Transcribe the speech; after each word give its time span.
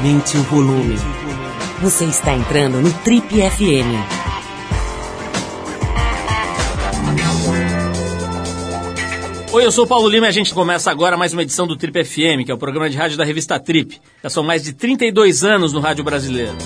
Aumente 0.00 0.38
o 0.38 0.42
volume. 0.44 0.96
Você 1.82 2.06
está 2.06 2.34
entrando 2.34 2.80
no 2.80 2.90
Trip 3.04 3.26
FM. 3.28 4.00
Oi, 9.52 9.66
eu 9.66 9.70
sou 9.70 9.84
o 9.84 9.86
Paulo 9.86 10.08
Lima 10.08 10.24
e 10.24 10.28
a 10.30 10.32
gente 10.32 10.54
começa 10.54 10.90
agora 10.90 11.18
mais 11.18 11.34
uma 11.34 11.42
edição 11.42 11.66
do 11.66 11.76
Trip 11.76 12.02
FM, 12.02 12.46
que 12.46 12.50
é 12.50 12.54
o 12.54 12.56
programa 12.56 12.88
de 12.88 12.96
rádio 12.96 13.18
da 13.18 13.24
revista 13.24 13.60
Trip. 13.60 14.00
Já 14.22 14.30
são 14.30 14.42
mais 14.42 14.64
de 14.64 14.72
32 14.72 15.44
anos 15.44 15.74
no 15.74 15.80
rádio 15.80 16.02
brasileiro. 16.02 16.56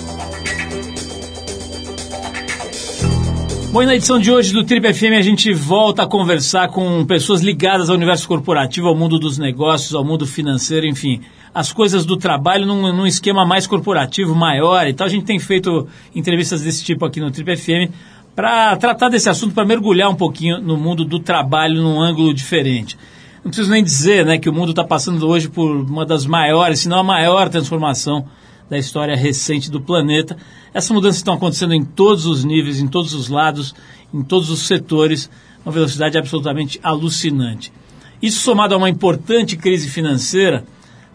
Bom, 3.75 3.83
e 3.83 3.85
na 3.85 3.95
edição 3.95 4.17
de 4.17 4.31
hoje 4.31 4.53
do 4.53 4.63
Trip 4.63 4.93
FM 4.93 5.17
a 5.19 5.21
gente 5.21 5.53
volta 5.53 6.03
a 6.03 6.07
conversar 6.07 6.69
com 6.69 7.05
pessoas 7.05 7.41
ligadas 7.41 7.89
ao 7.89 7.97
universo 7.97 8.25
corporativo, 8.29 8.87
ao 8.87 8.95
mundo 8.95 9.19
dos 9.19 9.37
negócios, 9.37 9.93
ao 9.93 10.05
mundo 10.05 10.25
financeiro, 10.25 10.87
enfim, 10.87 11.19
as 11.55 11.71
coisas 11.71 12.05
do 12.05 12.17
trabalho 12.17 12.65
num, 12.65 12.91
num 12.91 13.07
esquema 13.07 13.45
mais 13.45 13.65
corporativo, 13.65 14.35
maior 14.35 14.85
e 14.87 14.93
tal. 14.93 15.07
A 15.07 15.09
gente 15.09 15.23
tem 15.23 15.39
feito 15.39 15.87
entrevistas 16.13 16.61
desse 16.61 16.83
tipo 16.83 17.05
aqui 17.05 17.21
no 17.21 17.31
Trip 17.31 17.55
FM 17.55 17.93
para 18.35 18.75
tratar 18.75 19.07
desse 19.07 19.29
assunto, 19.29 19.55
para 19.55 19.63
mergulhar 19.63 20.09
um 20.09 20.15
pouquinho 20.15 20.59
no 20.59 20.75
mundo 20.75 21.05
do 21.05 21.17
trabalho 21.17 21.81
num 21.81 22.01
ângulo 22.01 22.33
diferente. 22.33 22.97
Não 23.41 23.49
preciso 23.51 23.71
nem 23.71 23.81
dizer 23.81 24.25
né, 24.25 24.37
que 24.37 24.49
o 24.49 24.53
mundo 24.53 24.71
está 24.71 24.83
passando 24.83 25.25
hoje 25.25 25.47
por 25.47 25.71
uma 25.71 26.05
das 26.05 26.25
maiores, 26.25 26.79
se 26.79 26.89
não 26.89 26.99
a 26.99 27.03
maior 27.03 27.47
transformação 27.47 28.25
da 28.69 28.77
história 28.77 29.15
recente 29.15 29.71
do 29.71 29.79
planeta. 29.79 30.35
Essas 30.73 30.91
mudanças 30.91 31.17
estão 31.17 31.35
acontecendo 31.35 31.73
em 31.73 31.85
todos 31.85 32.25
os 32.25 32.43
níveis, 32.43 32.81
em 32.81 32.87
todos 32.87 33.13
os 33.13 33.29
lados, 33.29 33.73
em 34.13 34.21
todos 34.23 34.49
os 34.49 34.67
setores, 34.67 35.29
uma 35.63 35.71
velocidade 35.71 36.17
absolutamente 36.17 36.81
alucinante. 36.83 37.71
Isso 38.21 38.41
somado 38.41 38.73
a 38.73 38.77
uma 38.77 38.89
importante 38.89 39.55
crise 39.55 39.89
financeira, 39.89 40.65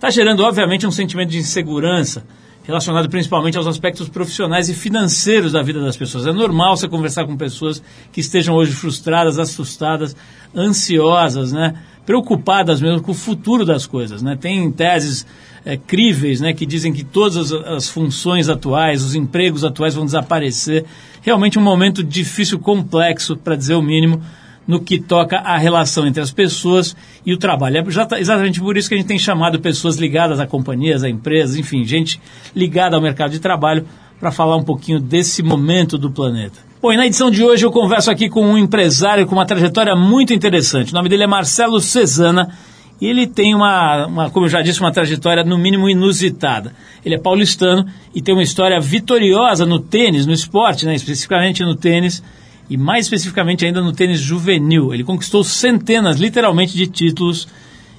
está 0.01 0.09
gerando, 0.09 0.43
obviamente, 0.43 0.87
um 0.87 0.91
sentimento 0.91 1.29
de 1.29 1.37
insegurança 1.37 2.25
relacionado 2.63 3.11
principalmente 3.11 3.59
aos 3.59 3.67
aspectos 3.67 4.09
profissionais 4.09 4.71
e 4.71 4.75
financeiros 4.75 5.53
da 5.53 5.63
vida 5.63 5.79
das 5.79 5.95
pessoas. 5.95 6.27
É 6.27 6.33
normal 6.33 6.75
você 6.75 6.89
conversar 6.89 7.27
com 7.27 7.37
pessoas 7.37 7.83
que 8.11 8.21
estejam 8.21 8.55
hoje 8.55 8.73
frustradas, 8.73 9.39
assustadas, 9.39 10.17
ansiosas, 10.57 11.53
né? 11.53 11.75
preocupadas 12.07 12.81
mesmo 12.81 13.03
com 13.03 13.13
o 13.13 13.15
futuro 13.15 13.63
das 13.63 13.87
coisas. 13.87 14.23
Né? 14.23 14.39
Tem 14.41 14.73
teses 14.73 15.27
é, 15.67 15.77
críveis 15.77 16.41
né, 16.41 16.55
que 16.55 16.65
dizem 16.65 16.95
que 16.95 17.05
todas 17.05 17.37
as, 17.37 17.53
as 17.53 17.89
funções 17.91 18.49
atuais, 18.49 19.05
os 19.05 19.15
empregos 19.15 19.65
atuais 19.65 19.95
vão 19.95 20.07
desaparecer. 20.07 20.87
Realmente 21.21 21.59
um 21.59 21.63
momento 21.63 22.03
difícil, 22.03 22.59
complexo, 22.59 23.37
para 23.37 23.55
dizer 23.55 23.75
o 23.75 23.83
mínimo, 23.83 24.23
no 24.67 24.81
que 24.81 25.01
toca 25.01 25.39
à 25.39 25.57
relação 25.57 26.07
entre 26.07 26.23
as 26.23 26.31
pessoas 26.31 26.97
e 27.25 27.33
o 27.33 27.37
trabalho. 27.37 27.79
É 27.79 28.21
exatamente 28.21 28.61
por 28.61 28.77
isso 28.77 28.89
que 28.89 28.95
a 28.95 28.99
gente 28.99 29.07
tem 29.07 29.19
chamado 29.19 29.61
pessoas 29.61 29.97
ligadas 29.97 30.39
a 30.39 30.47
companhias, 30.47 31.03
a 31.03 31.09
empresas, 31.09 31.57
enfim, 31.57 31.85
gente 31.85 32.21
ligada 32.55 32.97
ao 32.97 33.03
mercado 33.03 33.33
de 33.33 33.41
trabalho 33.41 33.87
para 34.19 34.31
falar 34.31 34.57
um 34.57 34.63
pouquinho 34.63 35.01
desse 35.01 35.43
momento 35.43 35.97
do 35.97 36.11
planeta. 36.11 36.61
Bom, 36.81 36.93
e 36.93 36.97
na 36.97 37.07
edição 37.07 37.31
de 37.31 37.43
hoje 37.43 37.65
eu 37.65 37.71
converso 37.71 38.11
aqui 38.11 38.29
com 38.29 38.45
um 38.45 38.57
empresário 38.57 39.27
com 39.27 39.35
uma 39.35 39.47
trajetória 39.47 39.95
muito 39.97 40.33
interessante. 40.33 40.93
O 40.93 40.95
nome 40.95 41.09
dele 41.09 41.25
é 41.25 41.27
Marcelo 41.27 41.81
Cesana 41.81 42.57
e 43.01 43.07
ele 43.07 43.27
tem 43.27 43.55
uma, 43.55 44.07
uma, 44.07 44.31
como 44.31 44.47
eu 44.47 44.51
já 44.51 44.61
disse, 44.61 44.81
uma 44.81 44.93
trajetória 44.93 45.43
no 45.43 45.59
mínimo 45.59 45.89
inusitada. 45.89 46.75
Ele 47.05 47.15
é 47.15 47.19
paulistano 47.19 47.87
e 48.15 48.21
tem 48.21 48.35
uma 48.35 48.43
história 48.43 48.79
vitoriosa 48.81 49.65
no 49.65 49.79
tênis, 49.79 50.27
no 50.27 50.33
esporte, 50.33 50.87
né, 50.87 50.95
especificamente 50.95 51.63
no 51.63 51.75
tênis 51.75 52.23
e 52.71 52.77
mais 52.77 53.07
especificamente 53.07 53.67
ainda 53.67 53.81
no 53.81 53.93
tênis 53.93 54.21
juvenil. 54.21 54.95
Ele 54.95 55.03
conquistou 55.03 55.43
centenas, 55.43 56.21
literalmente, 56.21 56.77
de 56.77 56.87
títulos, 56.87 57.49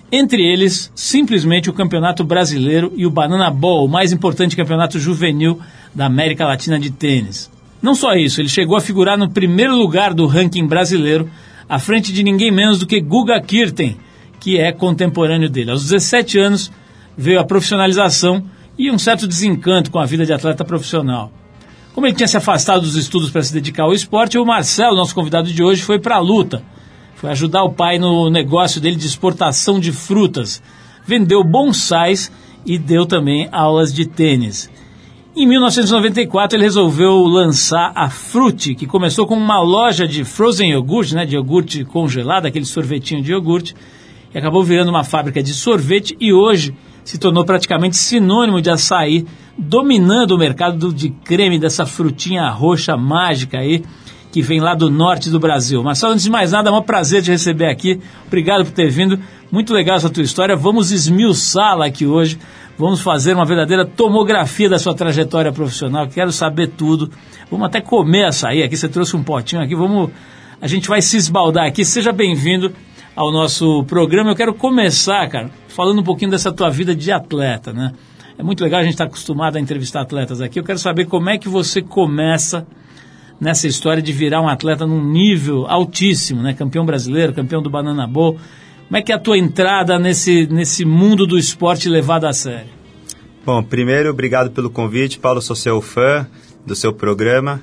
entre 0.09 0.41
eles 0.41 0.89
simplesmente 0.95 1.69
o 1.69 1.73
Campeonato 1.73 2.23
Brasileiro 2.23 2.93
e 2.95 3.05
o 3.05 3.11
Banana 3.11 3.51
Ball, 3.51 3.85
o 3.85 3.89
mais 3.89 4.13
importante 4.13 4.55
campeonato 4.55 4.97
juvenil 4.97 5.59
da 5.93 6.05
América 6.05 6.45
Latina 6.45 6.79
de 6.79 6.89
tênis. 6.89 7.51
Não 7.81 7.93
só 7.93 8.13
isso, 8.13 8.39
ele 8.39 8.47
chegou 8.47 8.77
a 8.77 8.81
figurar 8.81 9.17
no 9.17 9.29
primeiro 9.29 9.75
lugar 9.75 10.13
do 10.13 10.25
ranking 10.25 10.65
brasileiro, 10.65 11.29
à 11.67 11.77
frente 11.77 12.13
de 12.13 12.23
ninguém 12.23 12.51
menos 12.51 12.79
do 12.79 12.87
que 12.87 13.01
Guga 13.01 13.41
Kirten, 13.41 13.97
que 14.39 14.57
é 14.57 14.71
contemporâneo 14.71 15.49
dele. 15.49 15.71
Aos 15.71 15.83
17 15.83 16.39
anos 16.39 16.71
veio 17.17 17.39
a 17.39 17.45
profissionalização 17.45 18.43
e 18.77 18.89
um 18.89 18.97
certo 18.97 19.27
desencanto 19.27 19.91
com 19.91 19.99
a 19.99 20.05
vida 20.05 20.25
de 20.25 20.31
atleta 20.31 20.63
profissional. 20.63 21.31
Como 21.93 22.07
ele 22.07 22.15
tinha 22.15 22.27
se 22.27 22.37
afastado 22.37 22.81
dos 22.81 22.95
estudos 22.95 23.29
para 23.29 23.43
se 23.43 23.53
dedicar 23.53 23.83
ao 23.83 23.93
esporte, 23.93 24.37
o 24.37 24.45
Marcelo, 24.45 24.95
nosso 24.95 25.13
convidado 25.13 25.51
de 25.51 25.61
hoje, 25.61 25.81
foi 25.81 25.99
para 25.99 26.15
a 26.15 26.19
luta. 26.19 26.63
Foi 27.15 27.29
ajudar 27.29 27.63
o 27.63 27.73
pai 27.73 27.99
no 27.99 28.29
negócio 28.29 28.79
dele 28.79 28.95
de 28.95 29.05
exportação 29.05 29.79
de 29.79 29.91
frutas. 29.91 30.63
Vendeu 31.05 31.43
bonsais 31.43 32.31
e 32.65 32.77
deu 32.77 33.05
também 33.05 33.49
aulas 33.51 33.93
de 33.93 34.05
tênis. 34.05 34.69
Em 35.35 35.47
1994 35.47 36.57
ele 36.57 36.65
resolveu 36.65 37.23
lançar 37.23 37.91
a 37.95 38.09
Frute, 38.09 38.75
que 38.75 38.85
começou 38.85 39.25
com 39.25 39.35
uma 39.35 39.61
loja 39.61 40.05
de 40.05 40.25
frozen 40.25 40.71
yogurt, 40.71 41.13
né, 41.13 41.25
de 41.25 41.35
iogurte 41.35 41.85
congelado, 41.85 42.47
aquele 42.47 42.65
sorvetinho 42.65 43.21
de 43.21 43.31
iogurte, 43.31 43.73
e 44.33 44.37
acabou 44.37 44.63
virando 44.63 44.89
uma 44.89 45.05
fábrica 45.05 45.41
de 45.41 45.53
sorvete 45.53 46.17
e 46.19 46.33
hoje 46.33 46.75
se 47.03 47.17
tornou 47.17 47.45
praticamente 47.45 47.95
sinônimo 47.95 48.61
de 48.61 48.69
açaí, 48.69 49.25
dominando 49.61 50.31
o 50.31 50.37
mercado 50.37 50.91
de 50.91 51.09
creme 51.09 51.59
dessa 51.59 51.85
frutinha 51.85 52.49
roxa 52.49 52.97
mágica 52.97 53.59
aí, 53.59 53.83
que 54.31 54.41
vem 54.41 54.59
lá 54.59 54.73
do 54.73 54.89
norte 54.89 55.29
do 55.29 55.39
Brasil. 55.39 55.83
Marcelo, 55.83 56.13
antes 56.13 56.25
de 56.25 56.31
mais 56.31 56.51
nada, 56.51 56.69
é 56.69 56.73
um 56.73 56.81
prazer 56.81 57.21
te 57.21 57.29
receber 57.29 57.67
aqui. 57.67 57.99
Obrigado 58.25 58.65
por 58.65 58.71
ter 58.71 58.89
vindo. 58.89 59.19
Muito 59.51 59.73
legal 59.73 59.97
essa 59.97 60.09
tua 60.09 60.23
história. 60.23 60.55
Vamos 60.55 60.91
esmiuçá-la 60.91 61.85
aqui 61.85 62.07
hoje. 62.07 62.39
Vamos 62.77 63.01
fazer 63.01 63.35
uma 63.35 63.45
verdadeira 63.45 63.85
tomografia 63.85 64.69
da 64.69 64.79
sua 64.79 64.95
trajetória 64.95 65.51
profissional. 65.51 66.07
Quero 66.07 66.31
saber 66.31 66.69
tudo. 66.69 67.11
Vamos 67.51 67.67
até 67.67 67.81
comer 67.81 68.25
açaí 68.25 68.63
aqui. 68.63 68.75
Você 68.75 68.89
trouxe 68.89 69.15
um 69.15 69.23
potinho 69.23 69.61
aqui. 69.61 69.75
Vamos. 69.75 70.09
A 70.59 70.67
gente 70.67 70.87
vai 70.87 71.01
se 71.01 71.17
esbaldar 71.17 71.67
aqui. 71.67 71.83
Seja 71.83 72.11
bem-vindo 72.11 72.73
ao 73.15 73.31
nosso 73.31 73.83
programa. 73.83 74.31
Eu 74.31 74.35
quero 74.35 74.53
começar, 74.53 75.27
cara, 75.27 75.51
falando 75.67 75.99
um 75.99 76.03
pouquinho 76.03 76.31
dessa 76.31 76.51
tua 76.51 76.69
vida 76.69 76.95
de 76.95 77.11
atleta, 77.11 77.73
né? 77.73 77.91
É 78.41 78.43
muito 78.43 78.63
legal 78.63 78.79
a 78.79 78.83
gente 78.83 78.93
estar 78.93 79.05
tá 79.05 79.07
acostumado 79.07 79.55
a 79.55 79.59
entrevistar 79.59 80.01
atletas 80.01 80.41
aqui. 80.41 80.59
Eu 80.59 80.63
quero 80.63 80.79
saber 80.79 81.05
como 81.05 81.29
é 81.29 81.37
que 81.37 81.47
você 81.47 81.79
começa 81.79 82.65
nessa 83.39 83.67
história 83.67 84.01
de 84.01 84.11
virar 84.11 84.41
um 84.41 84.49
atleta 84.49 84.87
num 84.87 84.99
nível 84.99 85.67
altíssimo, 85.67 86.41
né? 86.41 86.51
Campeão 86.55 86.83
brasileiro, 86.83 87.33
campeão 87.33 87.61
do 87.61 87.69
Banana 87.69 88.07
Bowl. 88.07 88.39
Como 88.87 88.97
é 88.97 89.01
que 89.03 89.11
é 89.11 89.15
a 89.15 89.19
tua 89.19 89.37
entrada 89.37 89.99
nesse, 89.99 90.47
nesse 90.47 90.83
mundo 90.83 91.27
do 91.27 91.37
esporte 91.37 91.87
levado 91.87 92.25
a 92.25 92.33
sério? 92.33 92.71
Bom, 93.45 93.61
primeiro, 93.61 94.09
obrigado 94.09 94.49
pelo 94.49 94.71
convite. 94.71 95.19
Paulo, 95.19 95.39
sou 95.39 95.55
seu 95.55 95.79
fã 95.79 96.25
do 96.65 96.75
seu 96.75 96.91
programa. 96.91 97.61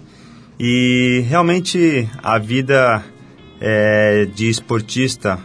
E 0.60 1.24
realmente 1.28 2.08
a 2.22 2.38
vida 2.38 3.04
é, 3.60 4.28
de 4.32 4.48
esportista 4.48 5.40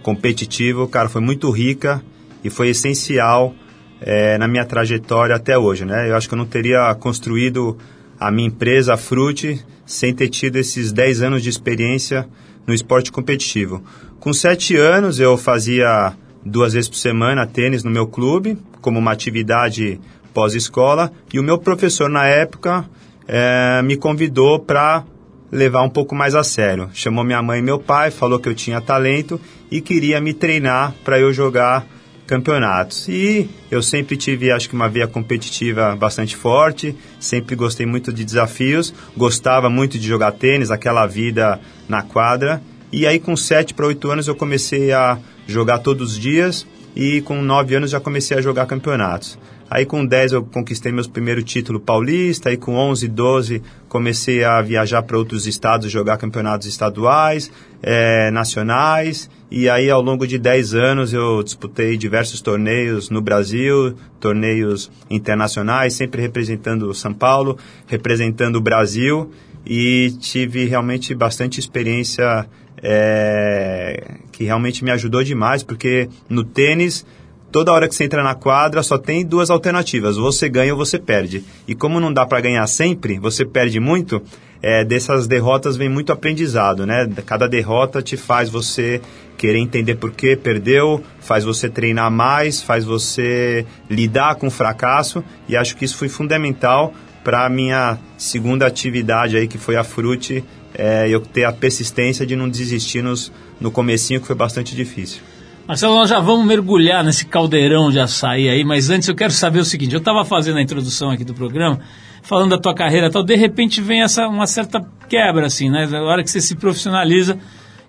competitivo, 0.00 0.86
cara, 0.86 1.08
foi 1.08 1.20
muito 1.20 1.50
rica 1.50 2.00
e 2.44 2.50
foi 2.50 2.68
essencial 2.68 3.52
é, 4.00 4.36
na 4.38 4.46
minha 4.46 4.64
trajetória 4.64 5.34
até 5.34 5.58
hoje, 5.58 5.84
né? 5.84 6.10
Eu 6.10 6.16
acho 6.16 6.28
que 6.28 6.34
eu 6.34 6.38
não 6.38 6.46
teria 6.46 6.94
construído 6.94 7.76
a 8.18 8.30
minha 8.30 8.48
empresa, 8.48 8.94
a 8.94 8.96
Frute, 8.96 9.64
sem 9.84 10.14
ter 10.14 10.28
tido 10.28 10.56
esses 10.56 10.92
10 10.92 11.22
anos 11.22 11.42
de 11.42 11.48
experiência 11.48 12.26
no 12.66 12.74
esporte 12.74 13.12
competitivo. 13.12 13.82
Com 14.18 14.32
7 14.32 14.76
anos, 14.76 15.20
eu 15.20 15.36
fazia 15.36 16.12
duas 16.44 16.72
vezes 16.72 16.88
por 16.88 16.96
semana 16.96 17.46
tênis 17.46 17.84
no 17.84 17.90
meu 17.90 18.06
clube, 18.06 18.58
como 18.80 18.98
uma 18.98 19.12
atividade 19.12 20.00
pós-escola, 20.32 21.12
e 21.32 21.38
o 21.38 21.42
meu 21.42 21.58
professor 21.58 22.08
na 22.08 22.26
época 22.26 22.84
é, 23.26 23.80
me 23.82 23.96
convidou 23.96 24.58
para 24.58 25.04
levar 25.50 25.82
um 25.82 25.88
pouco 25.88 26.14
mais 26.14 26.34
a 26.34 26.42
sério. 26.44 26.90
Chamou 26.92 27.24
minha 27.24 27.42
mãe 27.42 27.60
e 27.60 27.62
meu 27.62 27.78
pai, 27.78 28.10
falou 28.10 28.38
que 28.38 28.48
eu 28.48 28.54
tinha 28.54 28.80
talento 28.80 29.40
e 29.70 29.80
queria 29.80 30.20
me 30.20 30.34
treinar 30.34 30.94
para 31.04 31.18
eu 31.18 31.32
jogar 31.32 31.86
campeonatos. 32.26 33.08
E 33.08 33.48
eu 33.70 33.82
sempre 33.82 34.16
tive, 34.16 34.50
acho 34.50 34.68
que 34.68 34.74
uma 34.74 34.88
via 34.88 35.06
competitiva 35.06 35.94
bastante 35.96 36.36
forte, 36.36 36.94
sempre 37.20 37.54
gostei 37.54 37.86
muito 37.86 38.12
de 38.12 38.24
desafios, 38.24 38.92
gostava 39.16 39.70
muito 39.70 39.98
de 39.98 40.06
jogar 40.06 40.32
tênis, 40.32 40.70
aquela 40.70 41.06
vida 41.06 41.60
na 41.88 42.02
quadra. 42.02 42.60
E 42.92 43.06
aí 43.06 43.18
com 43.18 43.36
7 43.36 43.74
para 43.74 43.86
8 43.86 44.10
anos 44.10 44.28
eu 44.28 44.34
comecei 44.34 44.92
a 44.92 45.18
jogar 45.46 45.78
todos 45.78 46.12
os 46.12 46.18
dias 46.18 46.66
e 46.94 47.20
com 47.20 47.42
9 47.42 47.76
anos 47.76 47.90
já 47.90 48.00
comecei 48.00 48.36
a 48.36 48.40
jogar 48.40 48.66
campeonatos. 48.66 49.38
Aí 49.68 49.84
com 49.84 50.06
10 50.06 50.32
eu 50.32 50.44
conquistei 50.44 50.92
meus 50.92 51.08
primeiro 51.08 51.42
título 51.42 51.80
paulista, 51.80 52.48
aí 52.50 52.56
com 52.56 52.74
11, 52.76 53.08
12 53.08 53.62
comecei 53.96 54.44
a 54.44 54.60
viajar 54.60 55.02
para 55.04 55.16
outros 55.16 55.46
estados, 55.46 55.90
jogar 55.90 56.18
campeonatos 56.18 56.66
estaduais, 56.66 57.50
é, 57.82 58.30
nacionais, 58.30 59.30
e 59.50 59.70
aí 59.70 59.88
ao 59.88 60.02
longo 60.02 60.26
de 60.26 60.38
10 60.38 60.74
anos 60.74 61.14
eu 61.14 61.42
disputei 61.42 61.96
diversos 61.96 62.42
torneios 62.42 63.08
no 63.08 63.22
Brasil, 63.22 63.94
torneios 64.20 64.90
internacionais, 65.08 65.94
sempre 65.94 66.20
representando 66.20 66.92
São 66.92 67.14
Paulo, 67.14 67.56
representando 67.86 68.56
o 68.56 68.60
Brasil, 68.60 69.30
e 69.64 70.10
tive 70.20 70.66
realmente 70.66 71.14
bastante 71.14 71.58
experiência 71.58 72.46
é, 72.82 74.18
que 74.30 74.44
realmente 74.44 74.84
me 74.84 74.90
ajudou 74.90 75.24
demais, 75.24 75.62
porque 75.62 76.10
no 76.28 76.44
tênis 76.44 77.06
toda 77.50 77.72
hora 77.72 77.88
que 77.88 77.94
você 77.94 78.04
entra 78.04 78.22
na 78.22 78.34
quadra 78.34 78.82
só 78.82 78.98
tem 78.98 79.24
duas 79.24 79.50
alternativas, 79.50 80.16
você 80.16 80.48
ganha 80.48 80.72
ou 80.72 80.78
você 80.78 80.98
perde. 80.98 81.44
E 81.66 81.74
como 81.74 82.00
não 82.00 82.12
dá 82.12 82.26
para 82.26 82.40
ganhar 82.40 82.66
sempre, 82.66 83.18
você 83.18 83.44
perde 83.44 83.80
muito, 83.80 84.22
é, 84.62 84.84
dessas 84.84 85.26
derrotas 85.26 85.76
vem 85.76 85.88
muito 85.88 86.12
aprendizado, 86.12 86.86
né? 86.86 87.08
Cada 87.24 87.48
derrota 87.48 88.02
te 88.02 88.16
faz 88.16 88.48
você 88.48 89.00
querer 89.36 89.58
entender 89.58 89.96
por 89.96 90.12
que 90.12 90.34
perdeu, 90.34 91.02
faz 91.20 91.44
você 91.44 91.68
treinar 91.68 92.10
mais, 92.10 92.62
faz 92.62 92.84
você 92.84 93.66
lidar 93.88 94.36
com 94.36 94.46
o 94.46 94.50
fracasso 94.50 95.22
e 95.48 95.56
acho 95.56 95.76
que 95.76 95.84
isso 95.84 95.96
foi 95.96 96.08
fundamental 96.08 96.94
para 97.22 97.44
a 97.44 97.48
minha 97.48 97.98
segunda 98.16 98.66
atividade 98.66 99.36
aí 99.36 99.46
que 99.48 99.58
foi 99.58 99.76
a 99.76 99.84
Frute, 99.84 100.44
é, 100.74 101.08
eu 101.08 101.20
ter 101.20 101.44
a 101.44 101.52
persistência 101.52 102.26
de 102.26 102.36
não 102.36 102.48
desistir 102.48 103.02
nos, 103.02 103.32
no 103.60 103.70
comecinho 103.70 104.20
que 104.20 104.26
foi 104.26 104.36
bastante 104.36 104.74
difícil. 104.74 105.20
Marcelo, 105.66 105.96
nós 105.96 106.08
já 106.08 106.20
vamos 106.20 106.46
mergulhar 106.46 107.02
nesse 107.02 107.26
caldeirão 107.26 107.90
de 107.90 107.98
açaí 107.98 108.48
aí, 108.48 108.62
mas 108.62 108.88
antes 108.88 109.08
eu 109.08 109.16
quero 109.16 109.32
saber 109.32 109.58
o 109.58 109.64
seguinte, 109.64 109.92
eu 109.94 109.98
estava 109.98 110.24
fazendo 110.24 110.58
a 110.58 110.62
introdução 110.62 111.10
aqui 111.10 111.24
do 111.24 111.34
programa, 111.34 111.80
falando 112.22 112.50
da 112.50 112.58
tua 112.58 112.72
carreira 112.72 113.08
e 113.08 113.10
tal, 113.10 113.24
de 113.24 113.34
repente 113.34 113.80
vem 113.80 114.00
essa 114.00 114.28
uma 114.28 114.46
certa 114.46 114.80
quebra, 115.08 115.46
assim, 115.46 115.68
né? 115.68 115.84
Na 115.86 116.02
hora 116.02 116.22
que 116.22 116.30
você 116.30 116.40
se 116.40 116.54
profissionaliza, 116.54 117.36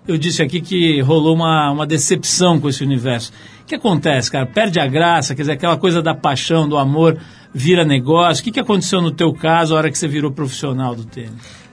eu 0.08 0.18
disse 0.18 0.42
aqui 0.42 0.60
que 0.60 1.00
rolou 1.02 1.36
uma, 1.36 1.70
uma 1.70 1.86
decepção 1.86 2.58
com 2.58 2.68
esse 2.68 2.82
universo. 2.82 3.32
O 3.62 3.66
que 3.66 3.76
acontece, 3.76 4.28
cara? 4.28 4.44
Perde 4.44 4.80
a 4.80 4.86
graça, 4.88 5.32
quer 5.36 5.42
dizer, 5.42 5.52
aquela 5.52 5.76
coisa 5.76 6.02
da 6.02 6.16
paixão, 6.16 6.68
do 6.68 6.76
amor, 6.76 7.16
vira 7.54 7.84
negócio. 7.84 8.40
O 8.40 8.44
que, 8.44 8.50
que 8.50 8.60
aconteceu 8.60 9.00
no 9.00 9.12
teu 9.12 9.32
caso 9.32 9.76
a 9.76 9.78
hora 9.78 9.90
que 9.90 9.96
você 9.96 10.08
virou 10.08 10.32
profissional 10.32 10.96
do 10.96 11.04
tênis? 11.04 11.30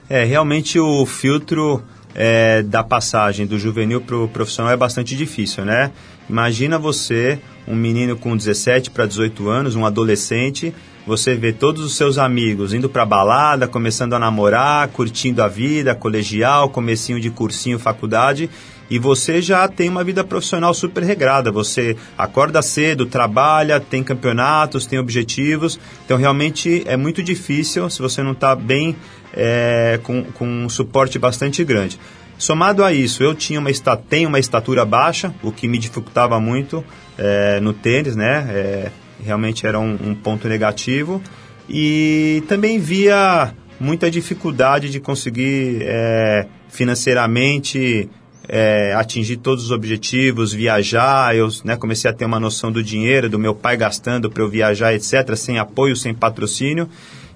É, 0.08 0.22
realmente 0.22 0.78
o 0.78 1.04
filtro 1.04 1.82
é, 2.18 2.62
da 2.62 2.82
passagem 2.82 3.46
do 3.46 3.58
juvenil 3.58 4.00
para 4.00 4.16
o 4.16 4.26
profissional 4.26 4.72
é 4.72 4.76
bastante 4.76 5.14
difícil, 5.14 5.66
né? 5.66 5.92
Imagina 6.28 6.78
você, 6.78 7.38
um 7.68 7.76
menino 7.76 8.16
com 8.16 8.34
17 8.34 8.90
para 8.90 9.04
18 9.04 9.48
anos, 9.48 9.76
um 9.76 9.84
adolescente, 9.84 10.74
você 11.06 11.36
vê 11.36 11.52
todos 11.52 11.84
os 11.84 11.94
seus 11.94 12.16
amigos 12.16 12.72
indo 12.72 12.88
para 12.88 13.04
balada, 13.04 13.68
começando 13.68 14.14
a 14.14 14.18
namorar, 14.18 14.88
curtindo 14.88 15.42
a 15.42 15.46
vida, 15.46 15.94
colegial, 15.94 16.70
comecinho 16.70 17.20
de 17.20 17.30
cursinho, 17.30 17.78
faculdade, 17.78 18.48
e 18.90 18.98
você 18.98 19.42
já 19.42 19.66
tem 19.68 19.88
uma 19.88 20.04
vida 20.04 20.22
profissional 20.22 20.72
super 20.72 21.02
regrada. 21.02 21.50
Você 21.50 21.96
acorda 22.16 22.62
cedo, 22.62 23.06
trabalha, 23.06 23.80
tem 23.80 24.02
campeonatos, 24.02 24.86
tem 24.86 24.98
objetivos. 24.98 25.78
Então, 26.04 26.16
realmente 26.16 26.82
é 26.86 26.96
muito 26.96 27.22
difícil 27.22 27.88
se 27.90 28.00
você 28.00 28.22
não 28.22 28.32
está 28.32 28.54
bem 28.54 28.96
é, 29.34 29.98
com, 30.02 30.24
com 30.24 30.46
um 30.46 30.68
suporte 30.68 31.18
bastante 31.18 31.64
grande. 31.64 31.98
Somado 32.38 32.84
a 32.84 32.92
isso, 32.92 33.22
eu 33.22 33.34
tinha 33.34 33.58
uma, 33.58 33.70
tenho 34.08 34.28
uma 34.28 34.38
estatura 34.38 34.84
baixa, 34.84 35.34
o 35.42 35.50
que 35.50 35.66
me 35.66 35.78
dificultava 35.78 36.38
muito 36.38 36.84
é, 37.16 37.60
no 37.60 37.72
tênis, 37.72 38.14
né? 38.14 38.46
É, 38.50 38.90
realmente 39.24 39.66
era 39.66 39.80
um, 39.80 39.94
um, 39.94 40.14
ponto 40.14 40.46
negativo. 40.46 41.22
E 41.68 42.42
também 42.46 42.78
via 42.78 43.52
muita 43.80 44.10
dificuldade 44.10 44.90
de 44.90 45.00
conseguir 45.00 45.78
é, 45.82 46.46
financeiramente 46.68 48.08
é, 48.48 48.94
atingir 48.94 49.38
todos 49.38 49.64
os 49.64 49.70
objetivos, 49.70 50.52
viajar. 50.52 51.34
Eu 51.36 51.48
né, 51.64 51.76
comecei 51.76 52.10
a 52.10 52.14
ter 52.14 52.24
uma 52.24 52.40
noção 52.40 52.70
do 52.70 52.82
dinheiro, 52.82 53.28
do 53.28 53.38
meu 53.38 53.54
pai 53.54 53.76
gastando 53.76 54.30
para 54.30 54.42
eu 54.42 54.48
viajar, 54.48 54.94
etc., 54.94 55.34
sem 55.36 55.58
apoio, 55.58 55.96
sem 55.96 56.14
patrocínio. 56.14 56.88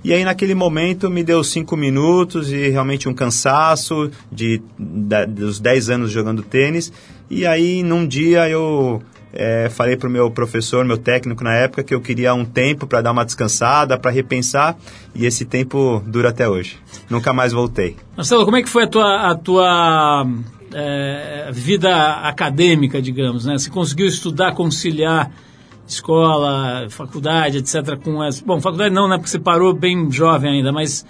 E 0.02 0.14
aí, 0.14 0.24
naquele 0.24 0.54
momento, 0.54 1.10
me 1.10 1.22
deu 1.22 1.44
cinco 1.44 1.76
minutos 1.76 2.50
e 2.50 2.70
realmente 2.70 3.08
um 3.08 3.12
cansaço 3.12 4.10
de, 4.32 4.62
de 4.78 5.26
dos 5.26 5.60
dez 5.60 5.90
anos 5.90 6.10
jogando 6.10 6.42
tênis. 6.42 6.90
E 7.28 7.46
aí, 7.46 7.82
num 7.82 8.06
dia, 8.06 8.48
eu 8.48 9.02
é, 9.32 9.68
falei 9.68 9.96
para 9.96 10.08
o 10.08 10.10
meu 10.10 10.30
professor, 10.30 10.84
meu 10.86 10.96
técnico 10.96 11.44
na 11.44 11.54
época, 11.54 11.82
que 11.82 11.94
eu 11.94 12.00
queria 12.00 12.32
um 12.32 12.46
tempo 12.46 12.86
para 12.86 13.02
dar 13.02 13.12
uma 13.12 13.24
descansada, 13.24 13.98
para 13.98 14.10
repensar, 14.10 14.76
e 15.14 15.26
esse 15.26 15.44
tempo 15.44 16.02
dura 16.06 16.30
até 16.30 16.48
hoje. 16.48 16.78
Nunca 17.08 17.32
mais 17.32 17.52
voltei. 17.52 17.96
Marcelo, 18.16 18.44
como 18.44 18.56
é 18.56 18.62
que 18.62 18.68
foi 18.70 18.84
a 18.84 18.88
tua, 18.88 19.30
a 19.30 19.34
tua 19.34 20.26
é, 20.72 21.50
vida 21.52 22.20
acadêmica, 22.22 23.00
digamos? 23.00 23.44
Né? 23.44 23.58
Você 23.58 23.70
conseguiu 23.70 24.06
estudar, 24.06 24.52
conciliar 24.52 25.30
escola, 25.86 26.86
faculdade, 26.88 27.58
etc. 27.58 27.96
com 27.96 28.22
essa... 28.22 28.44
Bom, 28.44 28.60
faculdade 28.60 28.94
não, 28.94 29.08
né? 29.08 29.16
Porque 29.16 29.30
você 29.30 29.38
parou 29.38 29.74
bem 29.74 30.10
jovem 30.10 30.58
ainda, 30.58 30.72
mas 30.72 31.04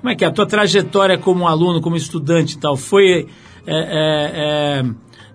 como 0.00 0.10
é 0.10 0.16
que 0.16 0.24
é? 0.24 0.28
A 0.28 0.32
tua 0.32 0.46
trajetória 0.46 1.16
como 1.16 1.46
aluno, 1.46 1.80
como 1.80 1.96
estudante 1.96 2.56
e 2.56 2.58
tal, 2.58 2.76
foi... 2.76 3.28
É, 3.66 4.82
é, 4.82 4.84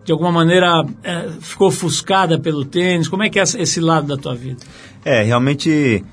de 0.05 0.11
alguma 0.11 0.31
maneira 0.31 0.85
ficou 1.39 1.67
ofuscada 1.67 2.39
pelo 2.39 2.65
tênis? 2.65 3.07
Como 3.07 3.21
é 3.21 3.29
que 3.29 3.39
é 3.39 3.43
esse 3.43 3.79
lado 3.79 4.07
da 4.07 4.17
tua 4.17 4.33
vida? 4.33 4.57
É, 5.05 5.21
realmente 5.21 6.03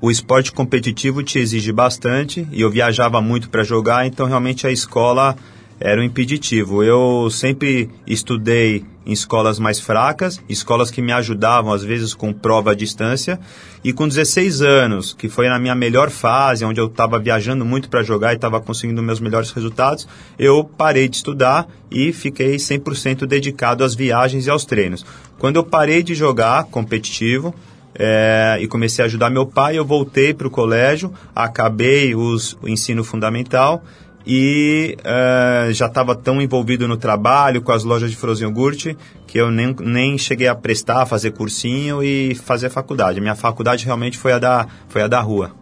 o 0.00 0.10
esporte 0.10 0.52
competitivo 0.52 1.22
te 1.22 1.38
exige 1.38 1.72
bastante 1.72 2.46
e 2.52 2.60
eu 2.60 2.70
viajava 2.70 3.20
muito 3.20 3.48
para 3.48 3.64
jogar, 3.64 4.06
então 4.06 4.26
realmente 4.26 4.66
a 4.66 4.70
escola 4.70 5.36
era 5.78 6.00
um 6.00 6.04
impeditivo. 6.04 6.82
Eu 6.82 7.28
sempre 7.30 7.90
estudei 8.06 8.84
em 9.04 9.12
escolas 9.12 9.58
mais 9.58 9.78
fracas, 9.78 10.42
escolas 10.48 10.90
que 10.90 11.00
me 11.00 11.12
ajudavam 11.12 11.72
às 11.72 11.84
vezes 11.84 12.12
com 12.12 12.32
prova 12.32 12.72
à 12.72 12.74
distância, 12.74 13.38
e 13.84 13.92
com 13.92 14.08
16 14.08 14.62
anos, 14.62 15.12
que 15.12 15.28
foi 15.28 15.48
na 15.48 15.58
minha 15.58 15.74
melhor 15.76 16.10
fase, 16.10 16.64
onde 16.64 16.80
eu 16.80 16.86
estava 16.86 17.18
viajando 17.18 17.64
muito 17.64 17.88
para 17.88 18.02
jogar 18.02 18.32
e 18.32 18.36
estava 18.36 18.60
conseguindo 18.60 19.02
meus 19.02 19.20
melhores 19.20 19.52
resultados, 19.52 20.08
eu 20.36 20.64
parei 20.64 21.08
de 21.08 21.16
estudar 21.16 21.68
e 21.88 22.12
fiquei 22.12 22.56
100% 22.56 23.26
dedicado 23.26 23.84
às 23.84 23.94
viagens 23.94 24.46
e 24.46 24.50
aos 24.50 24.64
treinos. 24.64 25.06
Quando 25.38 25.56
eu 25.56 25.62
parei 25.62 26.02
de 26.02 26.14
jogar 26.14 26.64
competitivo, 26.64 27.54
é, 27.98 28.58
e 28.60 28.66
comecei 28.66 29.02
a 29.02 29.06
ajudar 29.06 29.30
meu 29.30 29.46
pai, 29.46 29.78
eu 29.78 29.84
voltei 29.84 30.34
para 30.34 30.46
o 30.46 30.50
colégio, 30.50 31.12
acabei 31.34 32.14
os, 32.14 32.58
o 32.60 32.68
ensino 32.68 33.02
fundamental 33.02 33.82
e 34.26 34.96
uh, 35.00 35.72
já 35.72 35.86
estava 35.86 36.16
tão 36.16 36.42
envolvido 36.42 36.88
no 36.88 36.96
trabalho 36.96 37.62
com 37.62 37.70
as 37.70 37.84
lojas 37.84 38.10
de 38.10 38.16
frozen 38.16 38.48
yogurt 38.48 38.96
que 39.26 39.38
eu 39.38 39.50
nem, 39.50 39.74
nem 39.80 40.18
cheguei 40.18 40.48
a 40.48 40.54
prestar, 40.54 41.06
fazer 41.06 41.30
cursinho 41.30 42.02
e 42.02 42.34
fazer 42.34 42.68
faculdade. 42.68 43.20
Minha 43.20 43.36
faculdade 43.36 43.84
realmente 43.84 44.18
foi 44.18 44.32
a 44.32 44.38
da, 44.38 44.66
foi 44.88 45.02
a 45.02 45.06
da 45.06 45.20
rua. 45.20 45.52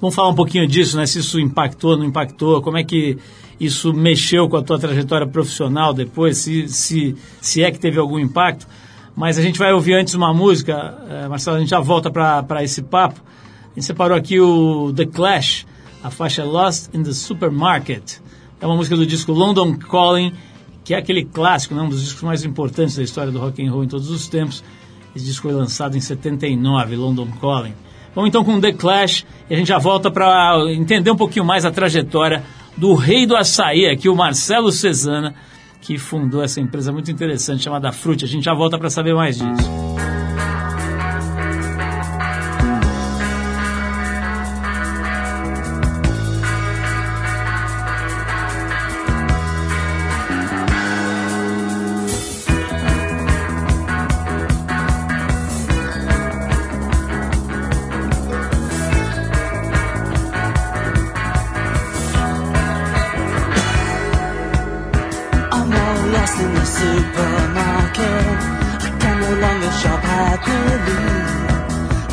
Vamos 0.00 0.14
falar 0.14 0.28
um 0.28 0.34
pouquinho 0.34 0.66
disso, 0.66 0.96
né? 0.96 1.06
Se 1.06 1.20
isso 1.20 1.38
impactou, 1.38 1.96
não 1.96 2.04
impactou, 2.04 2.60
como 2.60 2.76
é 2.76 2.84
que 2.84 3.18
isso 3.60 3.92
mexeu 3.92 4.48
com 4.48 4.56
a 4.56 4.62
tua 4.62 4.78
trajetória 4.78 5.26
profissional 5.26 5.92
depois, 5.92 6.38
se, 6.38 6.68
se, 6.68 7.16
se 7.40 7.62
é 7.62 7.70
que 7.70 7.78
teve 7.78 7.98
algum 7.98 8.18
impacto. 8.18 8.66
Mas 9.14 9.36
a 9.38 9.42
gente 9.42 9.58
vai 9.58 9.72
ouvir 9.72 9.94
antes 9.94 10.14
uma 10.14 10.32
música, 10.32 10.96
uh, 11.26 11.28
Marcelo, 11.28 11.56
a 11.56 11.60
gente 11.60 11.70
já 11.70 11.80
volta 11.80 12.10
para 12.10 12.62
esse 12.62 12.82
papo. 12.82 13.20
A 13.64 13.74
gente 13.74 13.84
separou 13.84 14.16
aqui 14.16 14.40
o 14.40 14.92
The 14.92 15.06
Clash, 15.06 15.66
a 16.08 16.10
faixa 16.10 16.42
Lost 16.42 16.88
in 16.94 17.02
the 17.02 17.12
Supermarket. 17.12 18.16
É 18.60 18.66
uma 18.66 18.74
música 18.74 18.96
do 18.96 19.06
disco 19.06 19.30
London 19.30 19.76
Calling, 19.76 20.32
que 20.82 20.94
é 20.94 20.96
aquele 20.96 21.22
clássico, 21.22 21.74
né, 21.74 21.82
um 21.82 21.88
dos 21.88 22.02
discos 22.02 22.22
mais 22.22 22.44
importantes 22.44 22.96
da 22.96 23.02
história 23.02 23.30
do 23.30 23.38
rock 23.38 23.64
and 23.64 23.70
roll 23.70 23.84
em 23.84 23.88
todos 23.88 24.10
os 24.10 24.26
tempos. 24.26 24.64
Esse 25.14 25.24
disco 25.26 25.42
foi 25.42 25.52
lançado 25.52 25.96
em 25.96 26.00
79, 26.00 26.96
London 26.96 27.28
Calling. 27.40 27.74
Vamos 28.14 28.28
então 28.28 28.42
com 28.42 28.58
The 28.58 28.72
Clash 28.72 29.24
e 29.48 29.54
a 29.54 29.56
gente 29.56 29.68
já 29.68 29.78
volta 29.78 30.10
para 30.10 30.58
entender 30.72 31.10
um 31.10 31.16
pouquinho 31.16 31.44
mais 31.44 31.64
a 31.64 31.70
trajetória 31.70 32.42
do 32.76 32.94
rei 32.94 33.26
do 33.26 33.36
açaí, 33.36 33.86
aqui 33.86 34.08
o 34.08 34.16
Marcelo 34.16 34.72
Cesana, 34.72 35.34
que 35.82 35.98
fundou 35.98 36.42
essa 36.42 36.58
empresa 36.58 36.90
muito 36.90 37.10
interessante 37.10 37.64
chamada 37.64 37.92
Fruit. 37.92 38.24
A 38.24 38.28
gente 38.28 38.44
já 38.44 38.54
volta 38.54 38.78
para 38.78 38.88
saber 38.88 39.14
mais 39.14 39.36
disso. 39.36 39.68
lost 66.28 66.40
in 66.40 66.54
the 66.54 66.64
supermarket. 66.64 68.26
I 68.84 68.98
can 69.00 69.20
no 69.20 69.32
longer 69.44 69.72
shop 69.80 70.00
happily. 70.00 71.04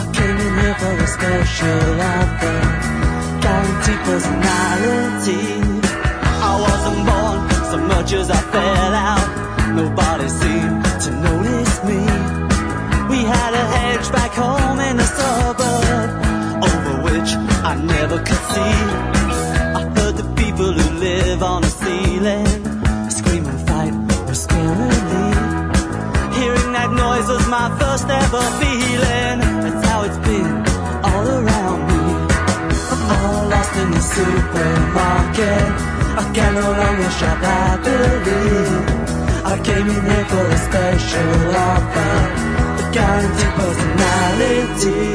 I 0.01 0.05
came 0.13 0.37
in 0.45 0.53
here 0.59 0.75
for 0.81 0.95
a 1.05 1.07
special 1.07 2.01
offer, 2.15 2.57
guaranteed 3.43 4.01
personality. 4.09 5.45
I 6.47 6.53
wasn't 6.65 7.01
born, 7.07 7.39
so 7.71 7.77
much 7.93 8.13
as 8.13 8.29
I 8.29 8.41
fell 8.53 8.93
out. 9.11 9.29
Nobody 9.75 10.29
seemed 10.29 10.85
to 11.03 11.09
notice 11.27 11.83
me. 11.83 12.01
We 13.09 13.19
had 13.23 13.53
a 13.53 13.65
hedge 13.75 14.11
back 14.11 14.31
home 14.31 14.79
in 14.79 14.97
the 14.97 15.07
suburb, 15.19 16.09
over 16.67 16.95
which 17.07 17.31
I 17.71 17.75
never 17.75 18.17
could 18.19 18.43
see. 18.53 18.77
I 19.79 19.81
heard 19.95 20.15
the 20.17 20.27
people 20.35 20.71
who 20.71 20.99
live 20.99 21.43
on 21.43 21.61
the 21.61 21.69
ceiling. 21.69 22.64
It 27.15 27.25
was 27.27 27.47
my 27.47 27.69
first 27.79 28.07
ever 28.09 28.43
feeling. 28.59 29.39
That's 29.63 29.87
how 29.87 30.03
it's 30.03 30.17
been 30.27 30.51
all 31.01 31.25
around 31.25 31.79
me. 31.87 32.03
I'm 32.91 33.01
all 33.15 33.47
lost 33.47 33.73
in 33.81 33.89
the 33.91 34.03
supermarket. 34.15 35.65
I 36.21 36.23
can 36.35 36.53
no 36.55 36.67
longer 36.81 37.09
shop 37.19 37.39
happily. 37.39 38.67
I 39.47 39.55
came 39.63 39.87
in 39.95 40.01
here 40.11 40.25
for 40.31 40.45
a 40.55 40.59
special 40.67 41.55
offer. 41.71 42.15
The 42.77 42.85
guaranteed 42.95 43.53
personality. 43.63 45.05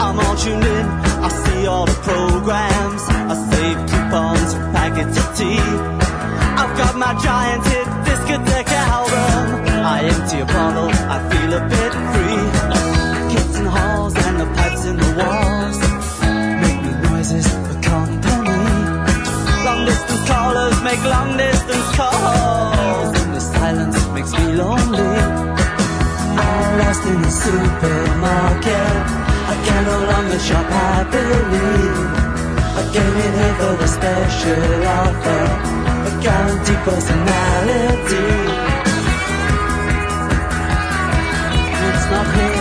I'm 0.00 0.18
all 0.18 0.36
tuned 0.36 0.64
in. 0.64 0.86
I 1.26 1.28
see 1.28 1.66
all 1.66 1.84
the 1.84 1.98
programs. 2.08 3.02
I 3.32 3.34
save 3.52 3.78
coupons, 3.90 4.54
for 4.54 4.72
packets 4.72 5.18
of 5.18 5.28
tea. 5.36 5.60
I've 6.60 6.74
got 6.80 6.96
my 6.96 7.12
giant 7.22 7.66
hit 7.66 7.86
discotheque 8.06 8.72
album. 8.72 9.61
I 9.92 9.98
empty 10.04 10.38
a 10.40 10.46
bottle, 10.46 10.88
I 11.14 11.18
feel 11.30 11.52
a 11.52 11.62
bit 11.68 11.92
free. 12.12 12.42
Kids 13.32 13.54
in 13.60 13.66
halls 13.66 14.14
and 14.24 14.40
the 14.40 14.48
pipes 14.56 14.84
in 14.86 14.96
the 14.96 15.10
walls 15.20 15.78
make 16.62 16.78
me 16.86 16.92
noises 17.08 17.46
for 17.66 17.76
company. 17.92 18.64
Long 19.66 19.84
distance 19.84 20.24
callers 20.30 20.76
make 20.88 21.02
long 21.04 21.36
distance 21.36 21.88
calls, 21.98 23.10
and 23.20 23.30
the 23.36 23.40
silence 23.40 23.98
makes 24.16 24.32
me 24.32 24.46
lonely. 24.62 25.12
I'm 26.40 26.70
lost 26.80 27.04
in 27.12 27.18
the 27.20 27.32
supermarket. 27.44 28.94
I 29.52 29.54
can 29.66 29.82
no 29.92 29.98
longer 30.12 30.40
shop 30.48 30.68
happily. 30.80 31.68
I 32.80 32.82
came 32.94 33.16
in 33.26 33.32
here 33.40 33.56
for 33.60 33.74
the 33.82 33.88
special 33.98 34.88
offer, 35.00 35.44
a 36.08 36.12
guaranteed 36.24 36.80
personality. 36.88 38.71
walking 42.24 42.51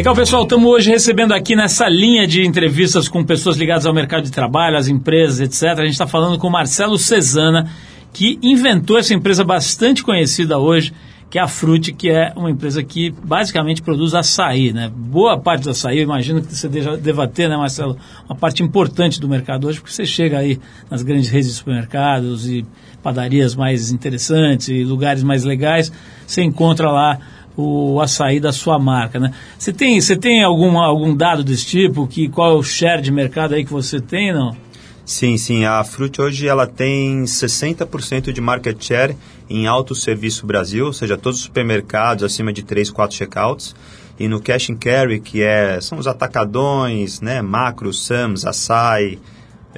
Legal, 0.00 0.14
pessoal. 0.14 0.44
Estamos 0.44 0.66
hoje 0.66 0.88
recebendo 0.88 1.32
aqui 1.32 1.54
nessa 1.54 1.86
linha 1.86 2.26
de 2.26 2.42
entrevistas 2.42 3.06
com 3.06 3.22
pessoas 3.22 3.58
ligadas 3.58 3.84
ao 3.84 3.92
mercado 3.92 4.22
de 4.22 4.30
trabalho, 4.30 4.78
às 4.78 4.88
empresas, 4.88 5.40
etc. 5.40 5.78
A 5.78 5.82
gente 5.82 5.92
está 5.92 6.06
falando 6.06 6.38
com 6.38 6.46
o 6.46 6.50
Marcelo 6.50 6.96
Cesana, 6.96 7.70
que 8.10 8.38
inventou 8.42 8.96
essa 8.96 9.12
empresa 9.12 9.44
bastante 9.44 10.02
conhecida 10.02 10.58
hoje, 10.58 10.94
que 11.28 11.38
é 11.38 11.42
a 11.42 11.46
Frute, 11.46 11.92
que 11.92 12.08
é 12.08 12.32
uma 12.34 12.50
empresa 12.50 12.82
que 12.82 13.10
basicamente 13.10 13.82
produz 13.82 14.14
açaí. 14.14 14.72
Né? 14.72 14.90
Boa 14.90 15.38
parte 15.38 15.64
do 15.64 15.70
açaí, 15.70 15.98
eu 15.98 16.04
imagino 16.04 16.40
que 16.40 16.56
você 16.56 16.66
deva 16.66 17.28
ter, 17.28 17.50
né, 17.50 17.58
Marcelo, 17.58 17.98
uma 18.26 18.34
parte 18.34 18.62
importante 18.62 19.20
do 19.20 19.28
mercado 19.28 19.68
hoje, 19.68 19.80
porque 19.80 19.92
você 19.92 20.06
chega 20.06 20.38
aí 20.38 20.58
nas 20.90 21.02
grandes 21.02 21.28
redes 21.28 21.50
de 21.50 21.56
supermercados 21.56 22.48
e 22.48 22.64
padarias 23.02 23.54
mais 23.54 23.90
interessantes 23.90 24.68
e 24.68 24.82
lugares 24.82 25.22
mais 25.22 25.44
legais, 25.44 25.92
você 26.26 26.42
encontra 26.42 26.90
lá 26.90 27.18
o 27.60 28.00
açaí 28.00 28.40
da 28.40 28.52
sua 28.52 28.78
marca, 28.78 29.18
né? 29.18 29.32
Você 29.58 29.72
tem, 29.72 30.00
você 30.00 30.16
tem 30.16 30.42
algum, 30.42 30.78
algum 30.78 31.14
dado 31.14 31.44
desse 31.44 31.66
tipo? 31.66 32.06
Que, 32.06 32.28
qual 32.28 32.52
é 32.52 32.54
o 32.54 32.62
share 32.62 33.02
de 33.02 33.10
mercado 33.10 33.54
aí 33.54 33.64
que 33.64 33.72
você 33.72 34.00
tem, 34.00 34.32
não? 34.32 34.56
Sim, 35.04 35.36
sim. 35.36 35.64
A 35.64 35.82
Fruit 35.84 36.20
hoje 36.20 36.46
ela 36.46 36.66
tem 36.66 37.24
60% 37.24 38.32
de 38.32 38.40
market 38.40 38.82
share 38.82 39.16
em 39.48 39.66
Auto 39.66 39.94
Serviço 39.94 40.46
Brasil, 40.46 40.86
ou 40.86 40.92
seja, 40.92 41.16
todos 41.16 41.38
os 41.38 41.44
supermercados 41.44 42.24
acima 42.24 42.52
de 42.52 42.62
3, 42.62 42.90
4 42.90 43.16
checkouts. 43.16 43.74
E 44.18 44.28
no 44.28 44.40
Cash 44.40 44.70
and 44.70 44.76
Carry, 44.76 45.18
que 45.18 45.42
é, 45.42 45.80
são 45.80 45.98
os 45.98 46.06
atacadões, 46.06 47.20
né, 47.20 47.40
Macro, 47.40 47.92
Sams, 47.92 48.44
Açaí, 48.44 49.18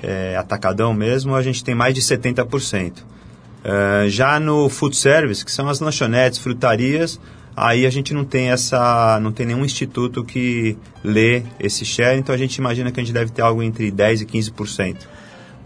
é, 0.03 0.37
Atacadão 0.37 0.93
mesmo, 0.93 1.35
a 1.35 1.43
gente 1.43 1.63
tem 1.63 1.75
mais 1.75 1.95
de 1.95 2.03
70%. 2.03 3.05
Eh, 3.65 4.07
já 4.09 4.41
no 4.41 4.69
Food 4.69 4.97
Service, 4.97 5.45
que 5.45 5.53
são 5.53 5.69
as 5.69 5.79
lanchonetes, 5.79 6.39
frutarias, 6.39 7.21
aí 7.57 7.87
a 7.87 7.91
gente 7.91 8.15
não 8.15 8.25
tem 8.25 8.51
essa, 8.51 9.19
não 9.21 9.33
tem 9.33 9.47
nenhum 9.47 9.65
instituto 9.65 10.25
que 10.25 10.77
lê 11.03 11.43
esse 11.61 11.85
share, 11.85 12.19
então 12.19 12.35
a 12.35 12.39
gente 12.39 12.57
imagina 12.57 12.91
que 12.91 13.01
a 13.01 13.03
gente 13.03 13.13
deve 13.13 13.31
ter 13.31 13.43
algo 13.43 13.63
entre 13.63 13.91
10 13.91 14.23
e 14.23 14.27
15%. 14.27 14.97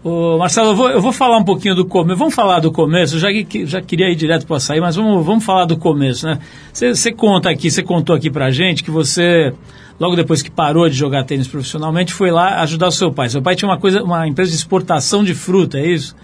Ô, 0.03 0.37
Marcelo, 0.37 0.69
eu 0.69 0.75
vou, 0.75 0.89
eu 0.89 1.01
vou 1.01 1.11
falar 1.11 1.37
um 1.37 1.43
pouquinho 1.43 1.75
do 1.75 1.85
começo. 1.85 2.17
Vamos 2.17 2.33
falar 2.33 2.59
do 2.59 2.71
começo. 2.71 3.19
Já, 3.19 3.27
já 3.65 3.81
queria 3.81 4.09
ir 4.09 4.15
direto 4.15 4.45
para 4.45 4.57
açaí, 4.57 4.79
mas 4.79 4.95
vamos, 4.95 5.25
vamos 5.25 5.43
falar 5.43 5.65
do 5.65 5.75
começo, 5.75 6.25
né? 6.25 6.39
Você 6.71 7.11
conta 7.11 7.49
aqui, 7.49 7.69
você 7.69 7.83
contou 7.83 8.15
aqui 8.15 8.29
pra 8.29 8.51
gente 8.51 8.83
que 8.83 8.91
você, 8.91 9.53
logo 9.99 10.15
depois 10.15 10.41
que 10.41 10.51
parou 10.51 10.87
de 10.87 10.95
jogar 10.95 11.25
tênis 11.25 11.47
profissionalmente, 11.47 12.13
foi 12.13 12.31
lá 12.31 12.61
ajudar 12.61 12.87
o 12.87 12.91
seu 12.91 13.11
pai. 13.11 13.29
Seu 13.29 13.41
pai 13.41 13.55
tinha 13.55 13.67
uma 13.67 13.77
coisa, 13.77 14.03
uma 14.03 14.27
empresa 14.27 14.51
de 14.51 14.57
exportação 14.57 15.23
de 15.23 15.33
fruta, 15.33 15.77
é 15.77 15.87
isso? 15.87 16.15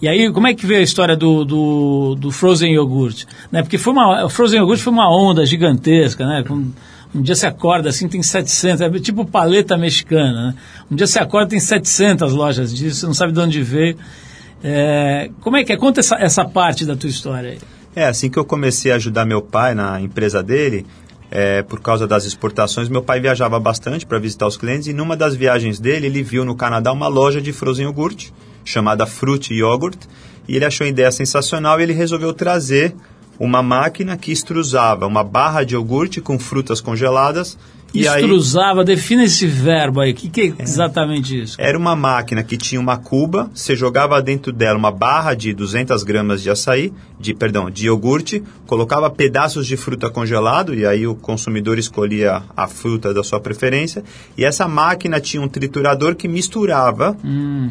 E 0.00 0.08
aí, 0.08 0.32
como 0.32 0.46
é 0.46 0.54
que 0.54 0.64
veio 0.66 0.80
a 0.80 0.82
história 0.82 1.16
do, 1.16 1.44
do, 1.44 2.14
do 2.18 2.30
Frozen 2.30 2.74
Yogurt? 2.74 3.24
Né? 3.52 3.62
Porque 3.62 3.76
foi 3.76 3.92
uma, 3.92 4.24
o 4.24 4.30
Frozen 4.30 4.60
Yogurt 4.60 4.80
foi 4.80 4.92
uma 4.92 5.10
onda 5.14 5.44
gigantesca, 5.44 6.26
né? 6.26 6.42
Com- 6.46 6.70
um 7.14 7.22
dia 7.22 7.34
você 7.34 7.46
acorda 7.46 7.88
assim, 7.88 8.08
tem 8.08 8.22
700, 8.22 8.80
é 8.80 8.90
tipo 9.00 9.24
paleta 9.24 9.76
mexicana, 9.76 10.46
né? 10.48 10.54
Um 10.88 10.94
dia 10.94 11.06
você 11.08 11.18
acorda 11.18 11.50
tem 11.50 11.58
700 11.58 12.32
lojas 12.32 12.72
disso, 12.72 13.00
você 13.00 13.06
não 13.06 13.14
sabe 13.14 13.32
de 13.32 13.40
onde 13.40 13.60
veio. 13.62 13.96
É, 14.62 15.30
como 15.40 15.56
é 15.56 15.64
que 15.64 15.72
é? 15.72 15.76
Conta 15.76 16.00
essa, 16.00 16.16
essa 16.16 16.44
parte 16.44 16.86
da 16.86 16.94
tua 16.94 17.10
história 17.10 17.50
aí. 17.50 17.58
É, 17.96 18.06
assim 18.06 18.30
que 18.30 18.38
eu 18.38 18.44
comecei 18.44 18.92
a 18.92 18.94
ajudar 18.94 19.24
meu 19.24 19.42
pai 19.42 19.74
na 19.74 20.00
empresa 20.00 20.42
dele, 20.42 20.86
é, 21.30 21.62
por 21.62 21.80
causa 21.80 22.06
das 22.06 22.24
exportações, 22.24 22.88
meu 22.88 23.02
pai 23.02 23.20
viajava 23.20 23.58
bastante 23.58 24.06
para 24.06 24.18
visitar 24.18 24.46
os 24.46 24.56
clientes 24.56 24.86
e 24.86 24.92
numa 24.92 25.16
das 25.16 25.34
viagens 25.34 25.80
dele, 25.80 26.06
ele 26.06 26.22
viu 26.22 26.44
no 26.44 26.54
Canadá 26.54 26.92
uma 26.92 27.08
loja 27.08 27.40
de 27.40 27.52
frozen 27.52 27.86
yogurt, 27.86 28.28
chamada 28.64 29.06
Fruit 29.06 29.52
Yogurt, 29.52 29.98
e 30.48 30.56
ele 30.56 30.64
achou 30.64 30.84
a 30.84 30.90
ideia 30.90 31.10
sensacional 31.10 31.78
e 31.78 31.84
ele 31.84 31.92
resolveu 31.92 32.32
trazer 32.32 32.94
uma 33.38 33.62
máquina 33.62 34.16
que 34.16 34.30
extrusava 34.30 35.06
uma 35.06 35.24
barra 35.24 35.64
de 35.64 35.74
iogurte 35.74 36.20
com 36.20 36.38
frutas 36.38 36.80
congeladas 36.80 37.56
E 37.92 38.06
aí- 38.06 38.22
Extrusava, 38.22 38.84
defina 38.84 39.24
esse 39.24 39.46
verbo 39.46 40.00
aí. 40.00 40.12
O 40.12 40.14
que, 40.14 40.28
que 40.28 40.54
é 40.58 40.62
exatamente 40.62 41.40
isso? 41.40 41.56
Era 41.58 41.76
uma 41.76 41.96
máquina 41.96 42.42
que 42.42 42.56
tinha 42.56 42.80
uma 42.80 42.96
cuba, 42.96 43.50
você 43.52 43.74
jogava 43.74 44.20
dentro 44.22 44.52
dela 44.52 44.78
uma 44.78 44.92
barra 44.92 45.34
de 45.34 45.52
200 45.52 46.02
gramas 46.04 46.40
de 46.42 46.50
açaí, 46.50 46.92
de 47.18 47.34
perdão, 47.34 47.68
de 47.68 47.86
iogurte, 47.86 48.42
colocava 48.66 49.10
pedaços 49.10 49.66
de 49.66 49.76
fruta 49.76 50.08
congelado 50.08 50.74
e 50.74 50.86
aí 50.86 51.06
o 51.06 51.14
consumidor 51.14 51.78
escolhia 51.78 52.42
a 52.56 52.68
fruta 52.68 53.12
da 53.12 53.24
sua 53.24 53.40
preferência. 53.40 54.04
E 54.38 54.44
essa 54.44 54.68
máquina 54.68 55.20
tinha 55.20 55.42
um 55.42 55.48
triturador 55.48 56.14
que 56.14 56.28
misturava 56.28 57.16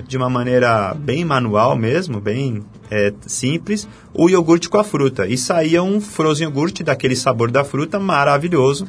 de 0.07 0.17
uma 0.17 0.29
maneira 0.29 0.93
bem 0.93 1.23
manual 1.23 1.75
mesmo, 1.77 2.19
bem 2.19 2.61
é, 2.91 3.13
simples, 3.25 3.87
o 4.13 4.29
iogurte 4.29 4.67
com 4.67 4.77
a 4.79 4.83
fruta. 4.83 5.27
E 5.27 5.37
saía 5.37 5.81
um 5.81 6.01
frozen 6.01 6.47
iogurte 6.47 6.83
daquele 6.83 7.15
sabor 7.15 7.49
da 7.51 7.63
fruta 7.63 7.99
maravilhoso. 7.99 8.87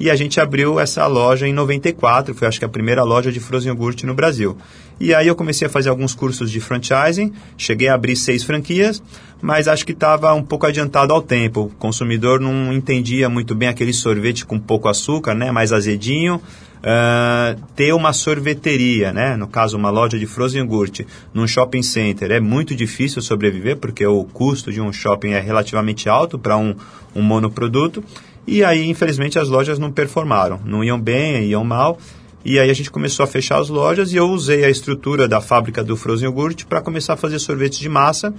E 0.00 0.10
a 0.10 0.16
gente 0.16 0.40
abriu 0.40 0.80
essa 0.80 1.06
loja 1.06 1.46
em 1.46 1.52
94, 1.52 2.34
foi 2.34 2.48
acho 2.48 2.58
que 2.58 2.64
a 2.64 2.68
primeira 2.70 3.04
loja 3.04 3.30
de 3.30 3.38
frozen 3.38 3.70
yogurt 3.70 4.02
no 4.04 4.14
Brasil. 4.14 4.56
E 4.98 5.14
aí 5.14 5.26
eu 5.26 5.36
comecei 5.36 5.66
a 5.66 5.70
fazer 5.70 5.90
alguns 5.90 6.14
cursos 6.14 6.50
de 6.50 6.58
franchising, 6.58 7.34
cheguei 7.58 7.88
a 7.88 7.94
abrir 7.94 8.16
seis 8.16 8.42
franquias, 8.42 9.02
mas 9.42 9.68
acho 9.68 9.84
que 9.84 9.92
estava 9.92 10.32
um 10.32 10.42
pouco 10.42 10.64
adiantado 10.64 11.12
ao 11.12 11.20
tempo. 11.20 11.64
O 11.64 11.70
consumidor 11.78 12.40
não 12.40 12.72
entendia 12.72 13.28
muito 13.28 13.54
bem 13.54 13.68
aquele 13.68 13.92
sorvete 13.92 14.46
com 14.46 14.58
pouco 14.58 14.88
açúcar, 14.88 15.34
né, 15.34 15.52
mais 15.52 15.70
azedinho. 15.70 16.40
Ah, 16.82 17.56
ter 17.76 17.92
uma 17.92 18.14
sorveteria, 18.14 19.12
né, 19.12 19.36
no 19.36 19.46
caso 19.46 19.76
uma 19.76 19.90
loja 19.90 20.18
de 20.18 20.24
frozen 20.24 20.62
yogurt, 20.62 21.02
num 21.34 21.46
shopping 21.46 21.82
center 21.82 22.30
é 22.30 22.40
muito 22.40 22.74
difícil 22.74 23.20
sobreviver 23.20 23.76
porque 23.76 24.06
o 24.06 24.24
custo 24.24 24.72
de 24.72 24.80
um 24.80 24.90
shopping 24.90 25.32
é 25.32 25.40
relativamente 25.40 26.08
alto 26.08 26.38
para 26.38 26.56
um, 26.56 26.74
um 27.14 27.20
monoproduto. 27.20 28.02
E 28.46 28.64
aí, 28.64 28.88
infelizmente, 28.88 29.38
as 29.38 29.48
lojas 29.48 29.78
não 29.78 29.92
performaram, 29.92 30.60
não 30.64 30.82
iam 30.82 31.00
bem, 31.00 31.44
iam 31.46 31.64
mal. 31.64 31.98
E 32.42 32.58
aí 32.58 32.70
a 32.70 32.74
gente 32.74 32.90
começou 32.90 33.22
a 33.22 33.26
fechar 33.26 33.60
as 33.60 33.68
lojas 33.68 34.12
e 34.12 34.16
eu 34.16 34.26
usei 34.30 34.64
a 34.64 34.70
estrutura 34.70 35.28
da 35.28 35.42
fábrica 35.42 35.84
do 35.84 35.94
Frozen 35.94 36.28
Yogurt 36.28 36.64
para 36.64 36.80
começar 36.80 37.12
a 37.12 37.16
fazer 37.16 37.38
sorvetes 37.38 37.78
de 37.78 37.88
massa. 37.88 38.32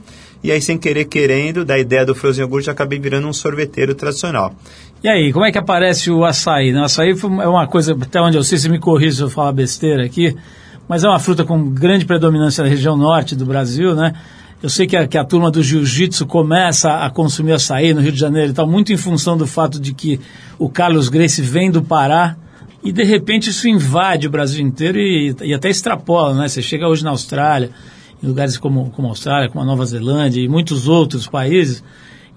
E 0.44 0.52
aí, 0.52 0.60
sem 0.60 0.76
querer, 0.76 1.06
querendo, 1.06 1.64
da 1.64 1.78
ideia 1.78 2.04
do 2.04 2.16
Frozen 2.16 2.44
Yogurt, 2.44 2.68
acabei 2.68 3.00
virando 3.00 3.28
um 3.28 3.34
sorveteiro 3.34 3.94
tradicional. 3.94 4.56
E 5.04 5.08
aí, 5.08 5.32
como 5.32 5.46
é 5.46 5.52
que 5.52 5.58
aparece 5.60 6.10
o 6.10 6.26
açaí? 6.26 6.72
né? 6.72 6.82
O 6.82 6.86
açaí 6.86 7.12
é 7.12 7.48
uma 7.48 7.68
coisa, 7.68 7.96
até 8.00 8.20
onde 8.20 8.38
eu 8.38 8.44
sei, 8.44 8.58
se 8.58 8.70
me 8.70 8.80
corrija 8.80 9.18
se 9.18 9.22
eu 9.22 9.30
falar 9.30 9.52
besteira 9.52 10.04
aqui, 10.04 10.36
mas 10.90 11.04
é 11.04 11.08
uma 11.08 11.20
fruta 11.20 11.46
com 11.46 11.70
grande 11.70 12.06
predominância 12.06 12.64
na 12.64 12.70
região 12.70 12.98
norte 12.98 13.36
do 13.36 13.46
Brasil, 13.46 13.94
né? 13.94 14.14
Eu 14.62 14.70
sei 14.70 14.86
que 14.86 14.96
a, 14.96 15.08
que 15.08 15.18
a 15.18 15.26
turma 15.26 15.50
do 15.50 15.64
jiu-jitsu 15.64 16.28
começa 16.28 17.04
a 17.04 17.10
consumir 17.10 17.54
açaí 17.54 17.96
no 17.96 18.02
Rio 18.02 18.12
de 18.12 18.20
Janeiro 18.20 18.52
e 18.52 18.54
tal, 18.54 18.68
muito 18.68 18.94
em 18.94 18.98
função 18.98 19.36
do 19.36 19.48
fato 19.48 19.80
de 19.80 19.92
que 19.92 20.20
o 20.60 20.70
Carlos 20.70 21.10
Grace 21.10 21.42
vem 21.42 21.72
do 21.72 21.82
Pará 21.82 22.38
e, 22.84 22.92
de 22.92 23.04
repente, 23.04 23.50
isso 23.50 23.68
invade 23.68 24.28
o 24.28 24.30
Brasil 24.30 24.66
inteiro 24.66 25.00
e, 25.00 25.36
e 25.42 25.54
até 25.54 25.70
extrapola, 25.70 26.36
né? 26.36 26.48
Você 26.48 26.62
chega 26.62 26.88
hoje 26.88 27.04
na 27.04 27.10
Austrália, 27.10 27.72
em 28.22 28.28
lugares 28.28 28.58
como, 28.58 28.92
como 28.92 29.08
a 29.08 29.12
Austrália, 29.12 29.50
como 29.50 29.64
a 29.64 29.66
Nova 29.66 29.84
Zelândia 29.84 30.42
e 30.42 30.48
muitos 30.48 30.88
outros 30.88 31.28
países, 31.28 31.84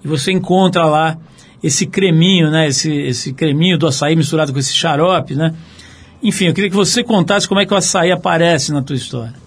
e 0.03 0.07
você 0.07 0.31
encontra 0.31 0.85
lá 0.85 1.17
esse 1.61 1.85
creminho, 1.85 2.49
né? 2.49 2.67
Esse, 2.67 2.91
esse 2.91 3.33
creminho 3.33 3.77
do 3.77 3.85
açaí 3.85 4.15
misturado 4.15 4.51
com 4.51 4.57
esse 4.57 4.73
xarope, 4.73 5.35
né? 5.35 5.53
Enfim, 6.23 6.45
eu 6.45 6.53
queria 6.55 6.71
que 6.71 6.75
você 6.75 7.03
contasse 7.03 7.47
como 7.47 7.59
é 7.59 7.67
que 7.67 7.73
o 7.73 7.77
açaí 7.77 8.11
aparece 8.11 8.71
na 8.71 8.81
tua 8.81 8.95
história. 8.95 9.44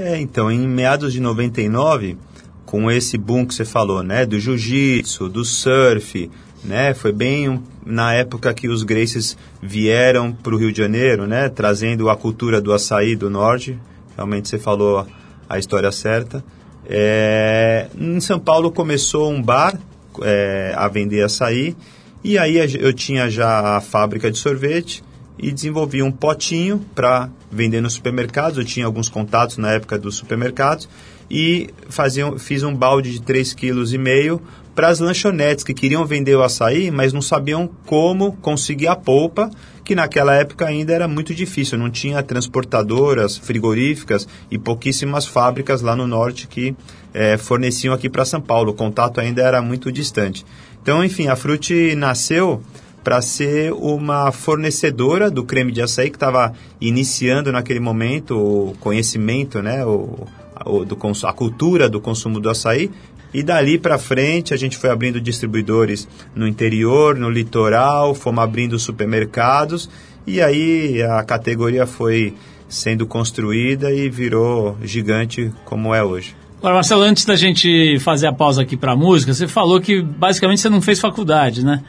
É, 0.00 0.18
então, 0.18 0.50
em 0.50 0.66
meados 0.66 1.12
de 1.12 1.20
99, 1.20 2.16
com 2.64 2.90
esse 2.90 3.18
boom 3.18 3.44
que 3.44 3.54
você 3.54 3.66
falou, 3.66 4.02
né, 4.02 4.24
do 4.24 4.40
jiu-jitsu, 4.40 5.28
do 5.28 5.44
surf, 5.44 6.30
né, 6.64 6.94
foi 6.94 7.12
bem 7.12 7.62
na 7.84 8.14
época 8.14 8.54
que 8.54 8.66
os 8.66 8.82
Gracies 8.82 9.36
vieram 9.60 10.32
para 10.32 10.54
o 10.54 10.56
Rio 10.56 10.72
de 10.72 10.78
Janeiro, 10.78 11.26
né, 11.26 11.50
trazendo 11.50 12.08
a 12.08 12.16
cultura 12.16 12.62
do 12.62 12.72
açaí 12.72 13.14
do 13.14 13.28
norte. 13.28 13.78
Realmente 14.16 14.48
você 14.48 14.58
falou 14.58 15.06
a 15.46 15.58
história 15.58 15.92
certa. 15.92 16.42
É, 16.88 17.88
em 17.94 18.20
São 18.20 18.40
Paulo 18.40 18.72
começou 18.72 19.30
um 19.30 19.42
bar 19.42 19.78
é, 20.22 20.72
a 20.78 20.88
vender 20.88 21.22
açaí 21.22 21.76
e 22.24 22.38
aí 22.38 22.56
eu 22.56 22.94
tinha 22.94 23.28
já 23.28 23.76
a 23.76 23.82
fábrica 23.82 24.30
de 24.30 24.38
sorvete 24.38 25.04
e 25.38 25.52
desenvolvi 25.52 26.02
um 26.02 26.10
potinho 26.10 26.82
para 26.94 27.28
vender 27.50 27.80
nos 27.80 27.94
supermercados. 27.94 28.58
Eu 28.58 28.64
tinha 28.64 28.86
alguns 28.86 29.08
contatos 29.08 29.56
na 29.56 29.72
época 29.72 29.98
dos 29.98 30.16
supermercados 30.16 30.88
e 31.30 31.70
fazia, 31.88 32.38
fiz 32.38 32.62
um 32.62 32.74
balde 32.74 33.12
de 33.12 33.20
3,5 33.20 34.38
kg 34.38 34.42
para 34.74 34.88
as 34.88 34.98
lanchonetes 34.98 35.64
que 35.64 35.74
queriam 35.74 36.06
vender 36.06 36.34
o 36.36 36.42
açaí, 36.42 36.90
mas 36.90 37.12
não 37.12 37.20
sabiam 37.20 37.68
como 37.86 38.32
conseguir 38.36 38.88
a 38.88 38.96
polpa, 38.96 39.50
que 39.84 39.94
naquela 39.94 40.34
época 40.34 40.66
ainda 40.66 40.92
era 40.92 41.08
muito 41.08 41.34
difícil. 41.34 41.76
Não 41.76 41.90
tinha 41.90 42.22
transportadoras, 42.22 43.36
frigoríficas 43.36 44.26
e 44.50 44.56
pouquíssimas 44.56 45.26
fábricas 45.26 45.82
lá 45.82 45.94
no 45.94 46.06
norte 46.06 46.46
que 46.46 46.74
eh, 47.12 47.36
forneciam 47.36 47.92
aqui 47.92 48.08
para 48.08 48.24
São 48.24 48.40
Paulo. 48.40 48.70
O 48.70 48.74
contato 48.74 49.20
ainda 49.20 49.42
era 49.42 49.60
muito 49.60 49.90
distante. 49.92 50.46
Então, 50.82 51.04
enfim, 51.04 51.28
a 51.28 51.36
Frute 51.36 51.94
nasceu 51.94 52.62
para 53.02 53.20
ser 53.22 53.72
uma 53.72 54.30
fornecedora 54.30 55.30
do 55.30 55.42
creme 55.44 55.72
de 55.72 55.80
açaí 55.82 56.10
que 56.10 56.16
estava 56.16 56.52
iniciando 56.80 57.50
naquele 57.50 57.80
momento 57.80 58.36
o 58.36 58.74
conhecimento, 58.80 59.62
né, 59.62 59.84
o, 59.84 60.26
o- 60.66 60.84
do, 60.84 60.96
a 61.24 61.32
cultura 61.32 61.88
do 61.88 62.00
consumo 62.00 62.38
do 62.40 62.50
açaí. 62.50 62.90
E 63.32 63.42
dali 63.42 63.78
para 63.78 63.96
frente 63.96 64.52
a 64.52 64.56
gente 64.56 64.76
foi 64.76 64.90
abrindo 64.90 65.20
distribuidores 65.20 66.06
no 66.34 66.46
interior, 66.48 67.16
no 67.16 67.30
litoral, 67.30 68.14
fomos 68.14 68.42
abrindo 68.42 68.78
supermercados 68.78 69.88
e 70.26 70.40
aí 70.40 71.00
a 71.02 71.22
categoria 71.22 71.86
foi 71.86 72.34
sendo 72.68 73.06
construída 73.06 73.92
e 73.92 74.08
virou 74.10 74.76
gigante 74.82 75.50
como 75.64 75.94
é 75.94 76.02
hoje. 76.02 76.34
Agora, 76.58 76.74
Marcelo, 76.74 77.02
antes 77.02 77.24
da 77.24 77.36
gente 77.36 77.98
fazer 78.00 78.26
a 78.26 78.32
pausa 78.32 78.62
aqui 78.62 78.76
para 78.76 78.94
música, 78.94 79.32
você 79.32 79.48
falou 79.48 79.80
que 79.80 80.02
basicamente 80.02 80.60
você 80.60 80.68
não 80.68 80.82
fez 80.82 81.00
faculdade, 81.00 81.64
né? 81.64 81.82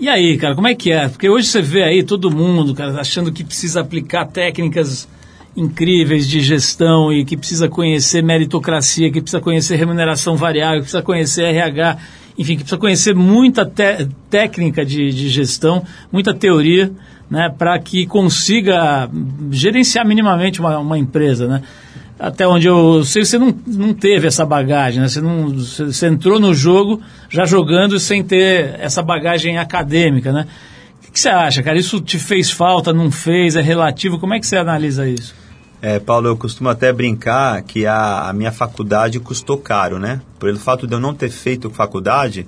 E 0.00 0.08
aí, 0.08 0.38
cara, 0.38 0.54
como 0.54 0.66
é 0.66 0.74
que 0.74 0.90
é? 0.90 1.10
Porque 1.10 1.28
hoje 1.28 1.46
você 1.46 1.60
vê 1.60 1.82
aí 1.82 2.02
todo 2.02 2.30
mundo, 2.30 2.74
cara, 2.74 2.98
achando 2.98 3.30
que 3.30 3.44
precisa 3.44 3.82
aplicar 3.82 4.24
técnicas 4.24 5.06
incríveis 5.54 6.26
de 6.26 6.40
gestão 6.40 7.12
e 7.12 7.22
que 7.22 7.36
precisa 7.36 7.68
conhecer 7.68 8.22
meritocracia, 8.22 9.12
que 9.12 9.20
precisa 9.20 9.42
conhecer 9.42 9.76
remuneração 9.76 10.36
variável, 10.36 10.76
que 10.76 10.84
precisa 10.84 11.02
conhecer 11.02 11.42
RH, 11.44 11.98
enfim, 12.38 12.52
que 12.52 12.62
precisa 12.62 12.78
conhecer 12.78 13.14
muita 13.14 13.70
técnica 14.30 14.86
de, 14.86 15.10
de 15.10 15.28
gestão, 15.28 15.84
muita 16.10 16.32
teoria, 16.32 16.90
né, 17.30 17.54
para 17.56 17.78
que 17.78 18.06
consiga 18.06 19.06
gerenciar 19.50 20.06
minimamente 20.06 20.60
uma, 20.60 20.78
uma 20.78 20.98
empresa, 20.98 21.46
né? 21.46 21.62
Até 22.20 22.46
onde 22.46 22.66
eu 22.66 23.02
sei, 23.02 23.24
você 23.24 23.38
não, 23.38 23.54
não 23.66 23.94
teve 23.94 24.26
essa 24.26 24.44
bagagem, 24.44 25.00
né? 25.00 25.08
Você, 25.08 25.22
não, 25.22 25.48
você, 25.48 26.06
entrou 26.06 26.38
no 26.38 26.52
jogo 26.52 27.00
já 27.30 27.46
jogando 27.46 27.98
sem 27.98 28.22
ter 28.22 28.76
essa 28.78 29.02
bagagem 29.02 29.56
acadêmica, 29.56 30.30
né? 30.30 30.46
O 30.98 31.06
que, 31.06 31.12
que 31.12 31.18
você 31.18 31.30
acha, 31.30 31.62
cara? 31.62 31.78
Isso 31.78 31.98
te 31.98 32.18
fez 32.18 32.50
falta, 32.50 32.92
não 32.92 33.10
fez, 33.10 33.56
é 33.56 33.62
relativo? 33.62 34.18
Como 34.18 34.34
é 34.34 34.38
que 34.38 34.46
você 34.46 34.58
analisa 34.58 35.08
isso? 35.08 35.34
É, 35.80 35.98
Paulo, 35.98 36.28
eu 36.28 36.36
costumo 36.36 36.68
até 36.68 36.92
brincar 36.92 37.62
que 37.62 37.86
a, 37.86 38.28
a 38.28 38.32
minha 38.34 38.52
faculdade 38.52 39.18
custou 39.18 39.56
caro, 39.56 39.98
né? 39.98 40.20
Pelo 40.38 40.58
fato 40.58 40.86
de 40.86 40.92
eu 40.92 41.00
não 41.00 41.14
ter 41.14 41.30
feito 41.30 41.70
faculdade, 41.70 42.46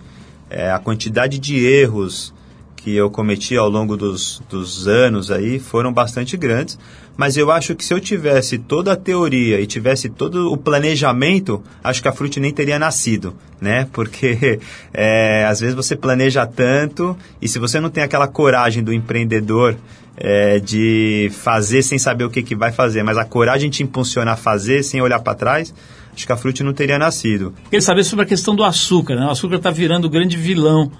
é, 0.50 0.70
a 0.70 0.78
quantidade 0.78 1.38
de 1.38 1.64
erros 1.64 2.34
que 2.76 2.94
eu 2.94 3.10
cometi 3.10 3.56
ao 3.56 3.70
longo 3.70 3.96
dos, 3.96 4.42
dos 4.50 4.86
anos 4.86 5.30
aí 5.30 5.58
foram 5.58 5.90
bastante 5.90 6.36
grandes. 6.36 6.78
Mas 7.16 7.36
eu 7.36 7.50
acho 7.50 7.74
que 7.74 7.84
se 7.84 7.92
eu 7.92 8.00
tivesse 8.00 8.58
toda 8.58 8.92
a 8.92 8.96
teoria 8.96 9.60
e 9.60 9.66
tivesse 9.66 10.08
todo 10.08 10.52
o 10.52 10.56
planejamento, 10.56 11.62
acho 11.84 12.00
que 12.00 12.08
a 12.08 12.12
Fruit 12.12 12.40
nem 12.40 12.52
teria 12.52 12.78
nascido, 12.78 13.34
né? 13.60 13.86
Porque 13.92 14.58
é, 14.92 15.44
às 15.46 15.60
vezes 15.60 15.74
você 15.74 15.94
planeja 15.94 16.46
tanto 16.46 17.16
e 17.40 17.48
se 17.48 17.58
você 17.58 17.80
não 17.80 17.90
tem 17.90 18.02
aquela 18.02 18.26
coragem 18.26 18.82
do 18.82 18.92
empreendedor 18.92 19.76
é, 20.16 20.58
de 20.58 21.30
fazer 21.32 21.82
sem 21.82 21.98
saber 21.98 22.24
o 22.24 22.30
que, 22.30 22.42
que 22.42 22.54
vai 22.54 22.72
fazer, 22.72 23.02
mas 23.02 23.18
a 23.18 23.24
coragem 23.24 23.70
te 23.70 23.82
impulsiona 23.82 24.32
a 24.32 24.36
fazer 24.36 24.82
sem 24.82 25.00
olhar 25.00 25.20
para 25.20 25.34
trás, 25.34 25.74
acho 26.14 26.26
que 26.26 26.32
a 26.32 26.36
Fruit 26.36 26.62
não 26.62 26.72
teria 26.72 26.98
nascido. 26.98 27.54
Queria 27.64 27.80
saber 27.80 28.04
sobre 28.04 28.24
a 28.24 28.28
questão 28.28 28.54
do 28.54 28.64
açúcar, 28.64 29.16
né? 29.16 29.26
O 29.26 29.30
açúcar 29.30 29.56
está 29.56 29.70
virando 29.70 30.06
o 30.06 30.10
grande 30.10 30.36
vilão 30.36 30.90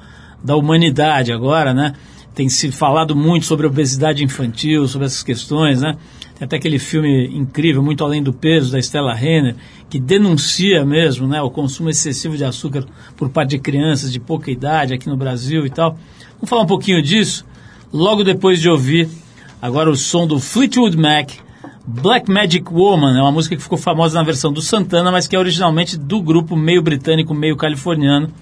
da 0.42 0.56
humanidade 0.56 1.32
agora, 1.32 1.72
né? 1.72 1.94
Tem 2.34 2.48
se 2.48 2.72
falado 2.72 3.14
muito 3.14 3.46
sobre 3.46 3.66
obesidade 3.66 4.24
infantil, 4.24 4.88
sobre 4.88 5.06
essas 5.06 5.22
questões, 5.22 5.82
né? 5.82 5.96
Tem 6.34 6.46
até 6.46 6.56
aquele 6.56 6.78
filme 6.78 7.26
incrível, 7.26 7.82
Muito 7.82 8.02
Além 8.02 8.22
do 8.22 8.32
Peso, 8.32 8.72
da 8.72 8.78
Stella 8.78 9.14
Renner, 9.14 9.54
que 9.88 10.00
denuncia 10.00 10.84
mesmo 10.84 11.28
né, 11.28 11.42
o 11.42 11.50
consumo 11.50 11.90
excessivo 11.90 12.36
de 12.36 12.44
açúcar 12.44 12.84
por 13.16 13.28
parte 13.28 13.50
de 13.50 13.58
crianças 13.58 14.10
de 14.10 14.18
pouca 14.18 14.50
idade 14.50 14.94
aqui 14.94 15.08
no 15.08 15.16
Brasil 15.16 15.66
e 15.66 15.70
tal. 15.70 15.98
Vamos 16.36 16.48
falar 16.48 16.62
um 16.62 16.66
pouquinho 16.66 17.02
disso 17.02 17.44
logo 17.92 18.24
depois 18.24 18.60
de 18.60 18.68
ouvir 18.68 19.08
agora 19.60 19.90
o 19.90 19.94
som 19.94 20.26
do 20.26 20.40
Fleetwood 20.40 20.96
Mac, 20.96 21.30
Black 21.86 22.30
Magic 22.30 22.72
Woman, 22.72 23.18
é 23.18 23.22
uma 23.22 23.30
música 23.30 23.54
que 23.54 23.62
ficou 23.62 23.76
famosa 23.76 24.18
na 24.18 24.24
versão 24.24 24.52
do 24.52 24.62
Santana, 24.62 25.12
mas 25.12 25.26
que 25.26 25.36
é 25.36 25.38
originalmente 25.38 25.96
do 25.96 26.22
grupo 26.22 26.56
meio 26.56 26.82
britânico, 26.82 27.34
meio 27.34 27.56
californiano, 27.56 28.32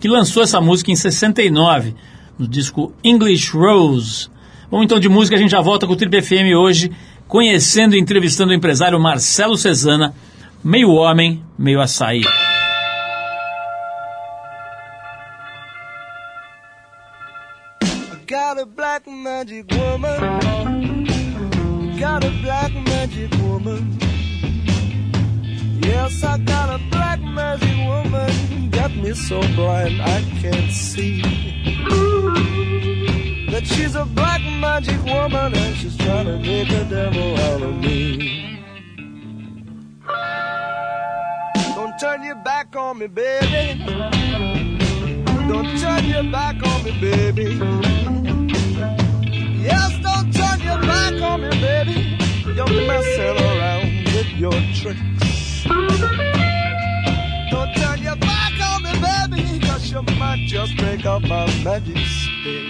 que 0.00 0.08
lançou 0.08 0.42
essa 0.42 0.60
música 0.60 0.90
em 0.90 0.96
69, 0.96 1.94
no 2.38 2.46
disco 2.46 2.92
English 3.02 3.56
Rose. 3.56 4.28
Vamos 4.70 4.86
então 4.86 4.98
de 4.98 5.08
música, 5.08 5.36
a 5.36 5.38
gente 5.38 5.50
já 5.50 5.60
volta 5.60 5.86
com 5.86 5.92
o 5.92 5.96
Trip 5.96 6.20
FM 6.20 6.56
hoje, 6.56 6.90
conhecendo 7.28 7.94
e 7.94 8.00
entrevistando 8.00 8.52
o 8.52 8.54
empresário 8.54 8.98
Marcelo 8.98 9.56
Cesana, 9.56 10.14
meio 10.62 10.90
homem, 10.90 11.42
meio 11.58 11.80
açaí. 11.80 12.22
Got 18.26 18.58
a 18.58 18.66
black 18.66 19.08
magic 19.08 19.66
woman. 19.74 20.18
Got 21.98 22.24
a 22.24 22.30
black 22.42 22.72
magic 22.72 23.30
woman. 23.42 24.03
Yes, 25.84 26.24
I 26.24 26.38
got 26.38 26.80
a 26.80 26.82
black 26.90 27.20
magic 27.20 27.76
woman. 27.86 28.70
Got 28.70 28.96
me 28.96 29.12
so 29.12 29.40
blind 29.54 30.00
I 30.00 30.22
can't 30.40 30.72
see. 30.72 31.20
That 33.50 33.66
she's 33.66 33.94
a 33.94 34.06
black 34.06 34.40
magic 34.60 35.02
woman 35.04 35.54
and 35.54 35.76
she's 35.76 35.96
trying 35.98 36.24
to 36.24 36.38
make 36.38 36.70
a 36.70 36.84
devil 36.84 37.36
out 37.38 37.62
of 37.62 37.74
me. 37.76 38.58
Don't 41.76 41.98
turn 42.00 42.22
your 42.22 42.36
back 42.36 42.74
on 42.74 42.98
me, 43.00 43.06
baby. 43.06 43.84
Don't 45.48 45.78
turn 45.78 46.04
your 46.06 46.24
back 46.32 46.62
on 46.66 46.82
me, 46.84 46.92
baby. 46.98 47.60
Yes, 49.62 49.92
don't 50.02 50.32
turn 50.32 50.60
your 50.60 50.80
back 50.80 51.20
on 51.20 51.42
me, 51.42 51.50
baby. 51.60 52.16
You're 52.56 52.86
messing 52.86 53.36
around 53.44 54.04
with 54.14 54.28
your 54.38 54.52
tricks. 54.72 55.33
Don't 57.50 57.74
turn 57.76 58.02
your 58.02 58.16
back 58.16 58.52
on 58.60 58.82
me, 58.82 58.92
baby, 59.00 59.60
cause 59.66 59.90
you 59.90 60.02
might 60.18 60.44
just 60.48 60.76
break 60.78 61.06
up 61.06 61.22
my 61.22 61.46
magic 61.64 61.96
stick. 61.98 62.66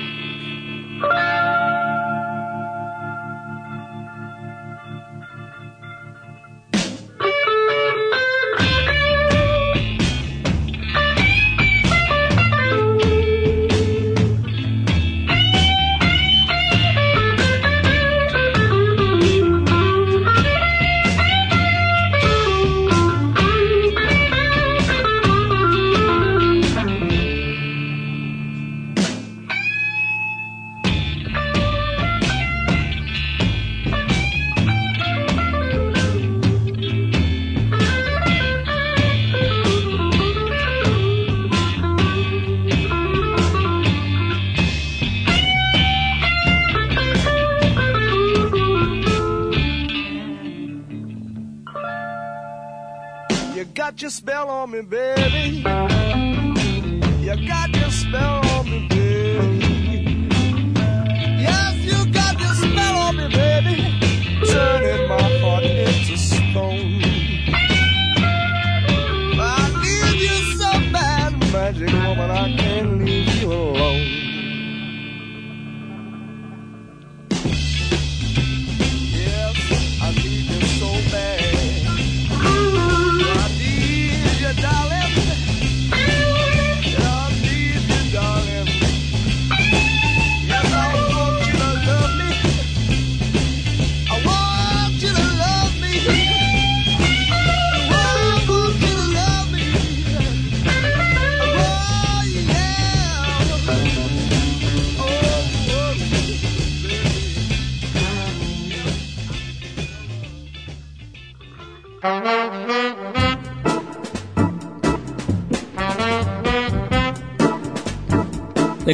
Me, 54.75 54.83
baby. 54.83 55.24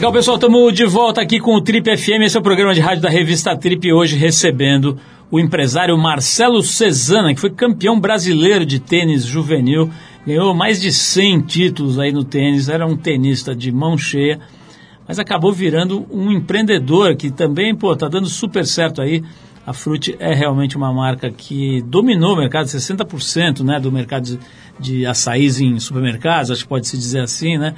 Legal, 0.01 0.15
pessoal, 0.15 0.37
estamos 0.39 0.73
de 0.73 0.87
volta 0.87 1.21
aqui 1.21 1.39
com 1.39 1.55
o 1.55 1.61
Trip 1.61 1.95
FM, 1.95 2.23
esse 2.23 2.35
é 2.35 2.41
o 2.41 2.43
programa 2.43 2.73
de 2.73 2.81
rádio 2.81 3.03
da 3.03 3.11
revista 3.11 3.55
Trip, 3.55 3.93
hoje 3.93 4.17
recebendo 4.17 4.99
o 5.31 5.39
empresário 5.39 5.95
Marcelo 5.99 6.63
Cesana, 6.63 7.35
que 7.35 7.41
foi 7.41 7.51
campeão 7.51 8.01
brasileiro 8.01 8.65
de 8.65 8.81
tênis 8.81 9.27
juvenil, 9.27 9.91
ganhou 10.27 10.55
mais 10.55 10.81
de 10.81 10.91
100 10.91 11.43
títulos 11.43 11.99
aí 11.99 12.13
no 12.13 12.25
tênis, 12.25 12.71
era 12.71 12.87
um 12.87 12.97
tenista 12.97 13.55
de 13.55 13.71
mão 13.71 13.99
cheia, 13.99 14.41
mas 15.07 15.19
acabou 15.19 15.53
virando 15.53 16.07
um 16.11 16.33
empreendedor 16.33 17.15
que 17.15 17.31
também, 17.31 17.77
pô, 17.77 17.95
tá 17.95 18.09
dando 18.09 18.27
super 18.27 18.65
certo 18.65 19.03
aí. 19.03 19.23
A 19.67 19.75
Fruit 19.75 20.17
é 20.19 20.33
realmente 20.33 20.79
uma 20.79 20.91
marca 20.95 21.31
que 21.31 21.83
dominou 21.83 22.33
o 22.33 22.39
mercado, 22.39 22.65
60% 22.65 23.63
né, 23.63 23.79
do 23.79 23.93
mercado 23.93 24.25
de, 24.25 24.39
de 24.79 25.05
açaís 25.05 25.61
em 25.61 25.79
supermercados, 25.79 26.51
acho 26.51 26.63
que 26.63 26.69
pode 26.71 26.89
se 26.89 26.97
dizer 26.97 27.21
assim, 27.21 27.59
né? 27.59 27.75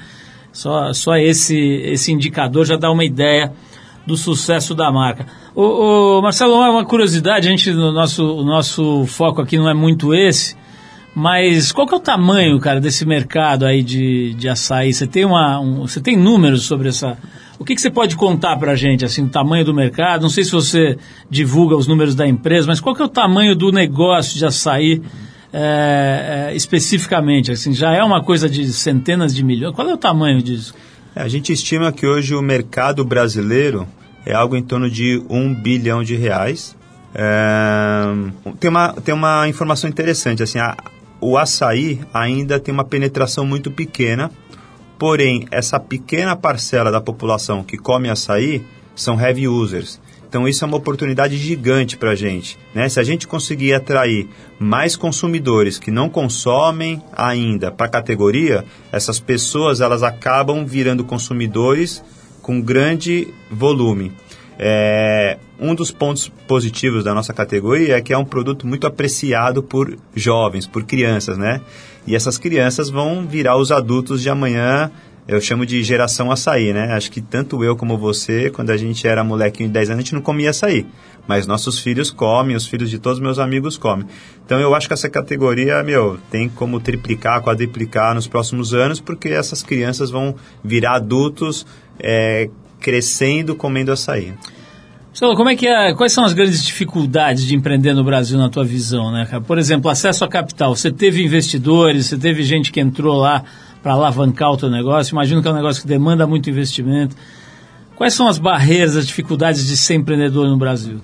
Só, 0.52 0.92
só 0.92 1.16
esse, 1.16 1.56
esse 1.56 2.12
indicador 2.12 2.66
já 2.66 2.76
dá 2.76 2.90
uma 2.90 3.04
ideia 3.04 3.52
do 4.06 4.16
sucesso 4.16 4.74
da 4.74 4.90
marca. 4.90 5.26
Ô, 5.54 6.20
Marcelo, 6.22 6.54
uma, 6.54 6.84
curiosidade, 6.84 7.48
a 7.48 7.50
gente, 7.50 7.70
no 7.72 7.92
nosso, 7.92 8.24
o 8.24 8.44
nosso 8.44 9.06
foco 9.06 9.40
aqui 9.40 9.56
não 9.56 9.68
é 9.68 9.74
muito 9.74 10.14
esse, 10.14 10.56
mas 11.14 11.72
qual 11.72 11.86
que 11.86 11.94
é 11.94 11.96
o 11.96 12.00
tamanho, 12.00 12.58
cara, 12.58 12.80
desse 12.80 13.06
mercado 13.06 13.64
aí 13.64 13.82
de, 13.82 14.34
de 14.34 14.48
açaí? 14.48 14.92
Você 14.92 15.06
tem, 15.06 15.24
uma, 15.24 15.60
um, 15.60 15.86
você 15.86 16.00
tem 16.00 16.16
números 16.16 16.64
sobre 16.64 16.88
essa... 16.88 17.16
O 17.58 17.64
que, 17.64 17.74
que 17.76 17.80
você 17.80 17.90
pode 17.90 18.16
contar 18.16 18.56
pra 18.56 18.74
gente, 18.74 19.04
assim, 19.04 19.24
o 19.24 19.28
tamanho 19.28 19.64
do 19.64 19.72
mercado? 19.72 20.22
Não 20.22 20.28
sei 20.28 20.42
se 20.42 20.50
você 20.50 20.98
divulga 21.30 21.76
os 21.76 21.86
números 21.86 22.14
da 22.14 22.26
empresa, 22.26 22.66
mas 22.66 22.80
qual 22.80 22.94
que 22.94 23.02
é 23.02 23.04
o 23.04 23.08
tamanho 23.08 23.54
do 23.54 23.70
negócio 23.70 24.36
de 24.36 24.44
açaí 24.44 25.00
é, 25.52 26.48
é, 26.50 26.56
especificamente? 26.56 27.52
Assim, 27.52 27.72
já 27.72 27.92
é 27.92 28.02
uma 28.02 28.22
coisa 28.22 28.48
de 28.48 28.72
centenas 28.72 29.34
de 29.34 29.44
milhões? 29.44 29.74
Qual 29.74 29.88
é 29.88 29.94
o 29.94 29.98
tamanho 29.98 30.42
disso? 30.42 30.74
A 31.14 31.28
gente 31.28 31.52
estima 31.52 31.92
que 31.92 32.06
hoje 32.06 32.34
o 32.34 32.40
mercado 32.40 33.04
brasileiro 33.04 33.86
é 34.24 34.32
algo 34.32 34.56
em 34.56 34.62
torno 34.62 34.88
de 34.88 35.22
um 35.28 35.54
bilhão 35.54 36.02
de 36.02 36.16
reais. 36.16 36.74
É, 37.14 38.04
tem, 38.58 38.70
uma, 38.70 38.94
tem 38.94 39.14
uma 39.14 39.46
informação 39.46 39.90
interessante, 39.90 40.42
assim, 40.42 40.58
a, 40.58 40.74
o 41.20 41.36
açaí 41.36 42.00
ainda 42.14 42.58
tem 42.58 42.72
uma 42.72 42.84
penetração 42.84 43.44
muito 43.44 43.70
pequena, 43.70 44.30
porém, 44.98 45.46
essa 45.50 45.78
pequena 45.78 46.34
parcela 46.34 46.90
da 46.90 47.00
população 47.00 47.62
que 47.62 47.76
come 47.76 48.08
açaí 48.08 48.64
são 48.94 49.20
heavy 49.20 49.46
users. 49.46 50.00
Então 50.32 50.48
isso 50.48 50.64
é 50.64 50.66
uma 50.66 50.78
oportunidade 50.78 51.36
gigante 51.36 51.94
para 51.94 52.12
a 52.12 52.14
gente. 52.14 52.58
Né? 52.74 52.88
Se 52.88 52.98
a 52.98 53.02
gente 53.02 53.28
conseguir 53.28 53.74
atrair 53.74 54.26
mais 54.58 54.96
consumidores 54.96 55.78
que 55.78 55.90
não 55.90 56.08
consomem 56.08 57.02
ainda 57.14 57.70
para 57.70 57.84
a 57.84 57.90
categoria, 57.90 58.64
essas 58.90 59.20
pessoas 59.20 59.82
elas 59.82 60.02
acabam 60.02 60.64
virando 60.64 61.04
consumidores 61.04 62.02
com 62.40 62.62
grande 62.62 63.28
volume. 63.50 64.10
É, 64.58 65.36
um 65.60 65.74
dos 65.74 65.90
pontos 65.90 66.32
positivos 66.48 67.04
da 67.04 67.12
nossa 67.12 67.34
categoria 67.34 67.98
é 67.98 68.00
que 68.00 68.14
é 68.14 68.16
um 68.16 68.24
produto 68.24 68.66
muito 68.66 68.86
apreciado 68.86 69.62
por 69.62 69.98
jovens, 70.14 70.66
por 70.66 70.82
crianças, 70.84 71.36
né? 71.36 71.60
E 72.06 72.16
essas 72.16 72.38
crianças 72.38 72.88
vão 72.88 73.26
virar 73.26 73.58
os 73.58 73.70
adultos 73.70 74.22
de 74.22 74.30
amanhã 74.30 74.90
eu 75.26 75.40
chamo 75.40 75.64
de 75.64 75.82
geração 75.82 76.30
açaí, 76.30 76.72
né? 76.72 76.92
Acho 76.92 77.10
que 77.10 77.20
tanto 77.20 77.62
eu 77.62 77.76
como 77.76 77.96
você, 77.96 78.50
quando 78.50 78.70
a 78.70 78.76
gente 78.76 79.06
era 79.06 79.22
molequinho 79.22 79.68
de 79.68 79.72
10 79.72 79.90
anos, 79.90 79.98
a 79.98 80.02
gente 80.02 80.14
não 80.14 80.20
comia 80.20 80.50
açaí. 80.50 80.84
Mas 81.28 81.46
nossos 81.46 81.78
filhos 81.78 82.10
comem, 82.10 82.56
os 82.56 82.66
filhos 82.66 82.90
de 82.90 82.98
todos 82.98 83.20
meus 83.20 83.38
amigos 83.38 83.78
comem. 83.78 84.06
Então 84.44 84.58
eu 84.58 84.74
acho 84.74 84.88
que 84.88 84.94
essa 84.94 85.08
categoria, 85.08 85.82
meu, 85.84 86.18
tem 86.30 86.48
como 86.48 86.80
triplicar, 86.80 87.40
quadriplicar 87.40 88.14
nos 88.14 88.26
próximos 88.26 88.74
anos, 88.74 89.00
porque 89.00 89.28
essas 89.28 89.62
crianças 89.62 90.10
vão 90.10 90.34
virar 90.64 90.96
adultos 90.96 91.64
é, 92.00 92.50
crescendo 92.80 93.54
comendo 93.54 93.92
açaí. 93.92 94.34
Marcelo, 95.12 95.36
como 95.36 95.50
é 95.50 95.54
que 95.54 95.68
é, 95.68 95.94
quais 95.94 96.12
são 96.12 96.24
as 96.24 96.32
grandes 96.32 96.64
dificuldades 96.64 97.44
de 97.44 97.54
empreender 97.54 97.92
no 97.92 98.02
Brasil 98.02 98.38
na 98.38 98.48
tua 98.48 98.64
visão, 98.64 99.12
né? 99.12 99.28
Por 99.46 99.58
exemplo, 99.58 99.90
acesso 99.90 100.24
a 100.24 100.28
capital. 100.28 100.74
Você 100.74 100.90
teve 100.90 101.22
investidores, 101.22 102.06
você 102.06 102.16
teve 102.16 102.42
gente 102.42 102.72
que 102.72 102.80
entrou 102.80 103.18
lá 103.18 103.44
para 103.82 103.92
alavancar 103.92 104.52
o 104.52 104.56
teu 104.56 104.70
negócio. 104.70 105.12
Imagino 105.12 105.42
que 105.42 105.48
é 105.48 105.50
um 105.50 105.54
negócio 105.54 105.82
que 105.82 105.88
demanda 105.88 106.26
muito 106.26 106.48
investimento. 106.48 107.16
Quais 107.96 108.14
são 108.14 108.28
as 108.28 108.38
barreiras, 108.38 108.96
as 108.96 109.06
dificuldades 109.06 109.66
de 109.66 109.76
ser 109.76 109.94
empreendedor 109.94 110.48
no 110.48 110.56
Brasil? 110.56 111.00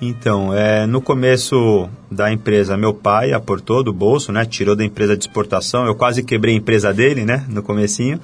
Então, 0.00 0.52
é, 0.52 0.86
no 0.86 1.00
começo 1.00 1.88
da 2.10 2.30
empresa, 2.32 2.76
meu 2.76 2.92
pai 2.92 3.32
aportou 3.32 3.82
do 3.82 3.92
bolso, 3.92 4.32
né? 4.32 4.44
Tirou 4.44 4.76
da 4.76 4.84
empresa 4.84 5.16
de 5.16 5.24
exportação. 5.24 5.86
Eu 5.86 5.94
quase 5.94 6.22
quebrei 6.22 6.54
a 6.54 6.58
empresa 6.58 6.92
dele, 6.92 7.24
né? 7.24 7.44
No 7.48 7.62
comecinho. 7.62 8.20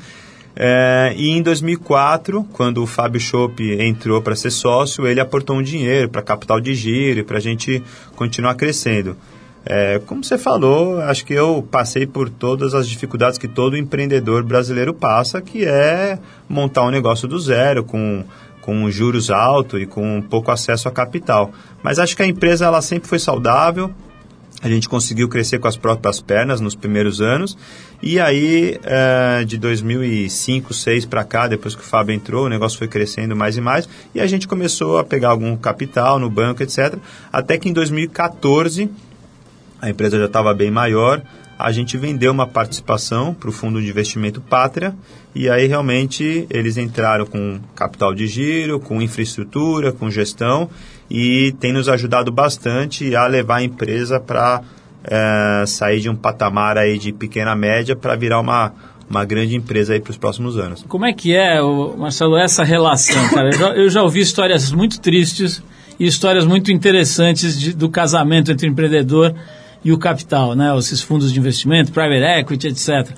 É, 0.54 1.14
e 1.16 1.30
em 1.30 1.42
2004, 1.42 2.44
quando 2.52 2.82
o 2.82 2.86
Fábio 2.86 3.20
Schopp 3.20 3.62
entrou 3.80 4.20
para 4.20 4.34
ser 4.34 4.50
sócio, 4.50 5.06
ele 5.06 5.20
aportou 5.20 5.56
um 5.56 5.62
dinheiro 5.62 6.08
para 6.08 6.22
capital 6.22 6.60
de 6.60 6.74
giro, 6.74 7.24
para 7.24 7.38
a 7.38 7.40
gente 7.40 7.82
continuar 8.16 8.54
crescendo. 8.56 9.16
É, 9.64 10.00
como 10.06 10.24
você 10.24 10.38
falou, 10.38 11.00
acho 11.02 11.24
que 11.24 11.34
eu 11.34 11.66
passei 11.70 12.06
por 12.06 12.30
todas 12.30 12.74
as 12.74 12.88
dificuldades 12.88 13.38
que 13.38 13.46
todo 13.46 13.76
empreendedor 13.76 14.42
brasileiro 14.42 14.94
passa, 14.94 15.40
que 15.40 15.64
é 15.64 16.18
montar 16.48 16.82
um 16.84 16.90
negócio 16.90 17.28
do 17.28 17.38
zero, 17.38 17.84
com, 17.84 18.24
com 18.62 18.90
juros 18.90 19.30
altos 19.30 19.82
e 19.82 19.86
com 19.86 20.22
pouco 20.22 20.50
acesso 20.50 20.88
a 20.88 20.92
capital. 20.92 21.50
Mas 21.82 21.98
acho 21.98 22.16
que 22.16 22.22
a 22.22 22.26
empresa 22.26 22.64
ela 22.64 22.80
sempre 22.80 23.08
foi 23.08 23.18
saudável, 23.18 23.92
a 24.62 24.68
gente 24.68 24.88
conseguiu 24.88 25.26
crescer 25.26 25.58
com 25.58 25.68
as 25.68 25.76
próprias 25.76 26.20
pernas 26.20 26.60
nos 26.60 26.74
primeiros 26.74 27.22
anos. 27.22 27.56
E 28.02 28.20
aí, 28.20 28.78
é, 28.82 29.42
de 29.44 29.56
2005, 29.56 30.68
2006 30.68 31.06
para 31.06 31.24
cá, 31.24 31.48
depois 31.48 31.74
que 31.74 31.80
o 31.80 31.84
Fábio 31.84 32.14
entrou, 32.14 32.44
o 32.44 32.48
negócio 32.48 32.76
foi 32.76 32.86
crescendo 32.86 33.34
mais 33.34 33.56
e 33.56 33.60
mais. 33.60 33.88
E 34.14 34.20
a 34.20 34.26
gente 34.26 34.46
começou 34.46 34.98
a 34.98 35.04
pegar 35.04 35.30
algum 35.30 35.56
capital 35.56 36.18
no 36.18 36.28
banco, 36.28 36.62
etc. 36.62 36.96
Até 37.32 37.56
que 37.56 37.70
em 37.70 37.72
2014, 37.72 38.90
a 39.80 39.88
empresa 39.90 40.18
já 40.18 40.26
estava 40.26 40.52
bem 40.54 40.70
maior. 40.70 41.22
A 41.58 41.72
gente 41.72 41.96
vendeu 41.96 42.32
uma 42.32 42.46
participação 42.46 43.34
para 43.34 43.50
o 43.50 43.52
Fundo 43.52 43.80
de 43.80 43.88
Investimento 43.88 44.40
Pátria. 44.40 44.94
E 45.34 45.48
aí, 45.48 45.66
realmente, 45.66 46.46
eles 46.50 46.76
entraram 46.76 47.26
com 47.26 47.60
capital 47.74 48.14
de 48.14 48.26
giro, 48.26 48.80
com 48.80 49.00
infraestrutura, 49.00 49.92
com 49.92 50.10
gestão 50.10 50.70
e 51.10 51.52
tem 51.58 51.72
nos 51.72 51.88
ajudado 51.88 52.30
bastante 52.30 53.16
a 53.16 53.26
levar 53.26 53.56
a 53.56 53.62
empresa 53.64 54.20
para 54.20 54.62
é, 55.04 55.64
sair 55.66 56.00
de 56.00 56.08
um 56.08 56.14
patamar 56.14 56.78
aí 56.78 56.98
de 56.98 57.12
pequena 57.12 57.54
média 57.56 57.96
para 57.96 58.14
virar 58.14 58.38
uma, 58.38 58.72
uma 59.08 59.24
grande 59.24 59.56
empresa 59.56 59.92
aí 59.92 60.00
para 60.00 60.12
os 60.12 60.16
próximos 60.16 60.56
anos. 60.56 60.84
Como 60.86 61.04
é 61.04 61.12
que 61.12 61.34
é, 61.34 61.60
Marcelo, 61.98 62.36
essa 62.36 62.62
relação, 62.62 63.28
cara? 63.30 63.48
Eu 63.48 63.58
já, 63.58 63.68
eu 63.70 63.90
já 63.90 64.02
ouvi 64.02 64.20
histórias 64.20 64.70
muito 64.70 65.00
tristes 65.00 65.60
e 65.98 66.06
histórias 66.06 66.46
muito 66.46 66.70
interessantes 66.70 67.58
de, 67.58 67.72
do 67.74 67.88
casamento 67.88 68.52
entre 68.52 68.68
empreendedor 68.68 69.34
o 69.84 69.98
capital, 69.98 70.54
né? 70.54 70.76
Esses 70.76 71.00
fundos 71.00 71.32
de 71.32 71.38
investimento, 71.38 71.92
private 71.92 72.40
equity, 72.40 72.68
etc. 72.68 73.16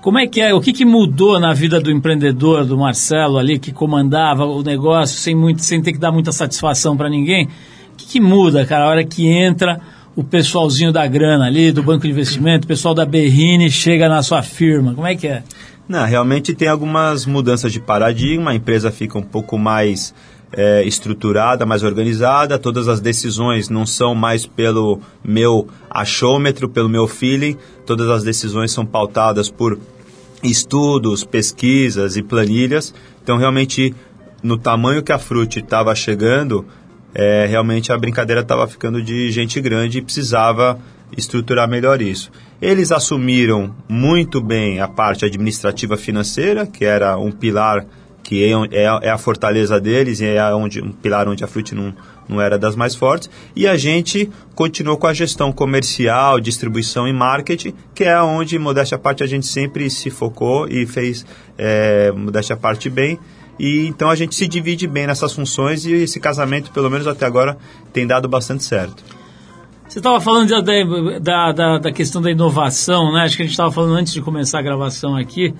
Como 0.00 0.18
é 0.18 0.26
que 0.26 0.40
é? 0.40 0.54
O 0.54 0.60
que, 0.60 0.72
que 0.72 0.84
mudou 0.84 1.38
na 1.38 1.52
vida 1.52 1.78
do 1.78 1.90
empreendedor, 1.90 2.64
do 2.64 2.78
Marcelo 2.78 3.36
ali, 3.36 3.58
que 3.58 3.70
comandava 3.70 4.46
o 4.46 4.62
negócio 4.62 5.18
sem, 5.18 5.34
muito, 5.34 5.62
sem 5.62 5.82
ter 5.82 5.92
que 5.92 5.98
dar 5.98 6.10
muita 6.10 6.32
satisfação 6.32 6.96
para 6.96 7.10
ninguém? 7.10 7.46
O 7.92 7.96
que, 7.96 8.06
que 8.06 8.20
muda, 8.20 8.64
cara, 8.64 8.84
a 8.84 8.88
hora 8.88 9.04
que 9.04 9.26
entra 9.26 9.78
o 10.16 10.24
pessoalzinho 10.24 10.90
da 10.90 11.06
grana 11.06 11.46
ali, 11.46 11.70
do 11.70 11.82
banco 11.82 12.04
de 12.04 12.10
investimento, 12.10 12.64
o 12.64 12.68
pessoal 12.68 12.94
da 12.94 13.04
Berrine 13.04 13.70
chega 13.70 14.08
na 14.08 14.22
sua 14.22 14.42
firma? 14.42 14.94
Como 14.94 15.06
é 15.06 15.14
que 15.14 15.26
é? 15.26 15.42
Não, 15.86 16.06
realmente 16.06 16.54
tem 16.54 16.68
algumas 16.68 17.26
mudanças 17.26 17.72
de 17.72 17.80
paradigma, 17.80 18.52
a 18.52 18.54
empresa 18.54 18.90
fica 18.90 19.18
um 19.18 19.22
pouco 19.22 19.58
mais 19.58 20.14
é, 20.52 20.82
estruturada, 20.84 21.64
mais 21.64 21.82
organizada, 21.82 22.58
todas 22.58 22.88
as 22.88 23.00
decisões 23.00 23.68
não 23.68 23.86
são 23.86 24.14
mais 24.14 24.46
pelo 24.46 25.00
meu 25.24 25.68
achômetro, 25.88 26.68
pelo 26.68 26.88
meu 26.88 27.06
feeling, 27.06 27.56
todas 27.86 28.08
as 28.08 28.22
decisões 28.22 28.72
são 28.72 28.84
pautadas 28.84 29.48
por 29.48 29.78
estudos, 30.42 31.24
pesquisas 31.24 32.16
e 32.16 32.22
planilhas. 32.22 32.94
Então, 33.22 33.36
realmente, 33.36 33.94
no 34.42 34.56
tamanho 34.56 35.02
que 35.02 35.12
a 35.12 35.18
Frute 35.18 35.60
estava 35.60 35.94
chegando, 35.94 36.66
é, 37.14 37.46
realmente 37.46 37.92
a 37.92 37.98
brincadeira 37.98 38.40
estava 38.40 38.66
ficando 38.66 39.02
de 39.02 39.30
gente 39.30 39.60
grande 39.60 39.98
e 39.98 40.02
precisava 40.02 40.78
estruturar 41.16 41.68
melhor 41.68 42.00
isso. 42.00 42.30
Eles 42.62 42.92
assumiram 42.92 43.74
muito 43.88 44.40
bem 44.40 44.80
a 44.80 44.88
parte 44.88 45.24
administrativa 45.24 45.96
financeira, 45.96 46.66
que 46.66 46.84
era 46.84 47.16
um 47.18 47.30
pilar 47.30 47.84
que 48.22 48.44
é, 48.44 48.52
é, 48.70 48.84
é, 48.84 49.10
a 49.10 49.18
fortaleza 49.18 49.80
deles 49.80 50.20
e 50.20 50.26
é 50.26 50.54
onde, 50.54 50.80
um 50.80 50.92
pilar 50.92 51.28
onde 51.28 51.42
a 51.42 51.46
Fruit 51.46 51.74
não, 51.74 51.94
não 52.28 52.40
era 52.40 52.58
das 52.58 52.76
mais 52.76 52.94
fortes. 52.94 53.30
E 53.54 53.66
a 53.66 53.76
gente 53.76 54.30
continuou 54.54 54.96
com 54.96 55.06
a 55.06 55.14
gestão 55.14 55.52
comercial, 55.52 56.40
distribuição 56.40 57.08
e 57.08 57.12
marketing, 57.12 57.74
que 57.94 58.04
é 58.04 58.20
onde, 58.20 58.58
modéstia 58.58 58.96
à 58.96 58.98
parte, 58.98 59.22
a 59.22 59.26
gente 59.26 59.46
sempre 59.46 59.88
se 59.90 60.10
focou 60.10 60.68
e 60.68 60.86
fez, 60.86 61.24
é, 61.58 62.12
modéstia 62.12 62.54
à 62.54 62.58
parte, 62.58 62.88
bem. 62.88 63.18
E 63.58 63.86
então 63.86 64.08
a 64.08 64.14
gente 64.14 64.34
se 64.34 64.48
divide 64.48 64.86
bem 64.86 65.06
nessas 65.06 65.32
funções 65.32 65.84
e 65.84 65.92
esse 65.92 66.18
casamento, 66.18 66.70
pelo 66.70 66.88
menos 66.88 67.06
até 67.06 67.26
agora, 67.26 67.58
tem 67.92 68.06
dado 68.06 68.26
bastante 68.26 68.64
certo. 68.64 69.04
Você 69.86 69.98
estava 69.98 70.20
falando 70.20 70.48
da, 70.48 70.60
da, 71.18 71.52
da, 71.52 71.78
da, 71.78 71.92
questão 71.92 72.22
da 72.22 72.30
inovação, 72.30 73.12
né? 73.12 73.22
Acho 73.22 73.36
que 73.36 73.42
a 73.42 73.44
gente 73.44 73.52
estava 73.52 73.72
falando 73.72 73.96
antes 73.96 74.12
de 74.12 74.22
começar 74.22 74.60
a 74.60 74.62
gravação 74.62 75.16
aqui. 75.16 75.52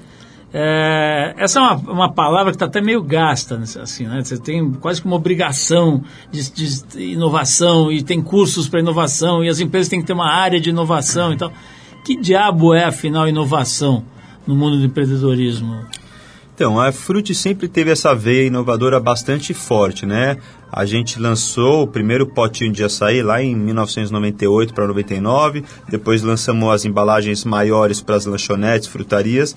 É, 0.52 1.34
essa 1.36 1.60
é 1.60 1.62
uma, 1.62 1.74
uma 1.76 2.12
palavra 2.12 2.50
que 2.50 2.56
está 2.56 2.66
até 2.66 2.80
meio 2.80 3.02
gasta, 3.02 3.56
né, 3.56 3.64
assim, 3.80 4.06
né? 4.06 4.22
Você 4.22 4.36
tem 4.36 4.72
quase 4.72 5.00
que 5.00 5.06
uma 5.06 5.16
obrigação 5.16 6.02
de, 6.30 6.50
de 6.52 7.00
inovação 7.12 7.90
e 7.90 8.02
tem 8.02 8.20
cursos 8.20 8.68
para 8.68 8.80
inovação 8.80 9.44
e 9.44 9.48
as 9.48 9.60
empresas 9.60 9.88
têm 9.88 10.00
que 10.00 10.06
ter 10.06 10.12
uma 10.12 10.30
área 10.30 10.60
de 10.60 10.70
inovação 10.70 11.32
e 11.32 11.36
tal. 11.36 11.52
Que 12.04 12.16
diabo 12.16 12.74
é, 12.74 12.84
afinal, 12.84 13.28
inovação 13.28 14.02
no 14.46 14.56
mundo 14.56 14.78
do 14.78 14.84
empreendedorismo? 14.84 15.84
Então, 16.60 16.78
a 16.78 16.92
Fruit 16.92 17.34
sempre 17.34 17.68
teve 17.68 17.90
essa 17.90 18.14
veia 18.14 18.46
inovadora 18.46 19.00
bastante 19.00 19.54
forte, 19.54 20.04
né? 20.04 20.36
A 20.70 20.84
gente 20.84 21.18
lançou 21.18 21.84
o 21.84 21.86
primeiro 21.86 22.26
potinho 22.26 22.70
de 22.70 22.84
açaí 22.84 23.22
lá 23.22 23.42
em 23.42 23.56
1998 23.56 24.74
para 24.74 24.86
99, 24.86 25.64
depois 25.88 26.22
lançamos 26.22 26.70
as 26.70 26.84
embalagens 26.84 27.46
maiores 27.46 28.02
para 28.02 28.16
as 28.16 28.26
lanchonetes, 28.26 28.88
frutarias, 28.88 29.56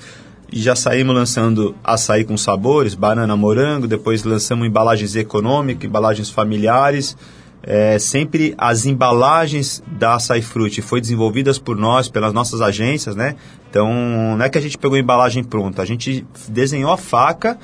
e 0.51 0.61
já 0.61 0.75
saímos 0.75 1.15
lançando 1.15 1.75
açaí 1.83 2.23
com 2.23 2.37
sabores, 2.37 2.93
banana, 2.93 3.35
morango, 3.35 3.87
depois 3.87 4.23
lançamos 4.23 4.67
embalagens 4.67 5.15
econômicas, 5.15 5.89
embalagens 5.89 6.29
familiares. 6.29 7.17
É, 7.65 7.97
sempre 7.97 8.53
as 8.57 8.85
embalagens 8.85 9.81
da 9.87 10.15
Açaí 10.15 10.41
Fruit 10.41 10.81
foi 10.81 10.99
desenvolvidas 10.99 11.57
por 11.57 11.77
nós, 11.77 12.09
pelas 12.09 12.33
nossas 12.33 12.59
agências, 12.59 13.15
né? 13.15 13.37
Então, 13.69 13.89
não 14.37 14.43
é 14.43 14.49
que 14.49 14.57
a 14.57 14.61
gente 14.61 14.77
pegou 14.77 14.97
a 14.97 14.99
embalagem 14.99 15.43
pronta, 15.45 15.81
a 15.81 15.85
gente 15.85 16.25
desenhou 16.49 16.91
a 16.91 16.97
faca 16.97 17.57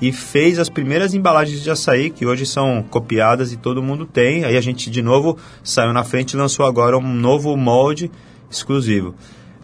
e 0.00 0.12
fez 0.12 0.58
as 0.58 0.68
primeiras 0.68 1.14
embalagens 1.14 1.62
de 1.62 1.70
açaí, 1.70 2.10
que 2.10 2.26
hoje 2.26 2.46
são 2.46 2.82
copiadas 2.90 3.52
e 3.52 3.56
todo 3.56 3.82
mundo 3.82 4.06
tem. 4.06 4.44
Aí 4.44 4.56
a 4.56 4.60
gente, 4.60 4.90
de 4.90 5.02
novo, 5.02 5.38
saiu 5.62 5.92
na 5.92 6.02
frente 6.04 6.32
e 6.32 6.36
lançou 6.36 6.64
agora 6.66 6.96
um 6.96 7.14
novo 7.14 7.56
molde 7.56 8.10
exclusivo. 8.50 9.14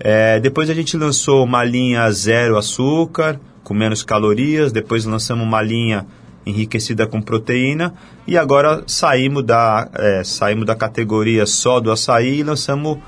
É, 0.01 0.41
depois 0.41 0.71
a 0.71 0.75
gente 0.75 0.97
lançou 0.97 1.45
uma 1.45 1.63
linha 1.63 2.11
zero 2.11 2.57
açúcar, 2.57 3.39
com 3.63 3.75
menos 3.75 4.03
calorias. 4.03 4.73
Depois 4.73 5.05
lançamos 5.05 5.45
uma 5.45 5.61
linha 5.61 6.07
enriquecida 6.47 7.07
com 7.07 7.21
proteína. 7.21 7.95
E 8.27 8.39
agora 8.39 8.83
saímos 8.87 9.45
da, 9.45 9.89
é, 9.95 10.25
saímos 10.25 10.65
da 10.65 10.75
categoria 10.75 11.45
só 11.45 11.79
do 11.81 11.93
açaí 11.93 12.39
e 12.39 12.43
lançamos 12.43 12.99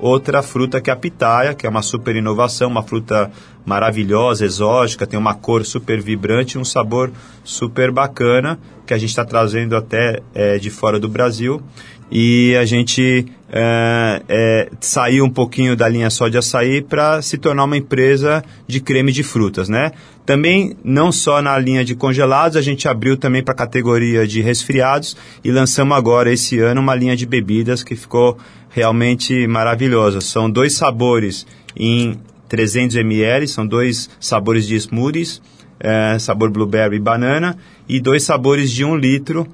outra 0.00 0.42
fruta 0.42 0.80
que 0.80 0.90
é 0.90 0.92
a 0.92 0.96
pitaia, 0.96 1.54
que 1.54 1.66
é 1.66 1.70
uma 1.70 1.82
super 1.82 2.16
inovação, 2.16 2.68
uma 2.68 2.82
fruta 2.82 3.30
maravilhosa, 3.64 4.44
exótica, 4.44 5.06
tem 5.06 5.18
uma 5.18 5.34
cor 5.34 5.64
super 5.64 6.00
vibrante 6.00 6.56
e 6.56 6.58
um 6.58 6.64
sabor 6.64 7.12
super 7.44 7.92
bacana, 7.92 8.58
que 8.86 8.94
a 8.94 8.98
gente 8.98 9.10
está 9.10 9.24
trazendo 9.24 9.76
até 9.76 10.20
é, 10.34 10.58
de 10.58 10.70
fora 10.70 10.98
do 10.98 11.08
Brasil 11.08 11.62
e 12.10 12.56
a 12.56 12.64
gente 12.64 13.26
é, 13.52 14.22
é, 14.28 14.68
saiu 14.80 15.24
um 15.24 15.30
pouquinho 15.30 15.76
da 15.76 15.88
linha 15.88 16.10
só 16.10 16.28
de 16.28 16.36
açaí 16.36 16.82
para 16.82 17.22
se 17.22 17.38
tornar 17.38 17.64
uma 17.64 17.76
empresa 17.76 18.44
de 18.66 18.80
creme 18.80 19.12
de 19.12 19.22
frutas, 19.22 19.68
né? 19.68 19.92
Também, 20.26 20.76
não 20.84 21.10
só 21.10 21.40
na 21.40 21.58
linha 21.58 21.84
de 21.84 21.94
congelados, 21.94 22.56
a 22.56 22.62
gente 22.62 22.88
abriu 22.88 23.16
também 23.16 23.42
para 23.42 23.52
a 23.52 23.56
categoria 23.56 24.26
de 24.26 24.40
resfriados 24.40 25.16
e 25.42 25.50
lançamos 25.50 25.96
agora, 25.96 26.32
esse 26.32 26.58
ano, 26.58 26.80
uma 26.80 26.94
linha 26.94 27.16
de 27.16 27.26
bebidas 27.26 27.82
que 27.82 27.96
ficou 27.96 28.38
realmente 28.68 29.46
maravilhosa. 29.46 30.20
São 30.20 30.50
dois 30.50 30.74
sabores 30.74 31.46
em 31.76 32.18
300 32.48 32.96
ml, 32.96 33.46
são 33.46 33.66
dois 33.66 34.10
sabores 34.18 34.66
de 34.66 34.76
smoothies, 34.76 35.40
é, 35.78 36.18
sabor 36.18 36.50
blueberry 36.50 36.96
e 36.96 37.00
banana, 37.00 37.56
e 37.88 38.00
dois 38.00 38.22
sabores 38.22 38.70
de 38.70 38.84
um 38.84 38.96
litro, 38.96 39.46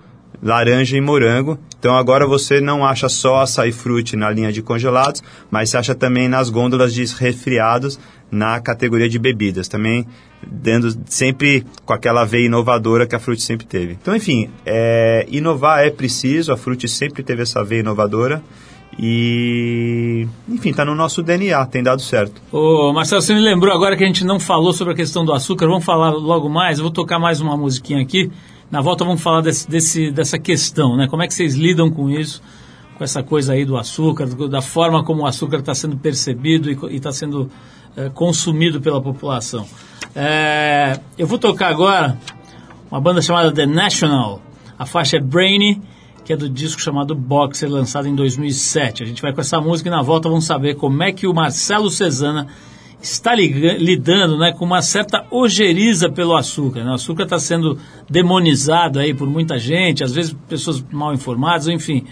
laranja 0.42 0.96
e 0.96 1.00
morango. 1.00 1.58
Então 1.78 1.96
agora 1.96 2.26
você 2.26 2.60
não 2.60 2.84
acha 2.84 3.08
só 3.08 3.42
açaí 3.42 3.72
frute 3.72 4.16
na 4.16 4.30
linha 4.30 4.52
de 4.52 4.62
congelados, 4.62 5.22
mas 5.50 5.70
se 5.70 5.76
acha 5.76 5.94
também 5.94 6.28
nas 6.28 6.50
gôndolas 6.50 6.92
de 6.92 7.04
resfriados 7.04 7.98
na 8.30 8.60
categoria 8.60 9.08
de 9.08 9.18
bebidas, 9.18 9.68
também 9.68 10.06
dando 10.46 10.96
sempre 11.06 11.64
com 11.84 11.92
aquela 11.92 12.24
veia 12.24 12.46
inovadora 12.46 13.06
que 13.06 13.14
a 13.14 13.18
Frute 13.18 13.42
sempre 13.42 13.66
teve. 13.66 13.96
Então, 14.00 14.14
enfim, 14.14 14.50
é, 14.64 15.26
inovar 15.30 15.84
é 15.84 15.90
preciso, 15.90 16.52
a 16.52 16.56
Frute 16.56 16.88
sempre 16.88 17.22
teve 17.22 17.42
essa 17.42 17.64
veia 17.64 17.80
inovadora 17.80 18.42
e, 18.98 20.26
enfim, 20.48 20.70
está 20.70 20.84
no 20.84 20.94
nosso 20.94 21.22
DNA, 21.22 21.64
tem 21.66 21.82
dado 21.82 22.00
certo. 22.00 22.40
Ô, 22.50 22.92
Marcelo, 22.92 23.20
você 23.20 23.34
me 23.34 23.40
lembrou 23.40 23.74
agora 23.74 23.96
que 23.96 24.04
a 24.04 24.06
gente 24.06 24.24
não 24.24 24.40
falou 24.40 24.72
sobre 24.72 24.94
a 24.94 24.96
questão 24.96 25.24
do 25.24 25.32
açúcar, 25.32 25.66
vamos 25.66 25.84
falar 25.84 26.10
logo 26.10 26.48
mais, 26.48 26.78
eu 26.78 26.84
vou 26.84 26.92
tocar 26.92 27.18
mais 27.18 27.40
uma 27.40 27.56
musiquinha 27.56 28.02
aqui, 28.02 28.30
na 28.70 28.80
volta 28.80 29.04
vamos 29.04 29.22
falar 29.22 29.40
desse, 29.40 29.68
desse, 29.68 30.10
dessa 30.10 30.38
questão, 30.38 30.96
né? 30.96 31.06
Como 31.06 31.22
é 31.22 31.26
que 31.26 31.34
vocês 31.34 31.54
lidam 31.54 31.90
com 31.90 32.10
isso, 32.10 32.42
com 32.96 33.04
essa 33.04 33.22
coisa 33.22 33.52
aí 33.52 33.64
do 33.64 33.76
açúcar, 33.76 34.26
da 34.48 34.60
forma 34.60 35.04
como 35.04 35.22
o 35.22 35.26
açúcar 35.26 35.58
está 35.58 35.74
sendo 35.74 35.96
percebido 35.96 36.70
e 36.90 36.96
está 36.96 37.12
sendo 37.12 37.50
é, 37.96 38.08
consumido 38.08 38.80
pela 38.80 39.00
população. 39.00 39.66
É, 40.14 40.98
eu 41.16 41.26
vou 41.26 41.38
tocar 41.38 41.68
agora 41.68 42.18
uma 42.90 43.00
banda 43.00 43.20
chamada 43.22 43.52
The 43.52 43.66
National. 43.66 44.40
A 44.78 44.86
faixa 44.86 45.16
é 45.16 45.20
Brainy, 45.20 45.80
que 46.24 46.32
é 46.32 46.36
do 46.36 46.48
disco 46.48 46.80
chamado 46.80 47.14
Boxer, 47.14 47.70
lançado 47.70 48.08
em 48.08 48.14
2007. 48.14 49.02
A 49.02 49.06
gente 49.06 49.22
vai 49.22 49.32
com 49.32 49.40
essa 49.40 49.60
música 49.60 49.88
e 49.88 49.92
na 49.92 50.02
volta 50.02 50.28
vamos 50.28 50.44
saber 50.44 50.74
como 50.74 51.02
é 51.02 51.12
que 51.12 51.26
o 51.26 51.34
Marcelo 51.34 51.88
Cezana 51.88 52.48
está 53.12 53.34
lidando 53.34 54.38
né, 54.38 54.52
com 54.52 54.64
uma 54.64 54.82
certa 54.82 55.24
ojeriza 55.30 56.08
pelo 56.08 56.36
açúcar. 56.36 56.84
Né? 56.84 56.90
O 56.90 56.94
açúcar 56.94 57.24
está 57.24 57.38
sendo 57.38 57.78
demonizado 58.08 58.98
aí 58.98 59.14
por 59.14 59.28
muita 59.28 59.58
gente, 59.58 60.04
às 60.04 60.12
vezes 60.12 60.34
pessoas 60.48 60.84
mal 60.92 61.14
informadas, 61.14 61.68
enfim 61.68 62.04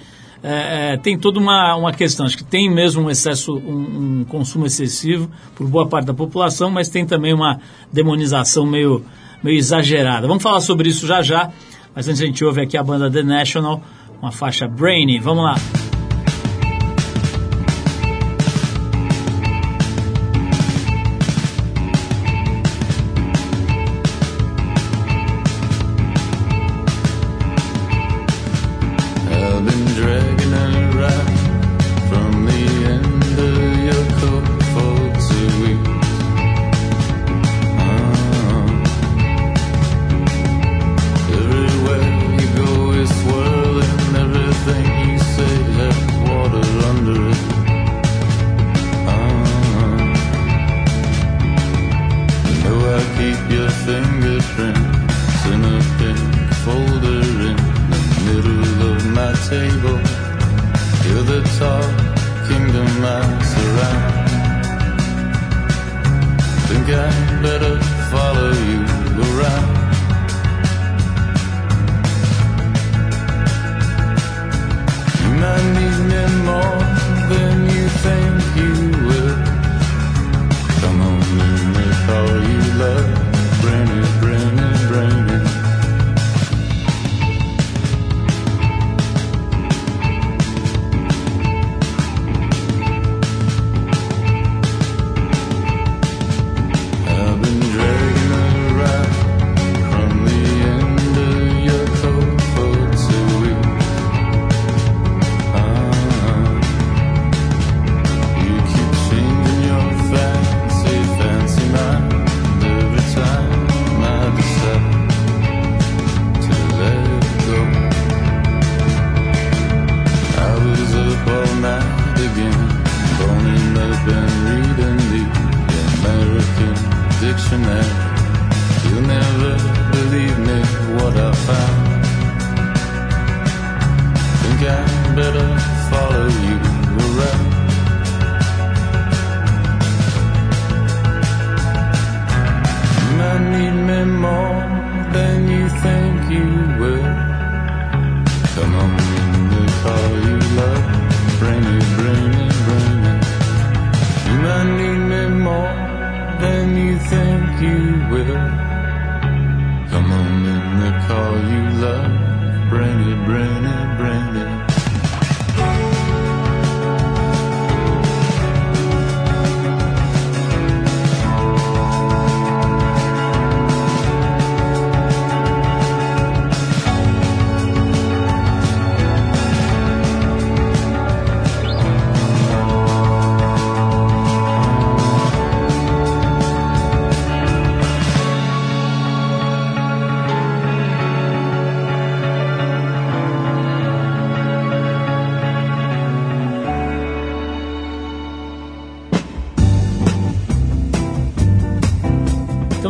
é, 0.45 0.93
é, 0.93 0.97
tem 0.99 1.19
toda 1.19 1.41
uma, 1.41 1.75
uma 1.75 1.93
questão. 1.93 2.27
Acho 2.27 2.37
que 2.37 2.45
tem 2.45 2.71
mesmo 2.71 3.03
um 3.03 3.11
excesso, 3.11 3.57
um, 3.57 4.21
um, 4.21 4.25
consumo 4.29 4.67
excessivo 4.67 5.31
por 5.55 5.67
boa 5.67 5.89
parte 5.89 6.05
da 6.05 6.13
população, 6.13 6.71
mas 6.71 6.91
tem 6.91 7.07
também 7.07 7.33
uma 7.33 7.59
demonização 7.91 8.67
meio, 8.67 9.03
meio 9.43 9.57
exagerada. 9.57 10.29
Vamos 10.29 10.43
falar 10.43 10.61
sobre 10.61 10.91
isso 10.91 11.07
já 11.07 11.23
já, 11.23 11.51
mas 11.95 12.07
antes 12.07 12.21
a 12.21 12.27
gente 12.27 12.45
ouve 12.45 12.61
aqui 12.61 12.77
a 12.77 12.83
banda 12.83 13.11
The 13.11 13.23
National, 13.23 13.83
uma 14.21 14.31
faixa 14.31 14.69
Brainy. 14.69 15.19
Vamos 15.19 15.45
lá. 15.45 15.94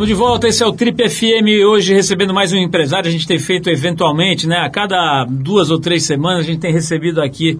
Estamos 0.05 0.19
de 0.19 0.23
volta, 0.23 0.47
esse 0.47 0.61
é 0.61 0.67
o 0.67 0.71
Trip 0.71 1.09
FM, 1.09 1.65
hoje 1.67 1.91
recebendo 1.91 2.31
mais 2.31 2.53
um 2.53 2.57
empresário, 2.57 3.09
a 3.09 3.11
gente 3.11 3.25
tem 3.25 3.39
feito 3.39 3.71
eventualmente, 3.71 4.47
né, 4.47 4.57
a 4.57 4.69
cada 4.69 5.25
duas 5.25 5.71
ou 5.71 5.79
três 5.79 6.03
semanas 6.03 6.41
a 6.41 6.43
gente 6.43 6.59
tem 6.59 6.71
recebido 6.71 7.19
aqui 7.19 7.59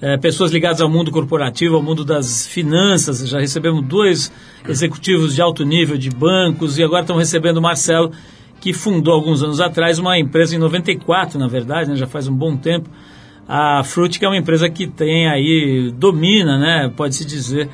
é, 0.00 0.16
pessoas 0.16 0.50
ligadas 0.50 0.80
ao 0.80 0.88
mundo 0.88 1.10
corporativo, 1.10 1.76
ao 1.76 1.82
mundo 1.82 2.02
das 2.02 2.46
finanças, 2.46 3.28
já 3.28 3.38
recebemos 3.38 3.84
dois 3.84 4.32
executivos 4.66 5.34
de 5.34 5.42
alto 5.42 5.66
nível 5.66 5.98
de 5.98 6.08
bancos 6.08 6.78
e 6.78 6.82
agora 6.82 7.02
estamos 7.02 7.20
recebendo 7.20 7.58
o 7.58 7.62
Marcelo, 7.62 8.10
que 8.58 8.72
fundou 8.72 9.12
alguns 9.12 9.42
anos 9.42 9.60
atrás 9.60 9.98
uma 9.98 10.18
empresa 10.18 10.56
em 10.56 10.58
94, 10.58 11.38
na 11.38 11.46
verdade, 11.46 11.90
né, 11.90 11.96
já 11.96 12.06
faz 12.06 12.26
um 12.26 12.34
bom 12.34 12.56
tempo, 12.56 12.88
a 13.46 13.84
Fruit, 13.84 14.18
que 14.18 14.24
é 14.24 14.28
uma 14.28 14.38
empresa 14.38 14.70
que 14.70 14.86
tem 14.86 15.28
aí, 15.28 15.92
domina, 15.94 16.56
né, 16.56 16.90
pode-se 16.96 17.26
dizer, 17.26 17.68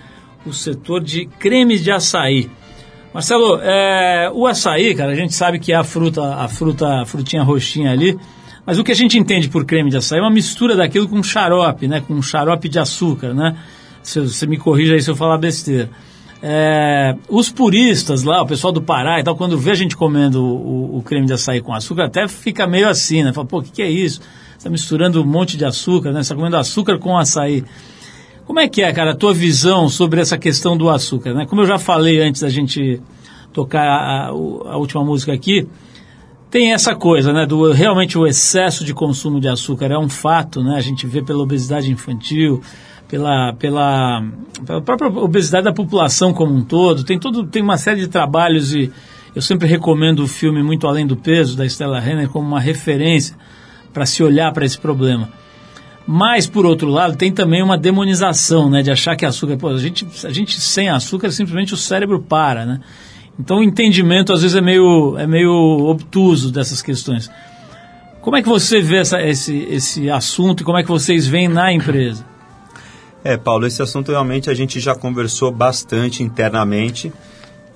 o 0.44 0.52
setor 0.52 1.04
de 1.04 1.26
cremes 1.38 1.84
de 1.84 1.92
açaí. 1.92 2.50
Marcelo, 3.12 3.58
é, 3.62 4.30
o 4.32 4.46
açaí, 4.46 4.94
cara, 4.94 5.12
a 5.12 5.14
gente 5.14 5.34
sabe 5.34 5.58
que 5.58 5.72
é 5.72 5.76
a 5.76 5.84
fruta, 5.84 6.34
a 6.34 6.46
fruta, 6.48 7.02
a 7.02 7.06
frutinha 7.06 7.42
roxinha 7.42 7.90
ali, 7.90 8.18
Mas 8.66 8.78
o 8.78 8.84
que 8.84 8.92
a 8.92 8.94
gente 8.94 9.18
entende 9.18 9.48
por 9.48 9.64
creme 9.64 9.88
de 9.88 9.96
açaí 9.96 10.18
é 10.18 10.22
uma 10.22 10.30
mistura 10.30 10.76
daquilo 10.76 11.08
com 11.08 11.22
xarope, 11.22 11.88
né? 11.88 12.02
Com 12.06 12.20
xarope 12.20 12.68
de 12.68 12.78
açúcar, 12.78 13.32
né? 13.32 13.56
Se 14.02 14.20
você 14.20 14.46
me 14.46 14.58
corrija 14.58 14.92
aí 14.92 15.00
se 15.00 15.10
eu 15.10 15.16
falar 15.16 15.38
besteira. 15.38 15.88
É, 16.42 17.16
os 17.30 17.48
puristas 17.48 18.22
lá, 18.24 18.42
o 18.42 18.46
pessoal 18.46 18.70
do 18.70 18.82
Pará 18.82 19.18
e 19.18 19.24
tal, 19.24 19.34
quando 19.36 19.56
vê 19.56 19.70
a 19.70 19.74
gente 19.74 19.96
comendo 19.96 20.44
o, 20.44 20.98
o 20.98 21.02
creme 21.02 21.26
de 21.26 21.32
açaí 21.32 21.62
com 21.62 21.72
açúcar, 21.72 22.04
até 22.04 22.28
fica 22.28 22.66
meio 22.66 22.90
assim, 22.90 23.22
né? 23.22 23.32
Fala, 23.32 23.46
pô, 23.46 23.60
o 23.60 23.62
que, 23.62 23.72
que 23.72 23.82
é 23.82 23.90
isso? 23.90 24.20
Você 24.20 24.58
está 24.58 24.70
misturando 24.70 25.22
um 25.22 25.26
monte 25.26 25.56
de 25.56 25.64
açúcar, 25.64 26.10
né? 26.10 26.16
Você 26.16 26.32
está 26.32 26.34
comendo 26.34 26.58
açúcar 26.58 26.98
com 26.98 27.16
açaí. 27.16 27.64
Como 28.48 28.60
é 28.60 28.66
que 28.66 28.80
é, 28.80 28.90
cara, 28.94 29.10
a 29.10 29.14
tua 29.14 29.34
visão 29.34 29.90
sobre 29.90 30.22
essa 30.22 30.38
questão 30.38 30.74
do 30.74 30.88
açúcar, 30.88 31.34
né? 31.34 31.44
Como 31.44 31.60
eu 31.60 31.66
já 31.66 31.78
falei 31.78 32.18
antes 32.22 32.40
da 32.40 32.48
gente 32.48 32.98
tocar 33.52 33.82
a, 33.82 34.28
a 34.28 34.76
última 34.78 35.04
música 35.04 35.34
aqui, 35.34 35.68
tem 36.50 36.72
essa 36.72 36.94
coisa, 36.94 37.30
né? 37.30 37.44
Do 37.44 37.70
realmente 37.72 38.16
o 38.16 38.26
excesso 38.26 38.86
de 38.86 38.94
consumo 38.94 39.38
de 39.38 39.48
açúcar 39.48 39.92
é 39.92 39.98
um 39.98 40.08
fato, 40.08 40.62
né? 40.62 40.76
A 40.76 40.80
gente 40.80 41.06
vê 41.06 41.20
pela 41.20 41.42
obesidade 41.42 41.92
infantil, 41.92 42.62
pela, 43.06 43.52
pela, 43.52 44.24
pela 44.64 44.80
própria 44.80 45.10
obesidade 45.10 45.64
da 45.64 45.72
população 45.74 46.32
como 46.32 46.54
um 46.54 46.64
todo. 46.64 47.04
Tem 47.04 47.18
todo 47.18 47.46
tem 47.46 47.60
uma 47.60 47.76
série 47.76 48.00
de 48.00 48.08
trabalhos 48.08 48.74
e 48.74 48.90
eu 49.34 49.42
sempre 49.42 49.68
recomendo 49.68 50.20
o 50.20 50.26
filme 50.26 50.62
Muito 50.62 50.86
Além 50.86 51.06
do 51.06 51.18
Peso 51.18 51.54
da 51.54 51.66
Stella 51.66 52.00
Renner 52.00 52.30
como 52.30 52.48
uma 52.48 52.60
referência 52.60 53.36
para 53.92 54.06
se 54.06 54.22
olhar 54.22 54.50
para 54.54 54.64
esse 54.64 54.78
problema. 54.78 55.28
Mas, 56.10 56.46
por 56.46 56.64
outro 56.64 56.88
lado, 56.88 57.18
tem 57.18 57.30
também 57.30 57.62
uma 57.62 57.76
demonização, 57.76 58.70
né? 58.70 58.80
De 58.80 58.90
achar 58.90 59.14
que 59.14 59.26
açúcar... 59.26 59.58
Pô, 59.58 59.68
a 59.68 59.76
gente, 59.76 60.06
a 60.24 60.30
gente 60.30 60.58
sem 60.58 60.88
açúcar, 60.88 61.30
simplesmente 61.30 61.74
o 61.74 61.76
cérebro 61.76 62.18
para, 62.18 62.64
né? 62.64 62.80
Então 63.38 63.58
o 63.58 63.62
entendimento 63.62 64.32
às 64.32 64.40
vezes 64.40 64.56
é 64.56 64.60
meio, 64.62 65.18
é 65.18 65.26
meio 65.26 65.52
obtuso 65.52 66.50
dessas 66.50 66.80
questões. 66.80 67.30
Como 68.22 68.34
é 68.38 68.42
que 68.42 68.48
você 68.48 68.80
vê 68.80 68.96
essa, 68.96 69.20
esse, 69.20 69.54
esse 69.68 70.08
assunto 70.08 70.62
e 70.62 70.64
como 70.64 70.78
é 70.78 70.82
que 70.82 70.88
vocês 70.88 71.26
veem 71.26 71.46
na 71.46 71.70
empresa? 71.74 72.24
É, 73.22 73.36
Paulo, 73.36 73.66
esse 73.66 73.82
assunto 73.82 74.10
realmente 74.10 74.48
a 74.48 74.54
gente 74.54 74.80
já 74.80 74.94
conversou 74.94 75.52
bastante 75.52 76.22
internamente. 76.22 77.12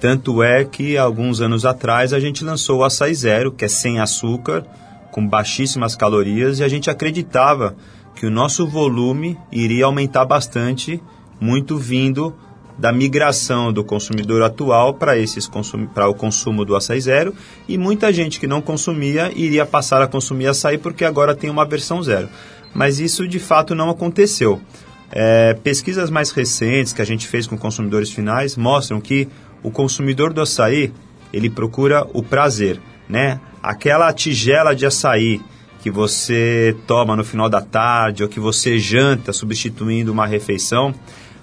Tanto 0.01 0.43
é 0.43 0.65
que 0.65 0.97
alguns 0.97 1.43
anos 1.43 1.67
atrás 1.67 2.15
a 2.15 2.19
gente 2.19 2.43
lançou 2.43 2.79
o 2.79 2.85
Açaí 2.85 3.15
Zero, 3.15 3.53
que 3.53 3.67
é 3.67 3.69
sem 3.69 4.01
açúcar, 4.01 4.65
com 5.11 5.29
baixíssimas 5.29 5.95
calorias, 5.95 6.61
e 6.61 6.65
a 6.65 6.69
gente 6.69 6.89
acreditava 6.89 7.77
que 8.15 8.27
o 8.27 8.31
nosso 8.31 8.67
volume 8.67 9.39
iria 9.51 9.87
aumentar 9.87 10.25
bastante, 10.25 11.03
muito 11.41 11.77
vindo 11.77 12.35
da 12.79 12.93
migração 12.93 13.73
do 13.73 13.85
consumidor 13.85 14.43
atual 14.43 14.95
para 14.95 15.17
esses 15.17 15.49
para 15.95 16.09
o 16.09 16.15
consumo 16.15 16.65
do 16.65 16.75
açaí 16.75 17.01
zero 17.01 17.35
e 17.69 17.77
muita 17.77 18.13
gente 18.13 18.41
que 18.41 18.47
não 18.47 18.61
consumia 18.61 19.31
iria 19.35 19.67
passar 19.67 20.01
a 20.03 20.07
consumir 20.07 20.47
açaí 20.47 20.79
porque 20.79 21.05
agora 21.05 21.35
tem 21.35 21.51
uma 21.51 21.65
versão 21.65 22.03
zero. 22.03 22.29
Mas 22.75 22.99
isso 22.99 23.29
de 23.29 23.39
fato 23.39 23.75
não 23.75 23.91
aconteceu. 23.91 24.61
É, 25.11 25.53
pesquisas 25.55 26.09
mais 26.09 26.31
recentes 26.31 26.93
que 26.93 27.03
a 27.03 27.05
gente 27.05 27.27
fez 27.27 27.47
com 27.47 27.59
consumidores 27.59 28.11
finais 28.11 28.57
mostram 28.57 29.01
que 29.01 29.29
o 29.63 29.71
consumidor 29.71 30.33
do 30.33 30.41
açaí 30.41 30.93
ele 31.33 31.51
procura 31.51 32.07
o 32.15 32.23
prazer, 32.23 32.81
né? 33.09 33.41
Aquela 33.63 34.13
tigela 34.13 34.75
de 34.75 34.87
açaí 34.87 35.41
que 35.83 35.91
você 35.91 36.77
toma 36.87 37.17
no 37.17 37.25
final 37.25 37.49
da 37.49 37.61
tarde 37.61 38.23
ou 38.23 38.29
que 38.29 38.39
você 38.39 38.79
janta 38.79 39.33
substituindo 39.33 40.13
uma 40.13 40.27
refeição, 40.27 40.95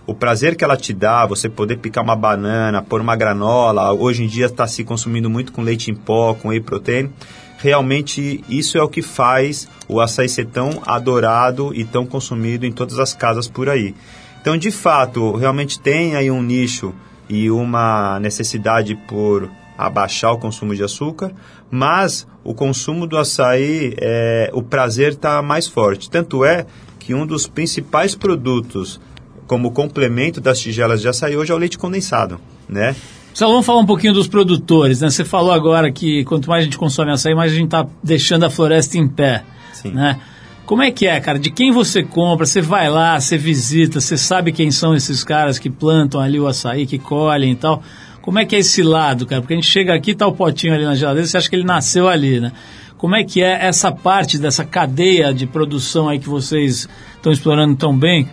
o 0.08 0.16
prazer 0.16 0.56
que 0.56 0.64
ela 0.64 0.78
te 0.78 0.94
dá, 0.94 1.26
você 1.26 1.50
poder 1.50 1.78
picar 1.78 2.04
uma 2.04 2.16
banana, 2.16 2.82
pôr 2.82 3.02
uma 3.02 3.18
granola, 3.18 3.94
hoje 3.94 4.24
em 4.24 4.28
dia 4.28 4.46
está 4.46 4.66
se 4.66 4.84
consumindo 4.86 5.30
muito 5.30 5.52
com 5.52 5.62
leite 5.62 5.92
em 5.92 5.94
pó, 5.94 6.34
com 6.34 6.48
whey 6.48 6.62
protein, 6.62 7.12
realmente 7.58 8.42
isso 8.48 8.78
é 8.78 8.82
o 8.82 8.88
que 8.88 9.02
faz 9.02 9.68
o 9.90 10.00
açaí 10.00 10.30
ser 10.30 10.46
tão 10.46 10.82
adorado 10.86 11.76
e 11.76 11.84
tão 11.84 12.06
consumido 12.06 12.66
em 12.66 12.72
todas 12.72 12.98
as 12.98 13.14
casas 13.14 13.48
por 13.48 13.68
aí. 13.68 13.94
Então, 14.42 14.58
de 14.58 14.72
fato, 14.72 15.36
realmente 15.36 15.78
tem 15.78 16.16
aí 16.16 16.32
um 16.32 16.42
nicho 16.42 16.96
e 17.28 17.52
uma 17.52 18.20
necessidade 18.22 18.96
por 19.08 19.50
abaixar 19.80 20.34
o 20.34 20.38
consumo 20.38 20.76
de 20.76 20.84
açúcar, 20.84 21.32
mas 21.72 22.28
o 22.44 22.54
consumo 22.54 23.08
do 23.08 23.18
açaí, 23.18 23.96
é, 23.98 24.50
o 24.54 24.62
prazer 24.62 25.14
está 25.14 25.42
mais 25.42 25.68
forte. 25.68 26.10
Tanto 26.10 26.44
é 26.44 26.66
que 27.00 27.14
um 27.14 27.26
dos 27.26 27.48
principais 27.48 28.14
produtos 28.14 29.00
como 29.48 29.72
complemento 29.72 30.42
das 30.42 30.60
tigelas 30.60 31.02
de 31.02 31.08
açaí 31.08 31.38
hoje 31.38 31.54
é 31.54 31.56
o 31.56 31.58
leite 31.58 31.78
condensado, 31.78 32.42
né? 32.68 32.94
Só 33.34 33.48
vamos 33.48 33.66
falar 33.66 33.80
um 33.80 33.86
pouquinho 33.86 34.14
dos 34.14 34.28
produtores, 34.28 35.00
né? 35.00 35.10
Você 35.10 35.24
falou 35.24 35.54
agora 35.54 35.90
que 35.90 36.26
quanto 36.26 36.50
mais 36.50 36.64
a 36.64 36.66
gente 36.66 36.78
consome 36.78 37.12
açaí, 37.12 37.34
mais 37.34 37.54
a 37.54 37.56
gente 37.56 37.66
está 37.66 37.88
deixando 38.04 38.44
a 38.44 38.50
floresta 38.50 38.98
em 38.98 39.08
pé, 39.08 39.46
Sim. 39.72 39.92
né? 39.92 40.20
Como 40.66 40.84
é 40.84 40.92
que 40.92 41.08
é, 41.08 41.20
cara? 41.22 41.40
De 41.40 41.50
quem 41.50 41.72
você 41.72 42.04
compra? 42.04 42.46
Você 42.46 42.62
vai 42.62 42.90
lá, 42.90 43.20
você 43.20 43.38
visita, 43.38 44.02
você 44.02 44.18
sabe 44.18 44.52
quem 44.52 44.70
são 44.72 44.94
esses 44.94 45.24
caras 45.24 45.58
que 45.58 45.70
plantam 45.70 46.20
ali 46.20 46.40
o 46.40 46.48
açaí, 46.48 46.86
que 46.86 47.00
colhem 47.00 47.54
e 47.54 47.56
tal. 47.56 47.82
Como 48.22 48.39
é 48.39 48.45
que 48.45 48.55
é 48.55 48.59
esse 48.59 48.84
lado, 48.84 49.26
cara? 49.26 49.41
Porque 49.41 49.53
a 49.53 49.57
gente 49.57 49.70
chega 49.70 49.93
aqui, 49.93 50.13
tá 50.13 50.28
o 50.28 50.34
potinho 50.34 50.74
ali 50.74 50.84
na 50.84 50.95
geladeira, 50.95 51.28
você 51.28 51.38
acha 51.38 51.49
que 51.49 51.55
ele 51.55 51.63
nasceu 51.63 52.07
ali, 52.07 52.39
né? 52.39 52.51
Como 52.97 53.15
é 53.15 53.24
que 53.24 53.41
é 53.41 53.65
essa 53.65 53.91
parte 53.91 54.38
dessa 54.38 54.65
cadeia 54.65 55.34
de 55.34 55.47
produção 55.47 56.09
aí 56.09 56.20
que 56.20 56.28
vocês 56.28 56.88
estão 57.15 57.32
explorando 57.32 57.76
tão 57.76 57.97
bem? 57.97 58.30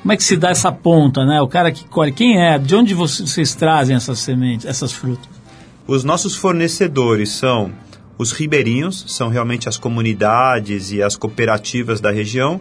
Como 0.00 0.12
é 0.12 0.16
que 0.16 0.22
se 0.22 0.36
dá 0.36 0.50
essa 0.50 0.70
ponta, 0.70 1.24
né? 1.24 1.40
O 1.40 1.48
cara 1.48 1.72
que 1.72 1.84
colhe, 1.86 2.12
quem 2.12 2.40
é? 2.40 2.58
De 2.58 2.76
onde 2.76 2.94
vocês 2.94 3.54
trazem 3.54 3.96
essas 3.96 4.20
sementes, 4.20 4.66
essas 4.66 4.92
frutas? 4.92 5.26
Os 5.86 6.04
nossos 6.04 6.36
fornecedores 6.36 7.30
são 7.30 7.72
os 8.16 8.30
ribeirinhos, 8.30 9.04
são 9.08 9.28
realmente 9.28 9.68
as 9.68 9.76
comunidades 9.76 10.92
e 10.92 11.02
as 11.02 11.16
cooperativas 11.16 12.00
da 12.00 12.10
região 12.10 12.60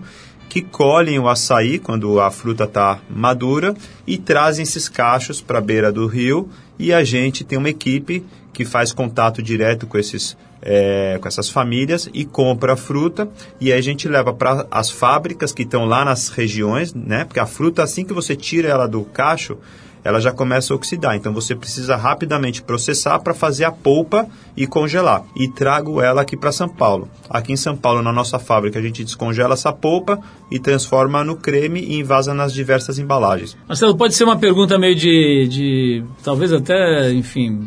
que 0.49 0.61
colhem 0.61 1.19
o 1.19 1.27
açaí 1.27 1.79
quando 1.79 2.19
a 2.19 2.29
fruta 2.29 2.65
está 2.65 2.99
madura 3.09 3.73
e 4.05 4.17
trazem 4.17 4.63
esses 4.63 4.87
cachos 4.87 5.41
para 5.41 5.57
a 5.57 5.61
beira 5.61 5.91
do 5.91 6.07
rio 6.07 6.49
e 6.77 6.93
a 6.93 7.03
gente 7.03 7.43
tem 7.43 7.57
uma 7.57 7.69
equipe 7.69 8.23
que 8.51 8.65
faz 8.65 8.93
contato 8.93 9.41
direto 9.41 9.87
com 9.87 9.97
esses 9.97 10.37
é, 10.65 11.17
com 11.21 11.27
essas 11.27 11.49
famílias 11.49 12.09
e 12.13 12.23
compra 12.23 12.73
a 12.73 12.77
fruta 12.77 13.27
e 13.59 13.71
aí 13.71 13.77
a 13.77 13.81
gente 13.81 14.07
leva 14.07 14.33
para 14.33 14.65
as 14.71 14.89
fábricas 14.89 15.51
que 15.51 15.63
estão 15.63 15.85
lá 15.85 16.05
nas 16.05 16.29
regiões, 16.29 16.93
né? 16.93 17.25
Porque 17.25 17.39
a 17.39 17.45
fruta 17.45 17.83
assim 17.83 18.05
que 18.05 18.13
você 18.13 18.33
tira 18.33 18.69
ela 18.69 18.87
do 18.87 19.03
cacho, 19.03 19.57
ela 20.03 20.19
já 20.19 20.31
começa 20.31 20.73
a 20.73 20.75
oxidar. 20.75 21.15
Então 21.15 21.33
você 21.33 21.55
precisa 21.55 21.95
rapidamente 21.95 22.61
processar 22.61 23.19
para 23.19 23.33
fazer 23.33 23.65
a 23.65 23.71
polpa 23.71 24.27
e 24.55 24.67
congelar. 24.67 25.23
E 25.35 25.47
trago 25.47 26.01
ela 26.01 26.21
aqui 26.21 26.35
para 26.35 26.51
São 26.51 26.67
Paulo. 26.67 27.09
Aqui 27.29 27.53
em 27.53 27.57
São 27.57 27.75
Paulo, 27.75 28.01
na 28.01 28.11
nossa 28.11 28.37
fábrica, 28.37 28.79
a 28.79 28.81
gente 28.81 29.03
descongela 29.03 29.53
essa 29.53 29.71
polpa 29.71 30.19
e 30.51 30.59
transforma 30.59 31.23
no 31.23 31.35
creme 31.35 31.79
e 31.79 31.99
invasa 31.99 32.33
nas 32.33 32.53
diversas 32.53 32.99
embalagens. 32.99 33.57
Marcelo, 33.67 33.95
pode 33.95 34.13
ser 34.13 34.23
uma 34.23 34.37
pergunta 34.37 34.77
meio 34.77 34.95
de, 34.95 35.47
de 35.47 36.03
talvez 36.23 36.51
até, 36.51 37.11
enfim, 37.11 37.59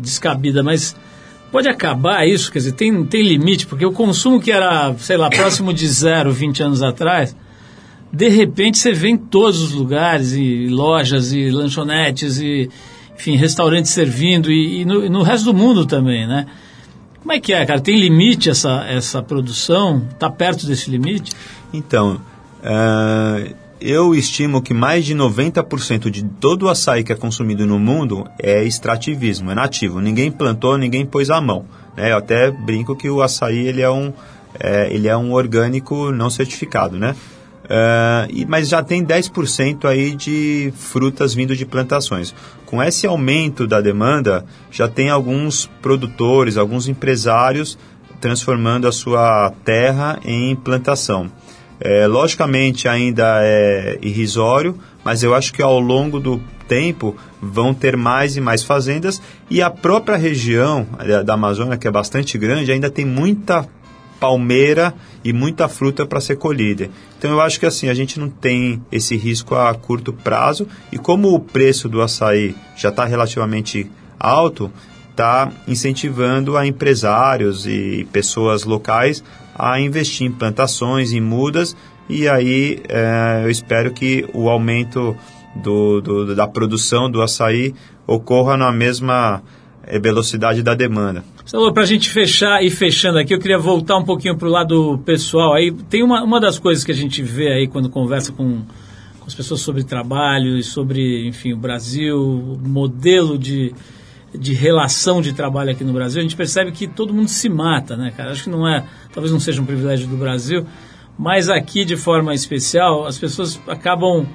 descabida, 0.00 0.62
mas 0.62 0.96
pode 1.50 1.68
acabar 1.68 2.26
isso? 2.26 2.50
Quer 2.50 2.58
dizer, 2.58 2.72
tem, 2.72 3.04
tem 3.04 3.22
limite? 3.22 3.66
Porque 3.66 3.86
o 3.86 3.92
consumo 3.92 4.40
que 4.40 4.50
era, 4.50 4.92
sei 4.98 5.16
lá, 5.16 5.30
próximo 5.30 5.72
de 5.72 5.86
zero 5.86 6.32
20 6.32 6.62
anos 6.64 6.82
atrás, 6.82 7.36
de 8.14 8.28
repente 8.28 8.78
você 8.78 8.92
vê 8.92 9.08
em 9.08 9.16
todos 9.16 9.60
os 9.60 9.72
lugares, 9.72 10.32
e 10.32 10.68
lojas, 10.68 11.32
e 11.32 11.50
lanchonetes, 11.50 12.38
e 12.38 12.70
enfim, 13.16 13.36
restaurantes 13.36 13.90
servindo, 13.90 14.50
e, 14.50 14.82
e, 14.82 14.84
no, 14.84 15.04
e 15.04 15.08
no, 15.08 15.22
resto 15.22 15.46
do 15.46 15.54
mundo 15.54 15.84
também, 15.84 16.26
né? 16.26 16.46
Como 17.20 17.32
é 17.32 17.40
que 17.40 17.52
é, 17.52 17.64
cara? 17.64 17.80
Tem 17.80 17.98
limite 17.98 18.50
essa, 18.50 18.84
essa 18.86 19.22
produção? 19.22 20.06
Está 20.10 20.28
perto 20.30 20.66
desse 20.66 20.90
limite? 20.90 21.32
Então, 21.72 22.20
uh, 22.60 23.54
eu 23.80 24.14
estimo 24.14 24.62
que 24.62 24.74
mais 24.74 25.04
de 25.04 25.14
90% 25.14 26.10
de 26.10 26.22
todo 26.22 26.64
o 26.64 26.68
açaí 26.68 27.02
que 27.02 27.12
é 27.12 27.16
consumido 27.16 27.66
no 27.66 27.78
mundo 27.78 28.28
é 28.38 28.62
extrativismo, 28.62 29.50
é 29.50 29.54
nativo. 29.54 30.00
Ninguém 30.00 30.30
plantou, 30.30 30.76
ninguém 30.76 31.04
pôs 31.06 31.30
a 31.30 31.40
mão. 31.40 31.64
Né? 31.96 32.12
Eu 32.12 32.18
até 32.18 32.50
brinco 32.50 32.94
que 32.94 33.08
o 33.08 33.22
açaí 33.22 33.66
ele 33.66 33.80
é 33.80 33.90
um, 33.90 34.12
é, 34.60 34.92
ele 34.94 35.08
é 35.08 35.16
um 35.16 35.32
orgânico 35.32 36.12
não 36.12 36.30
certificado, 36.30 36.98
né? 36.98 37.16
Uh, 37.64 38.28
e, 38.28 38.44
mas 38.44 38.68
já 38.68 38.82
tem 38.82 39.04
10% 39.04 39.86
aí 39.86 40.14
de 40.14 40.72
frutas 40.76 41.34
vindo 41.34 41.56
de 41.56 41.64
plantações. 41.64 42.34
Com 42.66 42.82
esse 42.82 43.06
aumento 43.06 43.66
da 43.66 43.80
demanda, 43.80 44.44
já 44.70 44.86
tem 44.86 45.08
alguns 45.08 45.66
produtores, 45.80 46.56
alguns 46.56 46.88
empresários 46.88 47.78
transformando 48.20 48.86
a 48.86 48.92
sua 48.92 49.52
terra 49.64 50.18
em 50.24 50.54
plantação. 50.54 51.30
É, 51.80 52.06
logicamente 52.06 52.88
ainda 52.88 53.40
é 53.42 53.98
irrisório, 54.00 54.78
mas 55.04 55.22
eu 55.22 55.34
acho 55.34 55.52
que 55.52 55.62
ao 55.62 55.78
longo 55.80 56.20
do 56.20 56.40
tempo 56.68 57.16
vão 57.40 57.74
ter 57.74 57.96
mais 57.96 58.36
e 58.36 58.40
mais 58.40 58.62
fazendas 58.62 59.20
e 59.50 59.60
a 59.60 59.68
própria 59.68 60.16
região 60.16 60.86
da 61.24 61.34
Amazônia, 61.34 61.76
que 61.76 61.86
é 61.86 61.90
bastante 61.90 62.38
grande, 62.38 62.72
ainda 62.72 62.88
tem 62.88 63.04
muita 63.04 63.68
palmeira 64.20 64.94
e 65.22 65.32
muita 65.32 65.68
fruta 65.68 66.06
para 66.06 66.20
ser 66.20 66.36
colhida. 66.36 66.88
Então 67.18 67.30
eu 67.30 67.40
acho 67.40 67.58
que 67.58 67.66
assim, 67.66 67.88
a 67.88 67.94
gente 67.94 68.18
não 68.18 68.28
tem 68.28 68.82
esse 68.90 69.16
risco 69.16 69.54
a 69.54 69.74
curto 69.74 70.12
prazo 70.12 70.66
e 70.92 70.98
como 70.98 71.32
o 71.32 71.40
preço 71.40 71.88
do 71.88 72.02
açaí 72.02 72.54
já 72.76 72.90
está 72.90 73.04
relativamente 73.04 73.90
alto, 74.18 74.70
está 75.10 75.50
incentivando 75.68 76.56
a 76.56 76.66
empresários 76.66 77.66
e 77.66 78.06
pessoas 78.12 78.64
locais 78.64 79.22
a 79.56 79.80
investir 79.80 80.26
em 80.26 80.32
plantações, 80.32 81.12
em 81.12 81.20
mudas, 81.20 81.76
e 82.08 82.28
aí 82.28 82.82
é, 82.88 83.42
eu 83.44 83.50
espero 83.50 83.92
que 83.92 84.28
o 84.34 84.48
aumento 84.48 85.16
do, 85.54 86.00
do, 86.00 86.34
da 86.34 86.46
produção 86.46 87.10
do 87.10 87.22
açaí 87.22 87.74
ocorra 88.06 88.56
na 88.56 88.72
mesma 88.72 89.42
velocidade 90.00 90.62
da 90.62 90.74
demanda. 90.74 91.24
Salô, 91.44 91.72
para 91.72 91.82
a 91.82 91.86
gente 91.86 92.10
fechar 92.10 92.62
e 92.62 92.70
fechando 92.70 93.18
aqui, 93.18 93.34
eu 93.34 93.38
queria 93.38 93.58
voltar 93.58 93.96
um 93.96 94.04
pouquinho 94.04 94.36
para 94.36 94.48
o 94.48 94.50
lado 94.50 94.98
pessoal. 95.04 95.54
Aí 95.54 95.70
tem 95.72 96.02
uma, 96.02 96.22
uma 96.22 96.40
das 96.40 96.58
coisas 96.58 96.84
que 96.84 96.92
a 96.92 96.94
gente 96.94 97.22
vê 97.22 97.52
aí 97.52 97.68
quando 97.68 97.88
conversa 97.90 98.32
com, 98.32 98.62
com 99.20 99.26
as 99.26 99.34
pessoas 99.34 99.60
sobre 99.60 99.84
trabalho 99.84 100.56
e 100.56 100.62
sobre, 100.62 101.28
enfim, 101.28 101.52
o 101.52 101.56
Brasil, 101.56 102.58
modelo 102.64 103.38
de, 103.38 103.74
de 104.34 104.54
relação 104.54 105.20
de 105.20 105.32
trabalho 105.32 105.70
aqui 105.70 105.84
no 105.84 105.92
Brasil, 105.92 106.20
a 106.20 106.22
gente 106.22 106.36
percebe 106.36 106.72
que 106.72 106.86
todo 106.86 107.12
mundo 107.12 107.28
se 107.28 107.48
mata, 107.48 107.96
né, 107.96 108.12
cara? 108.16 108.30
Acho 108.30 108.44
que 108.44 108.50
não 108.50 108.66
é, 108.66 108.84
talvez 109.12 109.32
não 109.32 109.40
seja 109.40 109.60
um 109.60 109.66
privilégio 109.66 110.08
do 110.08 110.16
Brasil, 110.16 110.66
mas 111.18 111.48
aqui 111.48 111.84
de 111.84 111.96
forma 111.96 112.34
especial 112.34 113.06
as 113.06 113.18
pessoas 113.18 113.60
acabam 113.68 114.26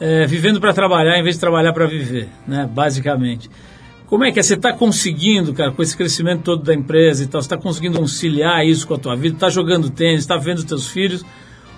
é, 0.00 0.26
vivendo 0.26 0.60
para 0.60 0.72
trabalhar 0.72 1.18
em 1.18 1.22
vez 1.22 1.36
de 1.36 1.40
trabalhar 1.40 1.72
para 1.72 1.86
viver, 1.86 2.28
né? 2.46 2.68
Basicamente. 2.72 3.50
Como 4.10 4.24
é 4.24 4.32
que 4.32 4.40
é? 4.40 4.42
Você 4.42 4.54
está 4.54 4.72
conseguindo, 4.72 5.54
cara, 5.54 5.70
com 5.70 5.80
esse 5.80 5.96
crescimento 5.96 6.42
todo 6.42 6.64
da 6.64 6.74
empresa 6.74 7.22
e 7.22 7.28
tal, 7.28 7.40
você 7.40 7.46
está 7.46 7.56
conseguindo 7.56 7.96
conciliar 7.96 8.66
isso 8.66 8.84
com 8.84 8.94
a 8.94 8.98
tua 8.98 9.14
vida? 9.14 9.36
Está 9.36 9.48
jogando 9.48 9.88
tênis, 9.88 10.22
está 10.22 10.36
vendo 10.36 10.58
os 10.58 10.64
teus 10.64 10.88
filhos? 10.88 11.24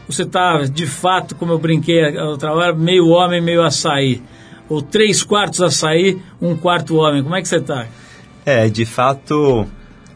Você 0.09 0.23
está, 0.23 0.63
de 0.63 0.87
fato, 0.87 1.35
como 1.35 1.53
eu 1.53 1.59
brinquei 1.59 2.17
a 2.17 2.25
outra 2.25 2.51
hora, 2.55 2.75
meio 2.75 3.07
homem, 3.09 3.43
meio 3.43 3.63
açaí? 3.63 4.23
Ou 4.67 4.81
três 4.81 5.23
quartos 5.23 5.61
açaí, 5.61 6.23
um 6.41 6.57
quarto 6.57 6.97
homem? 6.97 7.23
Como 7.23 7.37
é 7.37 7.43
que 7.43 7.49
você 7.49 7.57
está? 7.57 7.87
É, 8.47 8.67
de 8.67 8.87
fato, 8.87 9.67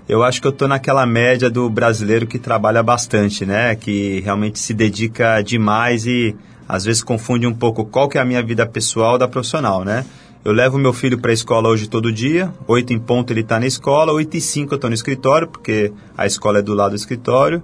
eu 0.08 0.22
acho 0.22 0.40
que 0.40 0.46
eu 0.46 0.52
estou 0.52 0.66
naquela 0.66 1.04
média 1.04 1.50
do 1.50 1.68
brasileiro 1.68 2.26
que 2.26 2.38
trabalha 2.38 2.82
bastante, 2.82 3.44
né? 3.44 3.76
Que 3.76 4.20
realmente 4.20 4.58
se 4.58 4.72
dedica 4.72 5.42
demais 5.42 6.06
e 6.06 6.34
às 6.66 6.86
vezes 6.86 7.02
confunde 7.02 7.46
um 7.46 7.54
pouco 7.54 7.84
qual 7.84 8.08
que 8.08 8.16
é 8.16 8.22
a 8.22 8.24
minha 8.24 8.42
vida 8.42 8.66
pessoal 8.66 9.18
da 9.18 9.28
profissional, 9.28 9.84
né? 9.84 10.06
Eu 10.46 10.52
levo 10.52 10.78
meu 10.78 10.92
filho 10.92 11.18
para 11.18 11.32
a 11.32 11.34
escola 11.34 11.68
hoje 11.68 11.88
todo 11.88 12.12
dia, 12.12 12.54
8 12.68 12.92
em 12.92 13.00
ponto 13.00 13.32
ele 13.32 13.40
está 13.40 13.58
na 13.58 13.66
escola, 13.66 14.12
8 14.12 14.36
e 14.36 14.40
5 14.40 14.72
eu 14.72 14.76
estou 14.76 14.88
no 14.88 14.94
escritório, 14.94 15.48
porque 15.48 15.92
a 16.16 16.24
escola 16.24 16.60
é 16.60 16.62
do 16.62 16.72
lado 16.72 16.90
do 16.90 16.96
escritório. 16.96 17.60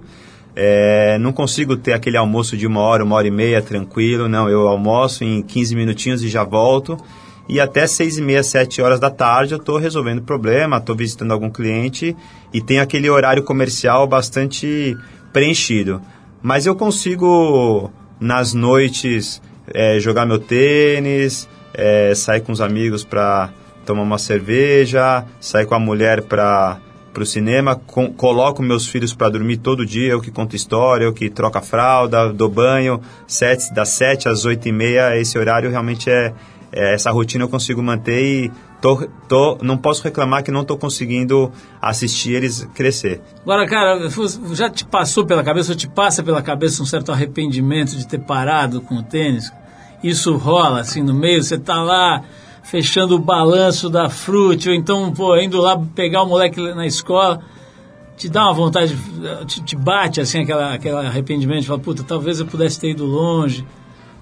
É, 0.53 1.17
não 1.17 1.31
consigo 1.31 1.77
ter 1.77 1.93
aquele 1.93 2.17
almoço 2.17 2.57
de 2.57 2.67
uma 2.67 2.81
hora, 2.81 3.01
uma 3.01 3.15
hora 3.15 3.25
e 3.25 3.31
meia, 3.31 3.61
tranquilo. 3.61 4.27
Não, 4.27 4.49
eu 4.49 4.67
almoço 4.67 5.23
em 5.23 5.41
15 5.41 5.77
minutinhos 5.77 6.23
e 6.23 6.27
já 6.27 6.43
volto. 6.43 6.97
E 7.47 7.57
até 7.57 7.87
6 7.87 8.17
e 8.17 8.21
meia, 8.21 8.43
7 8.43 8.81
horas 8.81 8.99
da 8.99 9.09
tarde 9.09 9.53
eu 9.53 9.59
estou 9.59 9.77
resolvendo 9.77 10.21
problema, 10.21 10.75
estou 10.75 10.93
visitando 10.93 11.31
algum 11.31 11.49
cliente 11.49 12.13
e 12.53 12.59
tem 12.59 12.81
aquele 12.81 13.09
horário 13.09 13.43
comercial 13.43 14.05
bastante 14.05 14.93
preenchido. 15.31 16.01
Mas 16.41 16.65
eu 16.65 16.75
consigo, 16.75 17.89
nas 18.19 18.53
noites, 18.53 19.41
é, 19.73 20.01
jogar 20.01 20.25
meu 20.25 20.37
tênis, 20.37 21.47
é, 21.73 22.13
com 22.45 22.51
os 22.51 22.61
amigos 22.61 23.03
para 23.03 23.49
tomar 23.85 24.03
uma 24.03 24.17
cerveja, 24.17 25.25
sair 25.39 25.65
com 25.65 25.75
a 25.75 25.79
mulher 25.79 26.23
para 26.23 26.79
o 27.17 27.25
cinema, 27.25 27.75
com, 27.75 28.11
coloco 28.13 28.61
meus 28.61 28.87
filhos 28.87 29.13
para 29.13 29.29
dormir 29.29 29.57
todo 29.57 29.85
dia, 29.85 30.11
eu 30.11 30.21
que 30.21 30.31
conto 30.31 30.55
história, 30.55 31.05
eu 31.05 31.13
que 31.13 31.29
troco 31.29 31.57
a 31.57 31.61
fralda, 31.61 32.31
dou 32.31 32.49
banho, 32.49 33.01
sete, 33.27 33.73
das 33.73 33.89
sete 33.89 34.29
às 34.29 34.45
oito 34.45 34.67
e 34.67 34.71
meia, 34.71 35.17
esse 35.17 35.37
horário 35.37 35.69
realmente 35.69 36.09
é, 36.09 36.33
é, 36.71 36.93
essa 36.93 37.11
rotina 37.11 37.43
eu 37.43 37.49
consigo 37.49 37.83
manter 37.83 38.23
e 38.23 38.51
tô, 38.81 39.07
tô, 39.27 39.57
não 39.61 39.77
posso 39.77 40.03
reclamar 40.03 40.43
que 40.43 40.51
não 40.51 40.61
estou 40.61 40.77
conseguindo 40.77 41.51
assistir 41.81 42.33
eles 42.33 42.67
crescer. 42.73 43.21
Agora, 43.43 43.67
cara, 43.67 44.09
já 44.53 44.69
te 44.69 44.85
passou 44.85 45.25
pela 45.25 45.43
cabeça, 45.43 45.71
ou 45.71 45.77
te 45.77 45.87
passa 45.87 46.23
pela 46.23 46.41
cabeça 46.41 46.81
um 46.81 46.85
certo 46.85 47.11
arrependimento 47.11 47.95
de 47.95 48.07
ter 48.07 48.19
parado 48.19 48.81
com 48.81 48.95
o 48.95 49.03
tênis? 49.03 49.51
Isso 50.03 50.35
rola 50.35 50.81
assim 50.81 51.01
no 51.01 51.13
meio, 51.13 51.41
você 51.41 51.57
tá 51.57 51.81
lá 51.81 52.23
fechando 52.63 53.15
o 53.15 53.19
balanço 53.19 53.89
da 53.89 54.09
frute, 54.09 54.69
ou 54.69 54.75
então, 54.75 55.11
pô, 55.11 55.37
indo 55.37 55.61
lá 55.61 55.79
pegar 55.95 56.23
o 56.23 56.27
moleque 56.27 56.59
na 56.73 56.85
escola, 56.85 57.41
te 58.17 58.29
dá 58.29 58.45
uma 58.45 58.53
vontade, 58.53 58.97
te, 59.45 59.61
te 59.63 59.75
bate 59.75 60.21
assim 60.21 60.39
aquela, 60.39 60.73
aquele 60.73 60.95
arrependimento, 60.95 61.65
fala, 61.65 61.79
puta, 61.79 62.03
talvez 62.03 62.39
eu 62.39 62.45
pudesse 62.45 62.79
ter 62.79 62.91
ido 62.91 63.05
longe. 63.05 63.65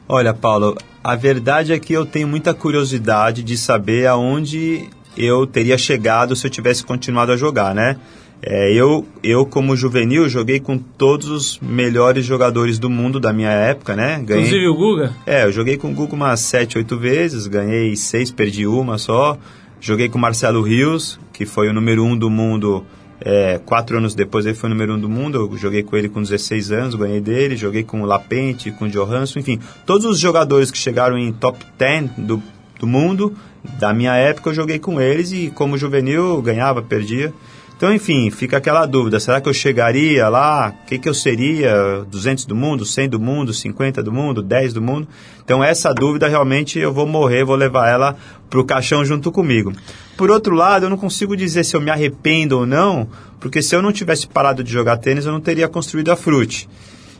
Olha, 0.08 0.34
Paulo, 0.34 0.76
a 1.04 1.16
verdade 1.16 1.72
é 1.72 1.80
que 1.80 1.94
eu 1.94 2.06
tenho 2.06 2.28
muita 2.28 2.54
curiosidade 2.54 3.44
de 3.44 3.58
saber 3.58 4.08
aonde 4.08 4.90
eu 5.16 5.46
teria 5.46 5.78
chegado 5.78 6.36
se 6.36 6.46
eu 6.46 6.52
tivesse 6.52 6.84
continuado 6.84 7.32
a 7.32 7.38
jogar, 7.38 7.74
né? 7.76 7.98
É, 8.44 8.74
eu, 8.74 9.06
eu, 9.24 9.46
como 9.46 9.76
juvenil, 9.76 10.28
joguei 10.28 10.60
com 10.60 10.78
todos 10.78 11.30
os 11.30 11.60
melhores 11.60 12.26
jogadores 12.26 12.80
do 12.80 12.90
mundo 12.90 13.20
da 13.20 13.32
minha 13.32 13.52
época, 13.52 13.96
né? 13.96 14.22
Ganhei, 14.24 14.46
Inclusive 14.46 14.68
o 14.68 14.76
Guga? 14.76 15.16
É, 15.26 15.46
eu 15.46 15.52
joguei 15.52 15.78
com 15.78 15.92
o 15.92 15.94
Guga 15.94 16.16
umas 16.16 16.40
7, 16.40 16.80
8 16.80 16.98
vezes, 16.98 17.48
ganhei 17.48 17.96
6, 17.96 18.32
perdi 18.32 18.66
uma 18.66 18.98
só. 18.98 19.38
Joguei 19.80 20.10
com 20.10 20.18
o 20.18 20.22
Marcelo 20.22 20.62
Rios, 20.62 21.20
que 21.32 21.46
foi 21.46 21.70
o 21.70 21.74
número 21.74 22.04
1 22.04 22.08
um 22.12 22.18
do 22.18 22.30
mundo 22.30 22.84
é, 23.24 23.60
quatro 23.64 23.98
anos 23.98 24.16
depois 24.16 24.46
ele 24.46 24.56
foi 24.56 24.70
o 24.70 24.74
número 24.74 24.96
um 24.96 25.00
do 25.00 25.08
mundo, 25.08 25.38
eu 25.38 25.58
joguei 25.58 25.84
com 25.84 25.96
ele 25.96 26.10
com 26.10 26.22
16 26.22 26.72
anos, 26.72 26.96
ganhei 26.96 27.22
dele, 27.22 27.56
joguei 27.56 27.84
com 27.84 28.02
o 28.02 28.06
Lapente, 28.06 28.72
com 28.72 28.86
o 28.86 28.90
Johansson, 28.90 29.40
enfim, 29.40 29.60
todos 29.86 30.06
os 30.06 30.20
jogadores 30.20 30.72
que 30.72 30.78
chegaram 30.78 31.18
em 31.18 31.32
top 31.32 31.64
10 31.78 32.12
do, 32.18 32.42
do 32.80 32.88
mundo, 32.88 33.36
da 33.80 33.94
minha 33.94 34.16
época, 34.16 34.50
eu 34.50 34.56
joguei 34.56 34.80
com 34.80 35.00
eles 35.00 35.32
e 35.32 35.52
como 35.52 35.78
juvenil 35.78 36.42
ganhava, 36.42 36.82
perdia. 36.82 37.32
Então, 37.82 37.92
enfim, 37.92 38.30
fica 38.30 38.58
aquela 38.58 38.86
dúvida: 38.86 39.20
será 39.20 39.42
que 39.42 39.50
eu 39.50 39.54
chegaria 39.56 40.30
lá? 40.30 40.72
O 40.84 40.86
que, 40.86 41.00
que 41.00 41.10
eu 41.10 41.16
seria? 41.16 42.06
200 42.08 42.46
do 42.46 42.56
mundo, 42.56 42.86
100 42.86 43.10
do 43.10 43.20
mundo, 43.20 43.52
50 43.52 44.04
do 44.04 44.12
mundo, 44.12 44.44
10 44.44 44.74
do 44.74 44.82
mundo? 44.84 45.08
Então, 45.44 45.64
essa 45.64 45.92
dúvida 45.92 46.28
realmente 46.28 46.78
eu 46.78 46.94
vou 46.94 47.08
morrer, 47.08 47.44
vou 47.44 47.56
levar 47.56 47.90
ela 47.90 48.16
para 48.52 48.60
o 48.60 48.64
caixão 48.64 49.04
junto 49.04 49.32
comigo. 49.32 49.74
Por 50.16 50.30
outro 50.30 50.54
lado, 50.54 50.86
eu 50.86 50.92
não 50.92 50.98
consigo 50.98 51.36
dizer 51.36 51.64
se 51.64 51.76
eu 51.76 51.82
me 51.82 51.90
arrependo 51.90 52.60
ou 52.60 52.68
não, 52.68 53.10
porque 53.40 53.64
se 53.64 53.76
eu 53.76 53.82
não 53.82 53.92
tivesse 53.92 54.28
parado 54.28 54.64
de 54.64 54.72
jogar 54.72 54.98
tênis, 54.98 55.26
eu 55.26 55.32
não 55.32 55.42
teria 55.42 55.68
construído 55.68 56.12
a 56.12 56.16
Frute. 56.16 56.70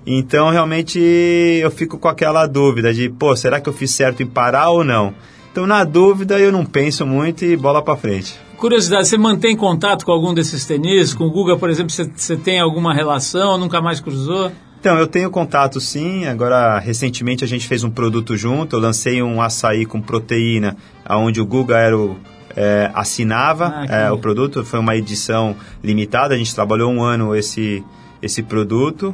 Então, 0.06 0.52
realmente, 0.52 1.00
eu 1.00 1.72
fico 1.72 1.98
com 1.98 2.08
aquela 2.08 2.46
dúvida 2.46 2.94
de, 2.94 3.10
pô, 3.10 3.36
será 3.36 3.60
que 3.60 3.68
eu 3.68 3.74
fiz 3.74 3.90
certo 3.90 4.22
em 4.22 4.28
parar 4.28 4.70
ou 4.70 4.84
não? 4.84 5.12
Então, 5.52 5.68
na 5.68 5.84
dúvida, 5.84 6.40
eu 6.40 6.52
não 6.52 6.66
penso 6.66 7.06
muito 7.06 7.44
e 7.44 7.58
bola 7.58 7.82
para 7.82 7.98
frente. 7.98 8.40
Curiosidade, 8.56 9.08
você 9.08 9.18
mantém 9.18 9.56
contato 9.56 10.06
com 10.06 10.12
algum 10.12 10.34
desses 10.34 10.66
tenistas? 10.66 11.14
Com 11.14 11.26
o 11.26 11.32
Guga, 11.32 11.58
por 11.58 11.70
exemplo, 11.70 11.92
você, 11.92 12.10
você 12.16 12.38
tem 12.38 12.60
alguma 12.60 12.94
relação? 12.94 13.58
Nunca 13.58 13.82
mais 13.82 14.00
cruzou? 14.00 14.52
Então, 14.80 14.98
eu 14.98 15.08
tenho 15.08 15.30
contato 15.30 15.82
sim. 15.82 16.26
Agora, 16.26 16.80
recentemente 16.80 17.44
a 17.44 17.48
gente 17.48 17.68
fez 17.68 17.84
um 17.84 17.90
produto 17.90 18.38
junto. 18.38 18.76
Eu 18.76 18.80
lancei 18.80 19.22
um 19.22 19.42
açaí 19.42 19.86
com 19.86 20.02
proteína, 20.02 20.78
onde 21.10 21.42
o 21.42 21.46
Guga 21.46 21.78
era 21.78 21.98
o, 21.98 22.18
é, 22.56 22.90
assinava 22.94 23.74
ah, 23.76 23.86
é, 23.86 24.12
o 24.12 24.18
produto. 24.18 24.64
Foi 24.64 24.80
uma 24.80 24.96
edição 24.96 25.56
limitada. 25.84 26.34
A 26.34 26.38
gente 26.38 26.56
trabalhou 26.56 26.90
um 26.92 27.04
ano 27.04 27.36
esse, 27.36 27.84
esse 28.22 28.42
produto. 28.42 29.14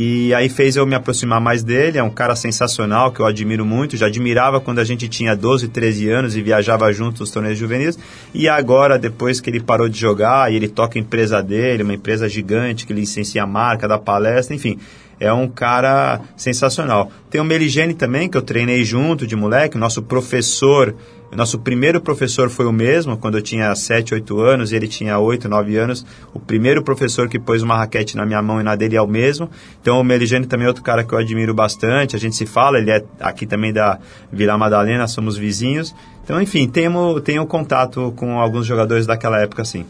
E 0.00 0.32
aí 0.32 0.48
fez 0.48 0.76
eu 0.76 0.86
me 0.86 0.94
aproximar 0.94 1.40
mais 1.40 1.64
dele, 1.64 1.98
é 1.98 2.02
um 2.04 2.08
cara 2.08 2.36
sensacional 2.36 3.10
que 3.10 3.18
eu 3.18 3.26
admiro 3.26 3.66
muito, 3.66 3.96
já 3.96 4.06
admirava 4.06 4.60
quando 4.60 4.78
a 4.78 4.84
gente 4.84 5.08
tinha 5.08 5.34
12, 5.34 5.66
13 5.66 6.08
anos 6.08 6.36
e 6.36 6.40
viajava 6.40 6.92
junto 6.92 7.18
nos 7.18 7.32
torneios 7.32 7.58
juvenis. 7.58 7.98
E 8.32 8.48
agora, 8.48 8.96
depois 8.96 9.40
que 9.40 9.50
ele 9.50 9.58
parou 9.58 9.88
de 9.88 9.98
jogar 9.98 10.52
e 10.52 10.54
ele 10.54 10.68
toca 10.68 10.96
a 10.96 11.02
empresa 11.02 11.42
dele, 11.42 11.82
uma 11.82 11.94
empresa 11.94 12.28
gigante 12.28 12.86
que 12.86 12.92
licencia 12.92 13.42
a 13.42 13.46
marca, 13.46 13.88
da 13.88 13.98
palestra, 13.98 14.54
enfim, 14.54 14.78
é 15.18 15.32
um 15.32 15.48
cara 15.48 16.20
sensacional. 16.36 17.10
Tem 17.28 17.40
o 17.40 17.44
Meligene 17.44 17.92
também, 17.92 18.28
que 18.28 18.36
eu 18.36 18.42
treinei 18.42 18.84
junto 18.84 19.26
de 19.26 19.34
moleque, 19.34 19.76
nosso 19.76 20.00
professor 20.00 20.94
nosso 21.36 21.58
primeiro 21.58 22.00
professor 22.00 22.48
foi 22.48 22.64
o 22.64 22.72
mesmo, 22.72 23.16
quando 23.16 23.36
eu 23.36 23.42
tinha 23.42 23.74
7, 23.74 24.14
8 24.14 24.40
anos 24.40 24.72
e 24.72 24.76
ele 24.76 24.88
tinha 24.88 25.18
8, 25.18 25.48
9 25.48 25.76
anos. 25.76 26.06
O 26.32 26.40
primeiro 26.40 26.82
professor 26.82 27.28
que 27.28 27.38
pôs 27.38 27.62
uma 27.62 27.76
raquete 27.76 28.16
na 28.16 28.24
minha 28.24 28.40
mão 28.40 28.60
e 28.60 28.62
na 28.62 28.74
dele 28.74 28.96
é 28.96 29.02
o 29.02 29.06
mesmo. 29.06 29.50
Então 29.80 30.00
o 30.00 30.04
Meligene 30.04 30.46
também 30.46 30.64
é 30.64 30.68
outro 30.68 30.82
cara 30.82 31.04
que 31.04 31.12
eu 31.12 31.18
admiro 31.18 31.52
bastante. 31.52 32.16
A 32.16 32.18
gente 32.18 32.34
se 32.34 32.46
fala, 32.46 32.78
ele 32.78 32.90
é 32.90 33.04
aqui 33.20 33.46
também 33.46 33.72
da 33.72 33.98
Vila 34.32 34.56
Madalena, 34.56 35.06
somos 35.06 35.36
vizinhos. 35.36 35.94
Então, 36.24 36.40
enfim, 36.40 36.66
tenho, 36.68 37.20
tenho 37.20 37.46
contato 37.46 38.12
com 38.16 38.38
alguns 38.38 38.66
jogadores 38.66 39.06
daquela 39.06 39.40
época, 39.40 39.64
sim. 39.64 39.84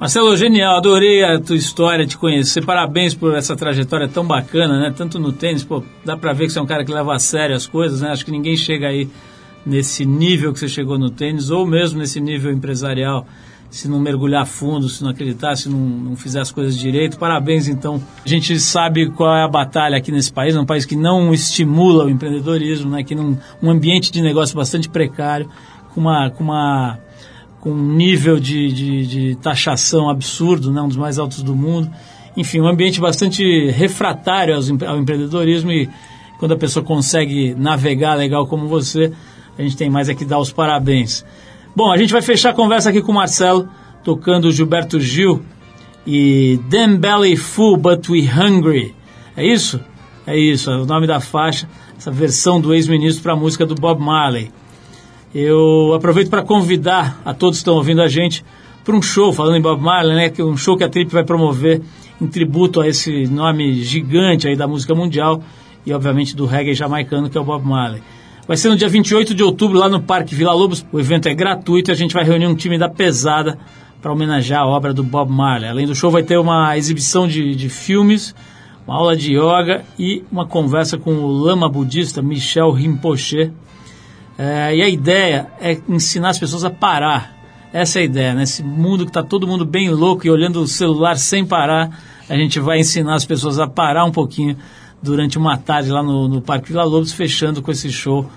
Marcelo, 0.00 0.36
genial, 0.36 0.76
adorei 0.76 1.24
a 1.24 1.40
tua 1.40 1.56
história, 1.56 2.06
te 2.06 2.16
conhecer. 2.16 2.64
Parabéns 2.64 3.16
por 3.16 3.34
essa 3.34 3.56
trajetória 3.56 4.06
tão 4.06 4.24
bacana, 4.24 4.78
né? 4.78 4.94
Tanto 4.96 5.18
no 5.18 5.32
tênis, 5.32 5.64
pô, 5.64 5.82
dá 6.04 6.16
pra 6.16 6.32
ver 6.32 6.46
que 6.46 6.52
você 6.52 6.60
é 6.60 6.62
um 6.62 6.66
cara 6.66 6.84
que 6.84 6.92
leva 6.92 7.12
a 7.12 7.18
sério 7.18 7.56
as 7.56 7.66
coisas, 7.66 8.00
né? 8.00 8.10
Acho 8.10 8.24
que 8.24 8.30
ninguém 8.30 8.56
chega 8.56 8.86
aí 8.86 9.08
nesse 9.68 10.06
nível 10.06 10.52
que 10.52 10.58
você 10.58 10.68
chegou 10.68 10.98
no 10.98 11.10
tênis, 11.10 11.50
ou 11.50 11.66
mesmo 11.66 11.98
nesse 11.98 12.20
nível 12.20 12.50
empresarial, 12.50 13.26
se 13.70 13.86
não 13.86 14.00
mergulhar 14.00 14.46
fundo, 14.46 14.88
se 14.88 15.02
não 15.02 15.10
acreditar, 15.10 15.54
se 15.54 15.68
não, 15.68 15.78
não 15.78 16.16
fizer 16.16 16.40
as 16.40 16.50
coisas 16.50 16.76
direito. 16.76 17.18
Parabéns, 17.18 17.68
então. 17.68 18.02
A 18.24 18.28
gente 18.28 18.58
sabe 18.58 19.10
qual 19.10 19.36
é 19.36 19.42
a 19.42 19.48
batalha 19.48 19.98
aqui 19.98 20.10
nesse 20.10 20.32
país, 20.32 20.56
é 20.56 20.60
um 20.60 20.64
país 20.64 20.86
que 20.86 20.96
não 20.96 21.34
estimula 21.34 22.06
o 22.06 22.10
empreendedorismo, 22.10 22.90
né? 22.90 23.04
que 23.04 23.14
num 23.14 23.36
um 23.62 23.70
ambiente 23.70 24.10
de 24.10 24.22
negócio 24.22 24.56
bastante 24.56 24.88
precário, 24.88 25.50
com 25.92 26.00
uma, 26.00 26.30
com 26.30 26.44
uma 26.44 26.98
com 27.60 27.70
um 27.70 27.92
nível 27.92 28.38
de, 28.38 28.72
de, 28.72 29.06
de 29.06 29.34
taxação 29.36 30.08
absurdo, 30.08 30.72
né? 30.72 30.80
um 30.80 30.88
dos 30.88 30.96
mais 30.96 31.18
altos 31.18 31.42
do 31.42 31.54
mundo. 31.54 31.90
enfim, 32.36 32.60
um 32.60 32.68
ambiente 32.68 33.00
bastante 33.00 33.68
refratário 33.70 34.54
ao 34.86 34.98
empreendedorismo 34.98 35.72
e 35.72 35.90
quando 36.38 36.52
a 36.52 36.56
pessoa 36.56 36.84
consegue 36.84 37.54
navegar 37.54 38.14
legal 38.14 38.46
como 38.46 38.68
você, 38.68 39.12
a 39.58 39.62
gente 39.62 39.76
tem 39.76 39.90
mais 39.90 40.08
é 40.08 40.14
que 40.14 40.24
dar 40.24 40.38
os 40.38 40.52
parabéns. 40.52 41.24
Bom, 41.74 41.90
a 41.90 41.96
gente 41.96 42.12
vai 42.12 42.22
fechar 42.22 42.50
a 42.50 42.54
conversa 42.54 42.90
aqui 42.90 43.02
com 43.02 43.12
o 43.12 43.14
Marcelo, 43.14 43.68
tocando 44.04 44.50
Gilberto 44.52 45.00
Gil 45.00 45.42
e 46.06 46.58
Them 46.70 46.96
Belly 46.96 47.36
Full 47.36 47.76
But 47.76 48.08
We 48.08 48.20
Hungry. 48.20 48.94
É 49.36 49.44
isso? 49.44 49.80
É 50.26 50.36
isso, 50.38 50.70
é 50.70 50.76
o 50.76 50.84
nome 50.84 51.06
da 51.06 51.20
faixa, 51.20 51.68
essa 51.96 52.10
versão 52.10 52.60
do 52.60 52.74
ex-ministro 52.74 53.22
para 53.22 53.32
a 53.32 53.36
música 53.36 53.64
do 53.66 53.74
Bob 53.74 54.00
Marley. 54.00 54.50
Eu 55.34 55.92
aproveito 55.94 56.30
para 56.30 56.42
convidar 56.42 57.20
a 57.24 57.34
todos 57.34 57.58
que 57.58 57.60
estão 57.62 57.74
ouvindo 57.74 58.02
a 58.02 58.08
gente 58.08 58.44
para 58.84 58.94
um 58.96 59.02
show, 59.02 59.32
falando 59.32 59.56
em 59.56 59.60
Bob 59.60 59.82
Marley, 59.82 60.16
né, 60.16 60.32
é 60.36 60.42
um 60.42 60.56
show 60.56 60.76
que 60.76 60.84
a 60.84 60.88
Trip 60.88 61.10
vai 61.12 61.24
promover 61.24 61.82
em 62.20 62.26
tributo 62.26 62.80
a 62.80 62.88
esse 62.88 63.26
nome 63.26 63.82
gigante 63.82 64.48
aí 64.48 64.56
da 64.56 64.66
música 64.66 64.94
mundial 64.94 65.42
e 65.84 65.92
obviamente 65.92 66.34
do 66.34 66.46
reggae 66.46 66.74
jamaicano 66.74 67.28
que 67.28 67.36
é 67.36 67.40
o 67.40 67.44
Bob 67.44 67.66
Marley. 67.66 68.02
Vai 68.48 68.56
ser 68.56 68.70
no 68.70 68.76
dia 68.76 68.88
28 68.88 69.34
de 69.34 69.42
outubro 69.42 69.78
lá 69.78 69.90
no 69.90 70.00
Parque 70.00 70.34
Vila 70.34 70.54
Lobos. 70.54 70.82
O 70.90 70.98
evento 70.98 71.28
é 71.28 71.34
gratuito 71.34 71.90
e 71.90 71.92
a 71.92 71.94
gente 71.94 72.14
vai 72.14 72.24
reunir 72.24 72.46
um 72.46 72.54
time 72.54 72.78
da 72.78 72.88
pesada 72.88 73.58
para 74.00 74.10
homenagear 74.10 74.62
a 74.62 74.66
obra 74.66 74.94
do 74.94 75.04
Bob 75.04 75.30
Marley. 75.30 75.68
Além 75.68 75.86
do 75.86 75.94
show 75.94 76.10
vai 76.10 76.22
ter 76.22 76.38
uma 76.38 76.74
exibição 76.74 77.28
de, 77.28 77.54
de 77.54 77.68
filmes, 77.68 78.34
uma 78.86 78.96
aula 78.96 79.14
de 79.14 79.34
yoga 79.34 79.84
e 79.98 80.24
uma 80.32 80.46
conversa 80.46 80.96
com 80.96 81.10
o 81.16 81.26
lama 81.26 81.68
budista 81.68 82.22
Michel 82.22 82.70
Rinpoche, 82.70 83.52
é, 84.38 84.74
e 84.74 84.82
a 84.82 84.88
ideia 84.88 85.48
é 85.60 85.78
ensinar 85.86 86.30
as 86.30 86.38
pessoas 86.38 86.64
a 86.64 86.70
parar. 86.70 87.36
Essa 87.70 87.98
é 87.98 88.02
a 88.02 88.04
ideia, 88.06 88.32
nesse 88.32 88.62
mundo 88.62 89.04
que 89.04 89.10
está 89.10 89.22
todo 89.22 89.46
mundo 89.46 89.66
bem 89.66 89.90
louco 89.90 90.26
e 90.26 90.30
olhando 90.30 90.62
o 90.62 90.66
celular 90.66 91.18
sem 91.18 91.44
parar, 91.44 91.90
a 92.26 92.34
gente 92.34 92.58
vai 92.60 92.78
ensinar 92.78 93.14
as 93.14 93.26
pessoas 93.26 93.58
a 93.58 93.66
parar 93.66 94.06
um 94.06 94.10
pouquinho 94.10 94.56
durante 95.02 95.38
uma 95.38 95.56
tarde 95.56 95.90
lá 95.90 96.02
no, 96.02 96.28
no 96.28 96.40
Parque 96.40 96.70
Vila 96.70 96.84
Lobos, 96.84 97.12
fechando 97.12 97.62
com 97.62 97.70
esse 97.70 97.90
show 97.90 98.28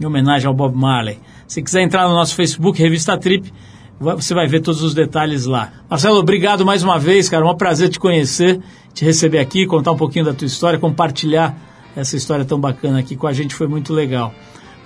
em 0.00 0.04
homenagem 0.04 0.46
ao 0.46 0.54
Bob 0.54 0.76
Marley. 0.76 1.18
Se 1.46 1.62
quiser 1.62 1.82
entrar 1.82 2.08
no 2.08 2.14
nosso 2.14 2.34
Facebook, 2.34 2.80
Revista 2.80 3.16
Trip, 3.18 3.52
você 4.00 4.32
vai 4.32 4.46
ver 4.46 4.60
todos 4.60 4.82
os 4.82 4.94
detalhes 4.94 5.44
lá. 5.44 5.72
Marcelo, 5.88 6.18
obrigado 6.18 6.64
mais 6.64 6.82
uma 6.82 6.98
vez, 6.98 7.28
cara. 7.28 7.44
É 7.44 7.48
um 7.48 7.54
prazer 7.54 7.90
te 7.90 7.98
conhecer, 7.98 8.60
te 8.94 9.04
receber 9.04 9.38
aqui, 9.38 9.66
contar 9.66 9.92
um 9.92 9.96
pouquinho 9.96 10.24
da 10.24 10.32
tua 10.32 10.46
história, 10.46 10.78
compartilhar 10.78 11.54
essa 11.94 12.16
história 12.16 12.44
tão 12.44 12.58
bacana 12.58 13.00
aqui 13.00 13.16
com 13.16 13.26
a 13.26 13.32
gente, 13.32 13.54
foi 13.54 13.66
muito 13.66 13.92
legal. 13.92 14.32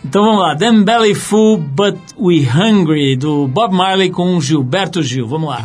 Então 0.04 0.22
vamos 0.24 0.40
lá, 0.40 0.56
Them 0.56 0.82
Belly 0.84 1.14
Full 1.14 1.58
But 1.58 1.96
We 2.18 2.46
Hungry, 2.46 3.16
do 3.16 3.46
Bob 3.46 3.74
Marley 3.74 4.10
com 4.10 4.38
Gilberto 4.40 5.02
Gil. 5.02 5.26
Vamos 5.26 5.48
lá. 5.48 5.64